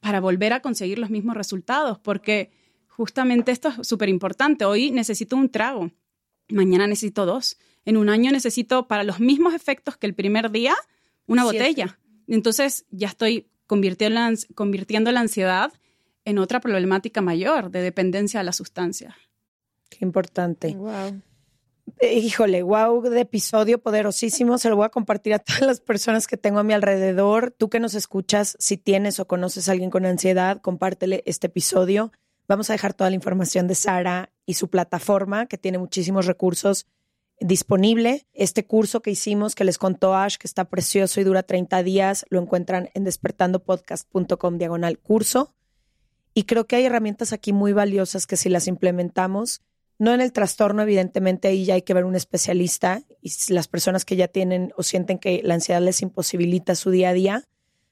para 0.00 0.20
volver 0.20 0.54
a 0.54 0.60
conseguir 0.60 0.98
los 0.98 1.10
mismos 1.10 1.36
resultados, 1.36 1.98
porque 1.98 2.50
justamente 2.88 3.52
esto 3.52 3.68
es 3.68 3.86
súper 3.86 4.08
importante. 4.08 4.64
Hoy 4.64 4.90
necesito 4.90 5.36
un 5.36 5.50
trago, 5.50 5.90
mañana 6.48 6.86
necesito 6.86 7.26
dos, 7.26 7.58
en 7.84 7.98
un 7.98 8.08
año 8.08 8.32
necesito 8.32 8.88
para 8.88 9.04
los 9.04 9.20
mismos 9.20 9.52
efectos 9.52 9.98
que 9.98 10.06
el 10.06 10.14
primer 10.14 10.50
día 10.50 10.74
una 11.26 11.44
botella. 11.44 11.98
Entonces 12.26 12.86
ya 12.90 13.08
estoy 13.08 13.46
convirtiendo 13.70 14.18
la, 14.18 14.34
convirtiendo 14.56 15.12
la 15.12 15.20
ansiedad 15.20 15.72
en 16.24 16.40
otra 16.40 16.58
problemática 16.58 17.20
mayor 17.20 17.70
de 17.70 17.82
dependencia 17.82 18.40
a 18.40 18.42
la 18.42 18.52
sustancia. 18.52 19.16
Qué 19.88 19.98
importante. 20.00 20.74
Wow. 20.74 21.22
Eh, 22.00 22.18
Híjole, 22.18 22.64
wow, 22.64 23.00
de 23.02 23.20
episodio 23.20 23.80
poderosísimo. 23.80 24.58
Se 24.58 24.70
lo 24.70 24.74
voy 24.74 24.86
a 24.86 24.88
compartir 24.88 25.34
a 25.34 25.38
todas 25.38 25.60
las 25.60 25.80
personas 25.80 26.26
que 26.26 26.36
tengo 26.36 26.58
a 26.58 26.64
mi 26.64 26.72
alrededor. 26.72 27.54
Tú 27.56 27.70
que 27.70 27.78
nos 27.78 27.94
escuchas, 27.94 28.56
si 28.58 28.76
tienes 28.76 29.20
o 29.20 29.28
conoces 29.28 29.68
a 29.68 29.72
alguien 29.72 29.90
con 29.90 30.04
ansiedad, 30.04 30.60
compártele 30.60 31.22
este 31.24 31.46
episodio. 31.46 32.10
Vamos 32.48 32.70
a 32.70 32.72
dejar 32.72 32.92
toda 32.92 33.10
la 33.10 33.14
información 33.14 33.68
de 33.68 33.76
Sara 33.76 34.32
y 34.46 34.54
su 34.54 34.68
plataforma, 34.68 35.46
que 35.46 35.58
tiene 35.58 35.78
muchísimos 35.78 36.26
recursos 36.26 36.88
disponible. 37.40 38.26
Este 38.32 38.66
curso 38.66 39.00
que 39.00 39.10
hicimos, 39.10 39.54
que 39.54 39.64
les 39.64 39.78
contó 39.78 40.14
Ash, 40.14 40.36
que 40.36 40.46
está 40.46 40.66
precioso 40.66 41.20
y 41.20 41.24
dura 41.24 41.42
30 41.42 41.82
días, 41.82 42.26
lo 42.28 42.40
encuentran 42.40 42.90
en 42.94 43.04
despertandopodcast.com 43.04 44.58
diagonal 44.58 44.98
curso. 44.98 45.54
Y 46.34 46.44
creo 46.44 46.66
que 46.66 46.76
hay 46.76 46.84
herramientas 46.84 47.32
aquí 47.32 47.52
muy 47.52 47.72
valiosas 47.72 48.26
que 48.26 48.36
si 48.36 48.48
las 48.48 48.68
implementamos, 48.68 49.62
no 49.98 50.14
en 50.14 50.20
el 50.20 50.32
trastorno, 50.32 50.82
evidentemente 50.82 51.48
ahí 51.48 51.64
ya 51.64 51.74
hay 51.74 51.82
que 51.82 51.92
ver 51.92 52.04
un 52.04 52.16
especialista 52.16 53.02
y 53.20 53.32
las 53.52 53.68
personas 53.68 54.04
que 54.04 54.16
ya 54.16 54.28
tienen 54.28 54.72
o 54.76 54.82
sienten 54.82 55.18
que 55.18 55.42
la 55.44 55.54
ansiedad 55.54 55.82
les 55.82 56.00
imposibilita 56.00 56.74
su 56.74 56.90
día 56.90 57.10
a 57.10 57.12
día, 57.12 57.44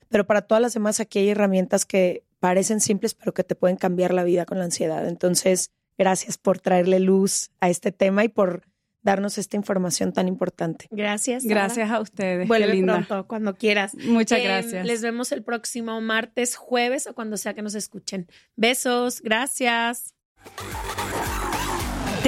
pero 0.09 0.26
para 0.26 0.42
todas 0.42 0.62
las 0.62 0.72
demás 0.72 1.01
aquí 1.01 1.18
hay 1.18 1.28
herramientas 1.28 1.84
que 1.84 2.24
parecen 2.40 2.80
simples 2.80 3.14
pero 3.14 3.34
que 3.34 3.44
te 3.44 3.55
pueden 3.55 3.76
cambiar 3.76 4.14
la 4.14 4.24
vida 4.24 4.46
con 4.46 4.59
la 4.59 4.64
ansiedad. 4.64 5.07
Entonces, 5.07 5.70
gracias 5.99 6.38
por 6.38 6.61
traerle 6.61 7.01
luz 7.01 7.51
a 7.61 7.68
este 7.68 7.92
tema 7.92 8.24
y 8.24 8.28
por 8.28 8.62
darnos 9.03 9.38
esta 9.38 9.57
información 9.57 10.12
tan 10.12 10.28
importante. 10.28 10.86
Gracias. 10.90 11.42
Sara. 11.44 11.55
Gracias 11.55 11.90
a 11.90 12.01
ustedes. 12.01 12.42
Qué 12.44 12.49
Vuelve 12.49 12.74
linda. 12.74 12.94
pronto, 13.07 13.26
cuando 13.28 13.57
quieras. 13.57 13.94
Muchas 13.94 14.38
Eh, 14.40 14.44
gracias. 14.44 14.86
Les 14.86 15.03
vemos 15.03 15.32
el 15.32 15.42
próximo 15.42 16.01
martes, 16.01 16.57
jueves 16.57 17.07
o 17.07 17.14
cuando 17.14 17.36
sea 17.36 17.55
que 17.55 17.62
nos 17.62 17.74
escuchen. 17.74 18.26
Besos, 18.57 19.20
gracias. 19.22 20.14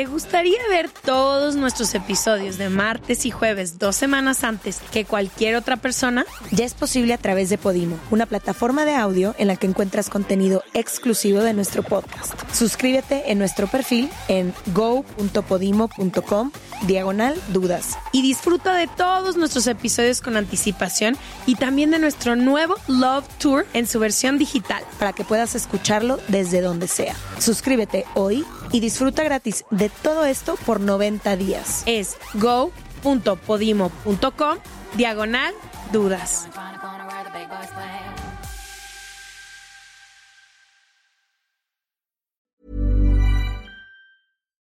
¿Te 0.00 0.06
gustaría 0.06 0.56
ver 0.70 0.88
todos 0.88 1.56
nuestros 1.56 1.94
episodios 1.94 2.56
de 2.56 2.70
martes 2.70 3.26
y 3.26 3.30
jueves 3.30 3.78
dos 3.78 3.96
semanas 3.96 4.44
antes 4.44 4.80
que 4.90 5.04
cualquier 5.04 5.56
otra 5.56 5.76
persona? 5.76 6.24
Ya 6.52 6.64
es 6.64 6.72
posible 6.72 7.12
a 7.12 7.18
través 7.18 7.50
de 7.50 7.58
Podimo, 7.58 8.00
una 8.10 8.24
plataforma 8.24 8.86
de 8.86 8.94
audio 8.94 9.34
en 9.36 9.48
la 9.48 9.56
que 9.56 9.66
encuentras 9.66 10.08
contenido 10.08 10.62
exclusivo 10.72 11.40
de 11.40 11.52
nuestro 11.52 11.82
podcast. 11.82 12.32
Suscríbete 12.50 13.30
en 13.30 13.38
nuestro 13.38 13.66
perfil 13.66 14.08
en 14.28 14.54
go.podimo.com 14.72 16.50
diagonal 16.86 17.40
dudas. 17.48 17.98
Y 18.12 18.22
disfruta 18.22 18.74
de 18.74 18.86
todos 18.86 19.36
nuestros 19.36 19.66
episodios 19.66 20.20
con 20.20 20.36
anticipación 20.36 21.16
y 21.46 21.56
también 21.56 21.90
de 21.90 21.98
nuestro 21.98 22.36
nuevo 22.36 22.76
Love 22.88 23.26
Tour 23.38 23.66
en 23.72 23.86
su 23.86 23.98
versión 23.98 24.38
digital. 24.38 24.84
para 24.98 25.12
que 25.12 25.24
puedas 25.24 25.54
escucharlo 25.54 26.18
desde 26.28 26.60
donde 26.60 26.88
sea. 26.88 27.14
Suscríbete 27.38 28.04
hoy 28.14 28.44
y 28.72 28.80
disfruta 28.80 29.22
gratis 29.22 29.64
de 29.70 29.88
todo 29.88 30.24
esto 30.24 30.56
por 30.66 30.80
90 30.80 31.36
días. 31.36 31.82
Es 31.86 32.16
go.podimo.com 32.34 34.58
diagonal 34.96 35.54
dudas. 35.92 36.48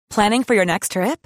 Planning 0.09 0.43
for 0.43 0.55
your 0.55 0.65
next 0.65 0.91
trip? 0.91 1.25